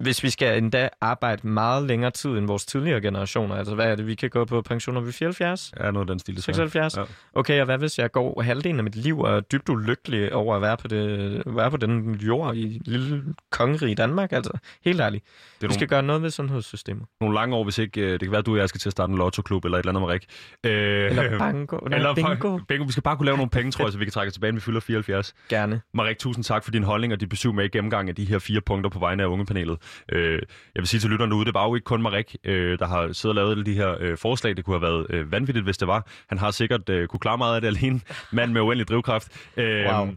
hvis 0.00 0.22
vi 0.22 0.30
skal 0.30 0.58
endda 0.58 0.88
arbejde 1.00 1.46
meget 1.48 1.86
længere 1.86 2.10
tid 2.10 2.30
end 2.30 2.46
vores 2.46 2.66
tidligere 2.66 3.00
generationer, 3.00 3.54
altså 3.56 3.74
hvad 3.74 3.86
er 3.86 3.94
det, 3.96 4.06
vi 4.06 4.14
kan 4.14 4.30
gå 4.30 4.44
på 4.44 4.62
pension, 4.62 4.94
når 4.94 5.00
vi 5.00 5.08
er 5.08 5.12
74? 5.12 5.72
Ja, 5.80 5.90
noget 5.90 6.04
af 6.04 6.06
den 6.12 6.18
stil. 6.18 6.36
desværre. 6.36 6.54
76? 6.54 6.96
Ja. 6.96 7.02
Okay, 7.34 7.58
og 7.60 7.64
hvad 7.64 7.78
hvis 7.78 7.98
jeg 7.98 8.12
går 8.12 8.42
halvdelen 8.42 8.78
af 8.78 8.84
mit 8.84 8.96
liv 8.96 9.18
og 9.20 9.36
er 9.36 9.40
dybt 9.40 9.68
ulykkelig 9.68 10.32
over 10.34 10.56
at 10.56 10.62
være 10.62 10.76
på, 10.76 10.88
det, 10.88 11.42
være 11.46 11.70
på 11.70 11.76
den 11.76 12.14
jord 12.14 12.56
i 12.56 12.82
lille 12.84 13.24
kongerige 13.50 13.94
Danmark? 13.94 14.32
Altså, 14.32 14.52
helt 14.84 15.00
ærligt. 15.00 15.24
Det 15.24 15.62
Vi 15.62 15.66
er 15.66 15.70
skal 15.70 15.80
nogle- 15.80 15.88
gøre 15.88 16.02
noget 16.02 16.22
ved 16.22 16.30
sundhedssystemet. 16.30 17.06
Nogle 17.20 17.34
lange 17.34 17.56
år, 17.56 17.64
hvis 17.64 17.78
ikke... 17.78 18.00
øh, 18.00 18.12
Det 18.12 18.20
kan 18.20 18.30
være, 18.30 18.38
at 18.38 18.46
du 18.46 18.52
og 18.52 18.58
jeg 18.58 18.68
skal 18.68 18.78
til 18.80 18.88
at 18.88 18.92
starte 18.92 19.10
en 19.10 19.18
lottoklub 19.18 19.64
eller 19.64 19.78
et 19.78 19.82
eller 19.86 19.90
andet, 19.92 20.02
Marik. 20.02 20.26
Øh, 20.64 21.10
Eller 21.10 21.38
banko. 21.38 21.76
Nej, 21.76 21.96
Eller 21.98 22.14
bingo. 22.14 22.58
bingo. 22.68 22.84
Vi 22.84 22.92
skal 22.92 23.02
bare 23.02 23.16
kunne 23.16 23.26
lave 23.26 23.36
nogle 23.36 23.50
penge, 23.50 23.70
tror 23.70 23.84
jeg, 23.84 23.92
så 23.92 23.98
vi 23.98 24.04
kan 24.04 24.12
trække 24.12 24.30
tilbage, 24.30 24.52
når 24.52 24.56
vi 24.56 24.60
fylder 24.60 24.80
74. 24.80 25.34
Gerne. 25.48 25.80
Marik, 25.94 26.18
tusind 26.18 26.44
tak 26.44 26.64
for 26.64 26.70
din 26.70 26.82
holdning 26.82 27.12
og 27.12 27.20
dit 27.20 27.28
besøg 27.28 27.54
med 27.54 27.64
i 27.64 27.68
gennemgang 27.68 28.08
af 28.08 28.14
de 28.14 28.24
her 28.24 28.38
fire 28.38 28.60
punkter 28.60 28.90
på 28.90 28.98
vegne 28.98 29.22
af 29.22 29.26
ungepanelet. 29.26 29.78
Øh, 30.12 30.32
jeg 30.74 30.80
vil 30.80 30.86
sige 30.86 31.00
til 31.00 31.10
lytterne 31.10 31.30
derude, 31.30 31.44
det 31.44 31.54
var 31.54 31.64
jo 31.68 31.74
ikke 31.74 31.84
kun 31.84 32.02
Marik, 32.02 32.36
øh, 32.44 32.78
der 32.78 32.86
har 32.86 33.12
siddet 33.12 33.30
og 33.30 33.34
lavet 33.34 33.50
alle 33.50 33.64
de 33.64 33.74
her 33.74 33.96
øh, 34.00 34.16
forslag. 34.18 34.56
Det 34.56 34.64
kunne 34.64 34.80
have 34.80 34.92
været 34.92 35.06
øh, 35.10 35.32
vanvittigt, 35.32 35.64
hvis 35.64 35.78
det 35.78 35.88
var. 35.88 36.06
Han 36.28 36.38
har 36.38 36.50
sikkert 36.50 36.88
øh, 36.88 37.08
kunne 37.08 37.20
klare 37.20 37.38
meget 37.38 37.54
af 37.54 37.60
det 37.60 37.68
alene. 37.68 38.00
Mand 38.32 38.52
med 38.52 38.60
uendelig 38.60 38.88
drivkraft. 38.88 39.28
Øh, 39.56 39.84
Wow. 39.86 40.08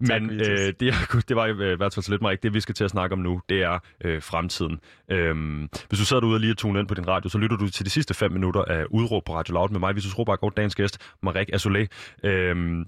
Men 0.00 0.30
øh, 0.30 0.72
det, 0.80 0.94
det 1.28 1.36
var 1.36 1.46
i 1.46 1.52
hvert 1.52 1.94
fald 1.94 2.02
så 2.02 2.10
lidt, 2.10 2.22
Marik. 2.22 2.42
Det, 2.42 2.54
vi 2.54 2.60
skal 2.60 2.74
til 2.74 2.84
at 2.84 2.90
snakke 2.90 3.12
om 3.12 3.18
nu, 3.18 3.40
det 3.48 3.62
er 3.62 3.78
øh, 4.04 4.22
fremtiden. 4.22 4.80
Øhm, 5.10 5.68
hvis 5.88 5.98
du 5.98 6.04
sidder 6.04 6.20
derude 6.20 6.36
og 6.36 6.40
lige 6.40 6.50
er 6.50 6.54
tunet 6.54 6.80
ind 6.80 6.88
på 6.88 6.94
din 6.94 7.08
radio, 7.08 7.28
så 7.28 7.38
lytter 7.38 7.56
du 7.56 7.70
til 7.70 7.84
de 7.84 7.90
sidste 7.90 8.14
fem 8.14 8.32
minutter 8.32 8.64
af 8.64 8.84
Udråb 8.90 9.24
på 9.24 9.34
Radio 9.34 9.54
Loud 9.54 9.68
med 9.68 9.80
mig, 9.80 9.96
Vitus 9.96 10.18
Robak 10.18 10.42
og 10.42 10.56
dagens 10.56 10.74
gæst, 10.74 10.98
Marik 11.22 11.50
Azoulay. 11.52 11.86
Øhm, 12.24 12.84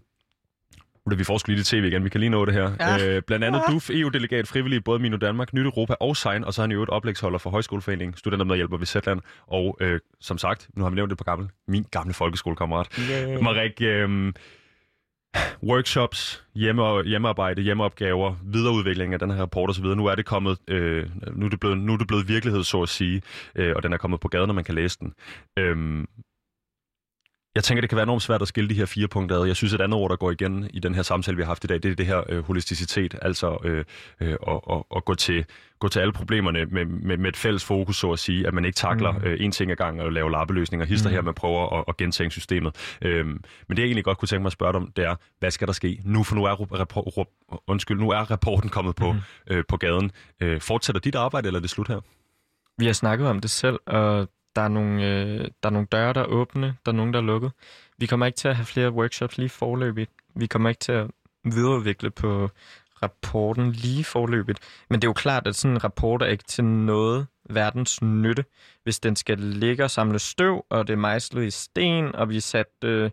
da 1.11 1.15
vi 1.17 1.25
får 1.25 1.39
sgu 1.39 1.53
lige 1.53 1.65
tv 1.65 1.85
igen, 1.85 2.05
vi 2.05 2.09
kan 2.09 2.21
lige 2.21 2.31
nå 2.31 2.45
det 2.45 2.55
her. 2.55 2.73
Ja. 2.81 3.07
Øh, 3.07 3.23
blandt 3.23 3.45
andet 3.45 3.63
DUF, 3.69 3.91
EU-delegat, 3.91 4.49
frivillig 4.49 4.77
i 4.77 4.81
både 4.81 4.99
Mino 4.99 5.17
Danmark, 5.17 5.53
Nyt 5.53 5.67
Europa 5.67 5.95
og 6.01 6.17
Sign, 6.17 6.45
og 6.45 6.55
så 6.55 6.63
er 6.63 6.67
han 6.67 6.73
jo 6.73 6.83
et 6.83 6.89
oplægsholder 6.89 7.39
for 7.39 7.51
Højskoleforeningen, 7.51 8.17
studenter 8.17 8.47
med 8.47 8.57
hjælper 8.57 8.77
ved 8.77 8.87
Zetland, 8.87 9.21
og 9.47 9.77
øh, 9.81 10.01
som 10.21 10.39
sagt, 10.39 10.69
nu 10.77 10.83
har 10.83 10.91
vi 10.91 10.95
nævnt 10.95 11.11
det 11.11 11.19
på 11.19 11.25
gammel, 11.25 11.49
min 11.69 11.87
gamle 11.91 12.15
folkeskolekammerat. 12.15 12.99
Yeah. 13.11 13.43
Marik, 13.43 13.83
øh, 13.83 14.33
workshops, 15.63 16.45
hjemme, 16.55 17.03
hjemmearbejde, 17.05 17.63
hjemmeopgaver, 17.63 18.35
videreudvikling 18.45 19.13
af 19.13 19.19
den 19.19 19.31
her 19.31 19.41
rapport 19.41 19.71
osv. 19.71 19.85
Nu 19.85 20.07
er 20.07 20.15
det 20.15 20.27
kommet, 20.27 20.59
øh, 20.69 21.07
nu, 21.35 21.47
er 21.47 21.51
det 21.51 21.61
blevet, 21.61 21.79
nu 21.79 21.93
er 21.93 21.97
det 21.97 22.07
blevet 22.07 22.29
virkelighed, 22.29 22.65
så 22.65 22.83
at 22.83 22.89
sige, 22.89 23.23
øh, 23.55 23.73
og 23.77 23.83
den 23.83 23.93
er 23.93 23.97
kommet 23.97 24.21
på 24.21 24.29
gaden, 24.29 24.47
når 24.47 24.55
man 24.55 24.65
kan 24.65 24.75
læse 24.75 24.99
den. 24.99 25.13
Øhm, 25.59 26.07
jeg 27.55 27.65
tænker, 27.65 27.81
det 27.81 27.89
kan 27.91 27.97
være 27.97 28.03
enormt 28.03 28.23
svært 28.23 28.43
at 28.43 28.49
skille 28.49 28.71
de 28.71 28.75
her 28.75 28.87
fire 28.87 29.09
punkter 29.09 29.37
ad. 29.41 29.47
Jeg 29.47 29.57
synes, 29.57 29.73
et 29.75 29.81
andet 29.81 29.99
ord, 30.01 30.11
der 30.11 30.17
går 30.17 30.31
igen 30.31 30.71
i 30.75 30.79
den 30.79 30.95
her 30.95 31.03
samtale, 31.03 31.37
vi 31.37 31.43
har 31.43 31.47
haft 31.47 31.65
i 31.65 31.67
dag, 31.67 31.83
det 31.83 31.91
er 31.91 31.95
det 31.95 32.07
her 32.07 32.23
øh, 32.29 32.45
holisticitet, 32.47 33.15
altså 33.23 33.59
øh, 33.65 33.85
øh, 34.21 34.37
at, 34.49 34.61
at, 34.71 34.83
at 34.97 35.05
gå, 35.05 35.15
til, 35.15 35.45
gå 35.79 35.89
til 35.89 36.01
alle 36.01 36.13
problemerne 36.13 36.65
med, 36.65 36.85
med, 36.85 37.17
med 37.17 37.29
et 37.29 37.37
fælles 37.37 37.65
fokus, 37.65 37.97
så 37.97 38.13
at 38.13 38.19
sige, 38.19 38.47
at 38.47 38.55
man 38.55 38.65
ikke 38.65 38.77
takler 38.77 39.13
Mm. 39.13 39.25
øh, 39.25 39.37
en 39.41 39.53
ting 39.53 39.71
ad 39.71 39.77
gang 39.77 40.01
og 40.03 40.13
laver 40.13 40.31
lappeløsninger, 40.31 40.87
hister 40.87 41.09
Mm. 41.09 41.15
her, 41.15 41.23
man 41.23 41.35
prøver 41.35 41.79
at, 41.79 41.85
at 41.89 41.97
gentænke 41.97 42.31
systemet. 42.33 42.97
Øhm, 43.03 43.29
men 43.29 43.77
det 43.77 43.79
jeg 43.79 43.85
egentlig 43.85 44.05
godt 44.05 44.19
kunne 44.19 44.27
tænke 44.27 44.43
mig 44.43 44.49
at 44.49 44.53
spørge 44.53 44.73
dig 44.73 44.81
om, 44.81 44.93
det 44.97 45.05
er, 45.05 45.17
hvad 45.39 45.51
skal 45.51 45.67
der 45.67 45.73
ske 45.73 46.01
nu? 46.05 46.23
For 46.23 46.35
nu 46.35 46.45
er, 46.45 46.51
rapport, 46.81 47.05
rap- 47.19 47.63
undskyld, 47.67 47.99
nu 47.99 48.11
er 48.11 48.31
rapporten 48.31 48.71
kommet 48.71 48.97
på, 48.97 49.13
mm. 49.13 49.19
øh, 49.51 49.65
på 49.69 49.77
gaden. 49.77 50.11
Øh, 50.43 50.61
fortsætter 50.61 51.01
dit 51.01 51.15
arbejde, 51.15 51.47
eller 51.47 51.59
er 51.59 51.63
det 51.63 51.71
slut 51.71 51.89
her? 51.89 52.01
Vi 52.79 52.87
har 52.87 52.93
snakket 52.93 53.29
om 53.29 53.41
det 53.41 53.51
selv, 53.51 53.79
og 53.87 54.29
der 54.57 54.63
er 54.63 54.69
nogle, 54.69 55.07
øh, 55.07 55.49
der 55.63 55.69
er 55.69 55.71
nogle 55.71 55.89
døre, 55.93 56.13
der 56.13 56.21
er 56.21 56.27
åbne, 56.27 56.77
der 56.87 56.93
er 56.93 56.97
nogle, 56.97 57.13
der 57.13 57.19
er 57.19 57.23
lukket. 57.23 57.53
Vi 57.99 58.07
kommer 58.07 58.27
ikke 58.27 58.37
til 58.37 58.49
at 58.49 58.57
have 58.57 58.67
flere 58.67 58.91
workshops 58.91 59.39
lige 59.39 59.49
forløbigt. 59.49 60.11
Vi 60.35 60.47
kommer 60.47 60.69
ikke 60.69 60.79
til 60.79 60.93
at 60.93 61.11
videreudvikle 61.45 62.11
på 62.11 62.51
rapporten 63.03 63.73
lige 63.73 64.05
forløbigt. 64.05 64.59
Men 64.91 65.01
det 65.01 65.07
er 65.07 65.09
jo 65.09 65.13
klart, 65.13 65.47
at 65.47 65.57
sådan 65.57 65.75
en 65.75 65.85
rapport 65.85 66.23
er 66.23 66.27
ikke 66.27 66.45
til 66.45 66.65
noget 66.65 67.27
verdens 67.51 68.03
nytte, 68.03 68.45
hvis 68.83 69.01
den 69.01 69.17
skal 69.17 69.39
ligge 69.39 69.85
og 69.85 69.91
samle 69.91 70.19
støv, 70.19 70.65
og 70.71 70.87
det 70.87 70.93
er 70.93 70.97
mejslet 70.97 71.45
i 71.45 71.51
sten, 71.51 72.15
og 72.15 72.29
vi 72.29 72.37
er 72.37 72.41
sat 72.41 72.85
øh, 72.85 73.11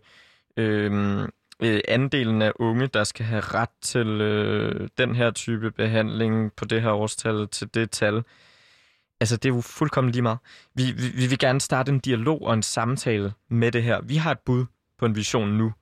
øh, 0.56 1.22
øh, 1.62 1.80
andelen 1.88 2.42
af 2.42 2.52
unge, 2.56 2.86
der 2.86 3.04
skal 3.04 3.26
have 3.26 3.40
ret 3.40 3.68
til 3.82 4.06
øh, 4.06 4.88
den 4.98 5.14
her 5.14 5.30
type 5.30 5.70
behandling 5.70 6.52
på 6.52 6.64
det 6.64 6.82
her 6.82 6.90
årstal 6.90 7.48
til 7.48 7.74
det 7.74 7.90
tal. 7.90 8.22
Altså, 9.20 9.36
det 9.36 9.48
er 9.50 9.54
jo 9.54 9.60
fuldkommen 9.60 10.12
lige 10.12 10.22
meget. 10.22 10.38
Vi, 10.74 10.92
vi, 10.92 11.08
vi 11.14 11.26
vil 11.26 11.38
gerne 11.38 11.60
starte 11.60 11.92
en 11.92 11.98
dialog 11.98 12.42
og 12.42 12.54
en 12.54 12.62
samtale 12.62 13.32
med 13.50 13.72
det 13.72 13.82
her. 13.82 14.00
Vi 14.00 14.16
har 14.16 14.30
et 14.30 14.38
bud 14.38 14.66
på 14.98 15.06
en 15.06 15.16
vision 15.16 15.48
nu. 15.48 15.72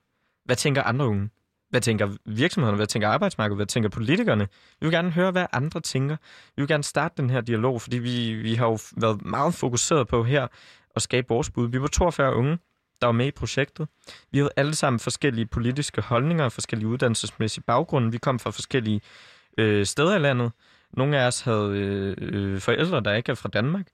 Hvad 0.45 0.55
tænker 0.55 0.83
andre 0.83 1.07
unge? 1.07 1.29
Hvad 1.69 1.81
tænker 1.81 2.09
virksomhederne? 2.25 2.75
Hvad 2.75 2.87
tænker 2.87 3.09
arbejdsmarkedet? 3.09 3.57
Hvad 3.57 3.65
tænker 3.65 3.89
politikerne? 3.89 4.47
Vi 4.79 4.85
vil 4.85 4.91
gerne 4.91 5.11
høre, 5.11 5.31
hvad 5.31 5.45
andre 5.53 5.79
tænker. 5.79 6.15
Vi 6.55 6.61
vil 6.61 6.67
gerne 6.67 6.83
starte 6.83 7.13
den 7.17 7.29
her 7.29 7.41
dialog, 7.41 7.81
fordi 7.81 7.97
vi, 7.97 8.33
vi 8.33 8.55
har 8.55 8.65
jo 8.65 8.79
været 8.97 9.25
meget 9.25 9.53
fokuseret 9.53 10.07
på 10.07 10.23
her 10.23 10.47
at 10.95 11.01
skabe 11.01 11.27
vores 11.29 11.49
bud. 11.49 11.67
Vi 11.67 11.81
var 11.81 11.87
42 11.87 12.35
unge, 12.35 12.57
der 13.01 13.07
var 13.07 13.11
med 13.11 13.25
i 13.25 13.31
projektet. 13.31 13.87
Vi 14.31 14.37
havde 14.37 14.49
alle 14.55 14.75
sammen 14.75 14.99
forskellige 14.99 15.45
politiske 15.45 16.01
holdninger 16.01 16.45
og 16.45 16.51
forskellige 16.51 16.87
uddannelsesmæssige 16.87 17.63
baggrunde. 17.67 18.11
Vi 18.11 18.17
kom 18.17 18.39
fra 18.39 18.49
forskellige 18.49 19.01
øh, 19.57 19.85
steder 19.85 20.15
i 20.15 20.19
landet. 20.19 20.51
Nogle 20.97 21.17
af 21.19 21.27
os 21.27 21.41
havde 21.41 21.69
øh, 21.77 22.15
øh, 22.21 22.61
forældre, 22.61 23.01
der 23.01 23.13
ikke 23.13 23.31
er 23.31 23.35
fra 23.35 23.49
Danmark. 23.49 23.87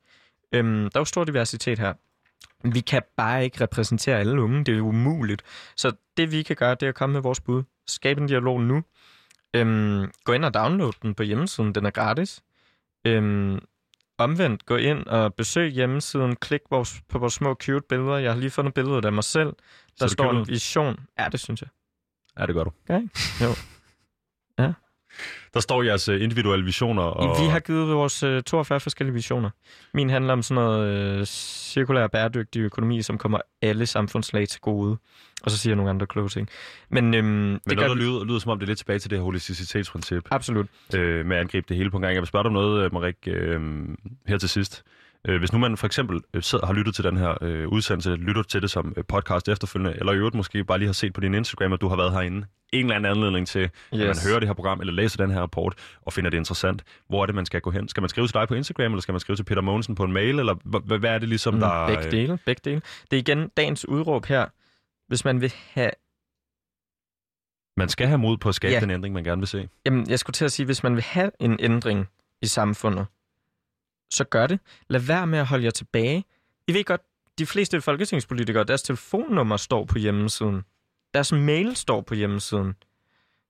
Øhm, 0.52 0.82
der 0.82 0.98
er 0.98 1.00
jo 1.00 1.06
stor 1.06 1.24
diversitet 1.24 1.80
her. 1.80 1.94
Vi 2.64 2.80
kan 2.80 3.02
bare 3.18 3.44
ikke 3.44 3.62
repræsentere 3.62 4.20
alle 4.20 4.42
unge. 4.42 4.64
Det 4.64 4.78
er 4.78 4.82
umuligt. 4.82 5.42
Så 5.76 5.92
det 6.18 6.32
vi 6.32 6.44
kan 6.44 6.56
gøre, 6.56 6.76
det 6.76 6.84
er 6.84 6.90
at 6.90 6.96
komme 6.96 7.14
med 7.14 7.22
vores 7.22 7.42
bud. 7.42 7.64
Skabe 7.88 8.22
en 8.22 8.28
dialog 8.28 8.62
nu. 8.62 8.84
Øhm, 9.54 10.12
gå 10.24 10.34
ind 10.34 10.46
og 10.46 10.54
download 10.54 10.94
den 11.02 11.16
på 11.16 11.24
hjemmesiden. 11.24 11.76
Den 11.76 11.86
er 11.86 11.90
gratis. 11.90 12.44
Øhm, 13.06 13.60
omvendt, 14.18 14.66
gå 14.66 14.76
ind 14.76 15.06
og 15.06 15.34
besøg 15.34 15.72
hjemmesiden. 15.72 16.36
Klik 16.36 16.62
vores, 16.70 17.02
på 17.10 17.20
vores 17.20 17.34
små 17.34 17.54
cute 17.54 17.86
billeder. 17.90 18.18
Jeg 18.18 18.32
har 18.34 18.40
lige 18.40 18.50
fundet 18.52 18.74
billedet 18.74 19.06
af 19.06 19.12
mig 19.12 19.24
selv. 19.24 19.54
Der 20.00 20.08
står 20.08 20.32
en 20.32 20.48
vision. 20.48 21.00
Ja, 21.20 21.30
det 21.32 21.40
synes 21.40 21.62
jeg. 21.62 21.70
Ja, 22.40 22.46
det 22.46 22.56
gør 22.56 22.64
du. 22.64 22.72
Okay. 22.90 23.02
Jo. 23.42 23.56
Der 25.54 25.60
står 25.60 25.84
jeres 25.84 26.10
øh, 26.10 26.22
individuelle 26.24 26.66
visioner. 26.66 27.04
Og... 27.04 27.42
Vi 27.42 27.48
har 27.48 27.60
givet 27.60 27.96
vores 27.96 28.24
øh, 28.24 28.44
42 28.44 28.80
forskellige 28.80 29.14
visioner. 29.14 29.50
Min 29.94 30.10
handler 30.10 30.34
om 30.34 30.42
sådan 30.42 30.64
noget 30.64 30.88
øh, 31.20 31.26
cirkulær 31.26 32.08
bæredygtig 32.08 32.60
økonomi, 32.60 33.02
som 33.02 33.18
kommer 33.18 33.40
alle 33.62 33.86
samfundslag 33.86 34.48
til 34.48 34.62
gode. 34.62 34.98
Og 35.44 35.52
så 35.52 35.58
siger 35.58 35.72
jeg 35.72 35.76
nogle 35.76 35.90
andre 35.90 36.08
kloge 36.08 36.30
ting. 36.30 36.50
Men, 36.90 37.14
øhm, 37.14 37.26
Men 37.26 37.54
det 37.54 37.62
noget, 37.66 37.80
gør, 37.80 37.88
der 37.88 37.96
lyder, 37.96 38.24
lyder 38.24 38.40
som 38.40 38.52
om, 38.52 38.60
det 38.60 38.66
er 38.66 38.68
lidt 38.68 38.78
tilbage 38.78 39.00
til 39.00 39.10
det 39.10 39.18
her 39.18 39.24
holisticitetsprincip. 39.24 40.24
Absolut. 40.32 40.68
Øh, 40.96 41.26
med 41.26 41.36
at 41.36 41.42
angribe 41.42 41.66
det 41.70 41.78
hele 41.78 41.92
på 41.92 41.98
en 41.98 42.02
gang. 42.02 42.14
Jeg 42.14 42.22
vil 42.22 42.28
spørge 42.28 42.44
dig 42.44 42.48
om 42.48 42.54
noget, 42.54 42.86
øh, 42.86 42.94
Marik, 42.94 43.16
øh, 43.28 43.62
her 44.28 44.38
til 44.38 44.50
sidst. 44.50 44.84
Øh, 45.28 45.40
hvis 45.40 45.54
nu 45.54 45.60
man 45.60 45.78
for 45.78 45.86
eksempel 45.88 46.22
øh, 46.34 46.44
sidder, 46.44 46.66
har 46.66 46.74
lyttet 46.74 46.96
til 46.96 47.04
den 47.04 47.18
her 47.18 47.38
øh, 47.42 47.68
udsendelse, 47.68 48.16
lytter 48.16 48.44
til 48.44 48.62
det 48.62 48.72
som 48.72 48.94
øh, 48.98 49.04
podcast 49.08 49.48
efterfølgende, 49.50 49.96
eller 50.00 50.12
i 50.14 50.16
øvrigt 50.16 50.36
måske 50.36 50.64
bare 50.64 50.78
lige 50.78 50.88
har 50.88 50.94
set 50.94 51.14
på 51.14 51.22
din 51.22 51.34
Instagram, 51.34 51.74
at 51.74 51.82
du 51.82 51.88
har 51.88 51.96
været 51.96 52.12
herinde, 52.12 52.48
en 52.74 52.86
eller 52.86 52.96
anden 52.96 53.12
anledning 53.12 53.48
til, 53.48 53.62
yes. 53.62 53.72
at 53.92 54.00
man 54.00 54.16
hører 54.28 54.40
det 54.40 54.50
her 54.50 54.54
program, 54.54 54.80
eller 54.80 54.94
læser 54.94 55.18
den 55.18 55.32
her 55.32 55.42
rapport, 55.42 55.74
og 56.02 56.14
finder 56.14 56.30
det 56.30 56.38
interessant. 56.38 56.84
Hvor 57.10 57.22
er 57.22 57.26
det, 57.26 57.36
man 57.36 57.46
skal 57.46 57.62
gå 57.62 57.72
hen? 57.72 57.88
Skal 57.88 58.02
man 58.02 58.10
skrive 58.10 58.28
til 58.28 58.34
dig 58.34 58.48
på 58.48 58.54
Instagram, 58.54 58.92
eller 58.92 59.02
skal 59.02 59.12
man 59.14 59.20
skrive 59.20 59.36
til 59.36 59.44
Peter 59.44 59.62
Mogensen 59.62 59.96
på 59.96 60.04
en 60.04 60.14
mail, 60.14 60.40
eller 60.40 60.54
h- 60.54 60.98
hvad 61.00 61.10
er 61.10 61.18
det 61.20 61.30
ligesom, 61.30 61.60
der... 61.60 61.88
Mm, 61.88 61.96
begge 61.96 62.12
dele, 62.12 62.40
begge 62.46 62.62
dele. 62.66 62.82
Det 63.12 63.18
er 63.18 63.22
igen 63.22 63.50
dagens 63.58 63.88
udråb 63.88 64.26
her. 64.26 64.46
Hvis 65.08 65.26
man 65.26 65.42
vil 65.42 65.54
have... 65.74 65.92
Man 67.78 67.90
skal 67.90 68.08
have 68.08 68.18
mod 68.18 68.38
på 68.38 68.50
at 68.50 68.56
skabe 68.56 68.74
Ja. 68.74 68.80
den 68.80 68.90
ændring, 68.90 69.14
man 69.14 69.24
gerne 69.24 69.42
vil 69.42 69.48
se. 69.48 69.70
Jamen, 69.86 70.10
jeg 70.10 70.20
skulle 70.20 70.34
til 70.34 70.46
at 70.46 70.52
sige, 70.52 70.66
hvis 70.66 70.84
man 70.84 70.96
vil 70.96 71.04
have 71.04 71.32
en 71.40 71.58
ændring 71.60 72.08
i 72.42 72.46
samfundet, 72.48 73.06
så 74.14 74.24
gør 74.24 74.48
det. 74.48 74.60
Lad 74.90 75.00
være 75.00 75.28
med 75.28 75.40
at 75.40 75.46
holde 75.46 75.64
jer 75.64 75.72
tilbage. 75.72 76.26
I 76.68 76.74
ved 76.74 76.84
godt, 76.84 77.02
de 77.40 77.46
fleste 77.46 77.82
folketingspolitikere, 77.82 78.64
deres 78.64 78.82
telefonnummer 78.82 79.58
står 79.58 79.86
på 79.86 79.98
hjemmesiden. 79.98 80.62
Deres 81.14 81.32
mail 81.32 81.76
står 81.76 82.02
på 82.02 82.14
hjemmesiden. 82.16 82.74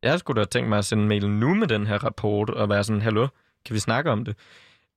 Jeg 0.04 0.20
skulle 0.20 0.40
da 0.42 0.46
tænkt 0.46 0.70
mig 0.70 0.78
at 0.78 0.86
sende 0.86 1.02
en 1.04 1.10
mail 1.10 1.30
nu 1.30 1.54
med 1.54 1.68
den 1.68 1.88
her 1.88 1.98
rapport, 1.98 2.50
og 2.50 2.70
være 2.70 2.84
sådan, 2.84 3.02
hallo, 3.02 3.28
kan 3.66 3.74
vi 3.74 3.80
snakke 3.80 4.12
om 4.12 4.26
det? 4.26 4.36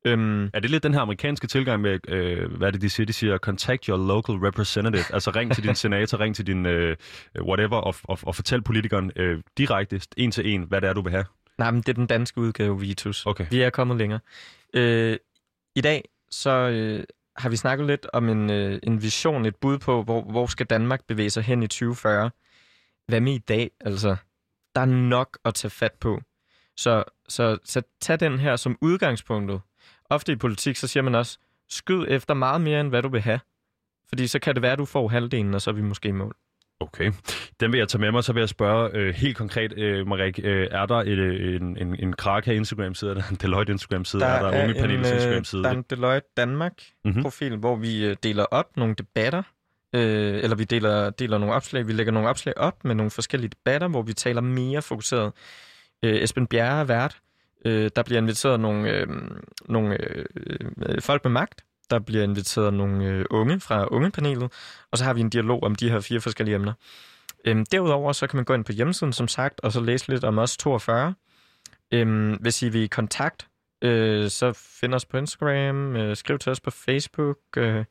Øhm, 0.04 0.44
Er 0.54 0.60
det 0.60 0.70
lidt 0.70 0.82
den 0.82 0.94
her 0.94 1.00
amerikanske 1.00 1.46
tilgang 1.46 1.82
med, 1.82 1.98
øh, 2.08 2.52
hvad 2.52 2.68
er 2.68 2.72
det, 2.72 2.80
de 2.80 2.90
siger? 2.90 3.06
De 3.06 3.12
siger, 3.12 3.38
contact 3.38 3.86
your 3.86 4.06
local 4.06 4.34
representative. 4.34 5.04
altså 5.14 5.30
ring 5.30 5.54
til 5.54 5.64
din 5.64 5.74
senator, 5.74 6.20
ring 6.20 6.36
til 6.36 6.46
din 6.46 6.66
øh, 6.66 6.96
whatever, 7.40 7.76
og, 7.76 7.94
og, 8.04 8.18
og 8.22 8.34
fortæl 8.34 8.62
politikeren 8.62 9.12
øh, 9.16 9.42
direkte, 9.58 10.00
en 10.16 10.30
til 10.30 10.54
en, 10.54 10.62
hvad 10.62 10.80
det 10.80 10.88
er, 10.88 10.92
du 10.92 11.02
vil 11.02 11.12
have. 11.12 11.24
Nej, 11.58 11.70
men 11.70 11.80
det 11.80 11.88
er 11.88 11.92
den 11.92 12.06
danske 12.06 12.40
udgave, 12.40 12.80
Vitus. 12.80 13.26
Okay. 13.26 13.46
Vi 13.50 13.62
er 13.62 13.70
kommet 13.70 13.96
længere. 13.96 14.20
Øh, 14.74 15.16
i 15.76 15.80
dag 15.80 16.04
så 16.30 16.50
øh, 16.50 17.04
har 17.36 17.48
vi 17.48 17.56
snakket 17.56 17.86
lidt 17.86 18.06
om 18.12 18.28
en, 18.28 18.50
øh, 18.50 18.78
en 18.82 19.02
vision, 19.02 19.46
et 19.46 19.56
bud 19.56 19.78
på, 19.78 20.02
hvor, 20.02 20.22
hvor 20.22 20.46
skal 20.46 20.66
Danmark 20.66 21.04
bevæge 21.04 21.30
sig 21.30 21.42
hen 21.42 21.62
i 21.62 21.66
2040. 21.66 22.30
Hvad 23.06 23.20
med 23.20 23.32
i 23.32 23.38
dag? 23.38 23.70
Altså, 23.80 24.16
der 24.74 24.80
er 24.80 24.84
nok 24.86 25.38
at 25.44 25.54
tage 25.54 25.70
fat 25.70 25.92
på. 25.92 26.20
Så, 26.76 27.04
så, 27.28 27.58
så 27.64 27.82
tag 28.00 28.20
den 28.20 28.38
her 28.38 28.56
som 28.56 28.78
udgangspunktet. 28.80 29.60
Ofte 30.04 30.32
i 30.32 30.36
politik, 30.36 30.76
så 30.76 30.88
siger 30.88 31.02
man 31.02 31.14
også, 31.14 31.38
skyd 31.68 32.04
efter 32.08 32.34
meget 32.34 32.60
mere, 32.60 32.80
end 32.80 32.88
hvad 32.88 33.02
du 33.02 33.08
vil 33.08 33.20
have. 33.20 33.40
Fordi 34.08 34.26
så 34.26 34.38
kan 34.38 34.54
det 34.54 34.62
være, 34.62 34.72
at 34.72 34.78
du 34.78 34.84
får 34.84 35.08
halvdelen, 35.08 35.54
og 35.54 35.62
så 35.62 35.70
er 35.70 35.74
vi 35.74 35.82
måske 35.82 36.08
i 36.08 36.12
mål. 36.12 36.36
Okay. 36.80 37.12
Den 37.60 37.72
vil 37.72 37.78
jeg 37.78 37.88
tage 37.88 38.00
med 38.00 38.12
mig, 38.12 38.24
så 38.24 38.32
vil 38.32 38.40
jeg 38.40 38.48
spørge 38.48 38.90
øh, 38.94 39.14
helt 39.14 39.36
konkret, 39.36 39.78
øh, 39.78 40.06
Marik, 40.06 40.40
øh, 40.42 40.68
er 40.70 40.86
der 40.86 40.96
øh, 41.06 41.56
en, 41.56 41.76
en, 41.76 41.96
en 41.98 42.12
Kraka 42.12 42.52
Instagram-side, 42.52 43.10
er 43.10 43.14
der 43.20 43.22
en 43.30 43.36
Deloitte 43.36 43.72
Instagram-side, 43.72 44.24
er 44.24 44.42
der, 44.42 44.62
Unge 44.62 44.74
Panels 44.74 45.08
en, 45.08 45.14
øh, 45.14 45.14
Instagram-side? 45.14 45.62
Der 45.62 45.68
er 45.68 45.74
en 45.74 45.84
Deloitte 45.90 46.28
Danmark-profil, 46.36 47.48
mm-hmm. 47.48 47.60
hvor 47.60 47.76
vi 47.76 48.04
øh, 48.04 48.16
deler 48.22 48.44
op 48.44 48.76
nogle 48.76 48.94
debatter, 48.94 49.42
øh, 49.94 50.42
eller 50.42 50.56
vi 50.56 50.64
deler, 50.64 51.10
deler 51.10 51.38
nogle 51.38 51.54
opslag, 51.54 51.86
vi 51.86 51.92
lægger 51.92 52.12
nogle 52.12 52.28
opslag 52.28 52.58
op 52.58 52.84
med 52.84 52.94
nogle 52.94 53.10
forskellige 53.10 53.50
debatter, 53.50 53.88
hvor 53.88 54.02
vi 54.02 54.12
taler 54.12 54.40
mere 54.40 54.82
fokuseret. 54.82 55.32
Øh, 56.02 56.22
Esben 56.22 56.46
Bjerre 56.46 56.80
er 56.80 56.84
vært. 56.84 57.20
Øh, 57.64 57.90
der 57.96 58.02
bliver 58.02 58.20
inviteret 58.20 58.60
nogle, 58.60 58.90
øh, 58.90 59.06
nogle 59.68 59.98
øh, 60.00 61.00
folk 61.00 61.24
med 61.24 61.32
magt, 61.32 61.64
der 61.90 61.98
bliver 61.98 62.24
inviteret 62.24 62.74
nogle 62.74 63.04
øh, 63.04 63.24
unge 63.30 63.60
fra 63.60 63.86
ungepanelet, 63.90 64.52
og 64.90 64.98
så 64.98 65.04
har 65.04 65.14
vi 65.14 65.20
en 65.20 65.30
dialog 65.30 65.62
om 65.62 65.74
de 65.74 65.90
her 65.90 66.00
fire 66.00 66.20
forskellige 66.20 66.54
emner. 66.54 66.72
Øhm, 67.44 67.66
derudover 67.66 68.12
så 68.12 68.26
kan 68.26 68.36
man 68.36 68.44
gå 68.44 68.54
ind 68.54 68.64
på 68.64 68.72
hjemmesiden, 68.72 69.12
som 69.12 69.28
sagt, 69.28 69.60
og 69.60 69.72
så 69.72 69.80
læse 69.80 70.08
lidt 70.08 70.24
om 70.24 70.38
os 70.38 70.56
42. 70.56 71.14
Øhm, 71.92 72.32
hvis 72.32 72.62
I 72.62 72.68
vil 72.68 72.82
i 72.82 72.86
kontakt, 72.86 73.48
øh, 73.82 74.30
så 74.30 74.52
find 74.52 74.94
os 74.94 75.04
på 75.04 75.16
Instagram, 75.16 75.96
øh, 75.96 76.16
skriv 76.16 76.38
til 76.38 76.52
os 76.52 76.60
på 76.60 76.70
Facebook, 76.70 77.38
øh, 77.56 77.84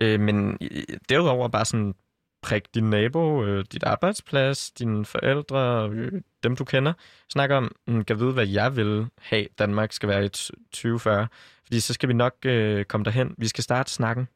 øh, 0.00 0.20
men 0.20 0.58
øh, 0.60 0.82
derudover 1.08 1.48
bare 1.48 1.64
sådan 1.64 1.94
prik 2.42 2.74
din 2.74 2.90
nabo, 2.90 3.44
øh, 3.44 3.64
dit 3.72 3.84
arbejdsplads, 3.84 4.70
dine 4.70 5.04
forældre, 5.04 5.90
øh, 5.92 6.12
dem 6.42 6.56
du 6.56 6.64
kender. 6.64 6.92
Snak 7.32 7.50
om, 7.50 7.74
mm, 7.86 8.04
kan 8.04 8.20
vide, 8.20 8.32
hvad 8.32 8.46
jeg 8.46 8.76
vil 8.76 9.06
have, 9.18 9.46
Danmark 9.58 9.92
skal 9.92 10.08
være 10.08 10.24
i 10.24 10.28
2040. 10.28 11.26
Fordi 11.66 11.80
så 11.80 11.94
skal 11.94 12.08
vi 12.08 12.14
nok 12.14 12.34
øh, 12.44 12.84
komme 12.84 13.04
derhen. 13.04 13.34
Vi 13.38 13.48
skal 13.48 13.64
starte 13.64 13.92
snakken. 13.92 14.28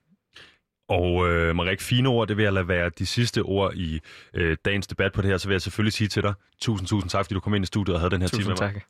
Og 0.91 1.31
øh, 1.31 1.57
Marik, 1.57 1.81
fine 1.81 2.09
ord, 2.09 2.29
det 2.29 2.37
vil 2.37 2.43
jeg 2.43 2.53
lade 2.53 2.69
være 2.69 2.91
de 2.99 3.07
sidste 3.07 3.43
ord 3.43 3.75
i 3.75 4.01
øh, 4.35 4.57
dagens 4.65 4.87
debat 4.87 5.13
på 5.13 5.23
det 5.23 5.31
her. 5.31 5.39
Så 5.39 5.49
vil 5.49 5.55
jeg 5.55 5.63
selvfølgelig 5.63 5.93
sige 5.93 6.09
til 6.09 6.23
dig, 6.23 6.35
tusind, 6.61 6.89
tusind 6.89 7.11
tak, 7.11 7.25
fordi 7.25 7.35
du 7.35 7.41
kom 7.41 7.55
ind 7.55 7.63
i 7.63 7.67
studiet 7.67 7.95
og 7.95 8.01
havde 8.01 8.11
den 8.11 8.21
her 8.21 8.29
Tusind 8.29 8.57
time 8.57 8.73
med 8.73 8.81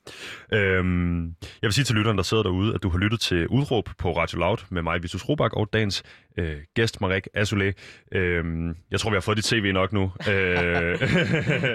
mig. 0.51 0.59
Øhm, 0.59 1.25
jeg 1.61 1.67
vil 1.67 1.73
sige 1.73 1.85
til 1.85 1.95
lytteren, 1.95 2.17
der 2.17 2.23
sidder 2.23 2.43
derude, 2.43 2.73
at 2.75 2.83
du 2.83 2.89
har 2.89 2.97
lyttet 2.97 3.19
til 3.19 3.47
Udråb 3.47 3.89
på 3.97 4.17
Radio 4.17 4.39
Loud 4.39 4.57
med 4.69 4.81
mig, 4.81 5.03
Vitus 5.03 5.29
Robak, 5.29 5.53
og 5.53 5.69
dagens 5.73 6.03
øh, 6.37 6.57
gæst, 6.73 7.01
Marik 7.01 7.27
Azulé. 7.37 7.71
Øhm, 8.11 8.75
jeg 8.91 8.99
tror, 8.99 9.09
vi 9.09 9.15
har 9.15 9.21
fået 9.21 9.37
dit 9.37 9.45
CV 9.45 9.71
nok 9.73 9.93
nu. 9.93 10.11
Øh, 10.29 10.93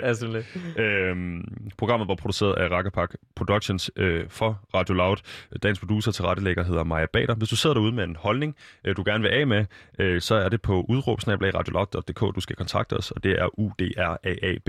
Azulé. 0.11 0.59
øhm, 0.81 1.45
programmet 1.79 2.09
var 2.09 2.15
produceret 2.15 2.55
af 2.55 2.69
Rakkerpak 2.69 3.15
Productions 3.37 3.91
øh, 3.97 4.25
for 4.29 4.61
Radio 4.75 4.95
Loud. 4.95 5.17
Dagens 5.63 5.79
producer 5.79 6.13
til 6.13 6.25
rettelægger 6.25 6.65
hedder 6.65 6.85
Maja 6.85 7.07
Bader. 7.13 7.35
Hvis 7.35 7.49
du 7.49 7.57
sidder 7.57 7.75
derude 7.75 7.93
med 7.93 8.05
en 8.05 8.17
holdning, 8.17 8.57
øh, 8.85 8.97
du 8.97 9.03
gerne 9.07 9.23
vil 9.23 9.29
af 9.29 9.47
med, 9.47 9.65
øh, 9.99 10.21
så 10.21 10.35
er 10.35 10.49
det 10.49 10.63
på 10.63 10.85
udråbsnabelagradioloud.dk, 10.89 12.21
du 12.21 12.41
skal 12.41 12.57
kontakte 12.57 12.93
os, 12.93 13.11
og 13.11 13.25
det 13.25 13.33
er 13.41 13.59
UDRAAB 13.59 14.69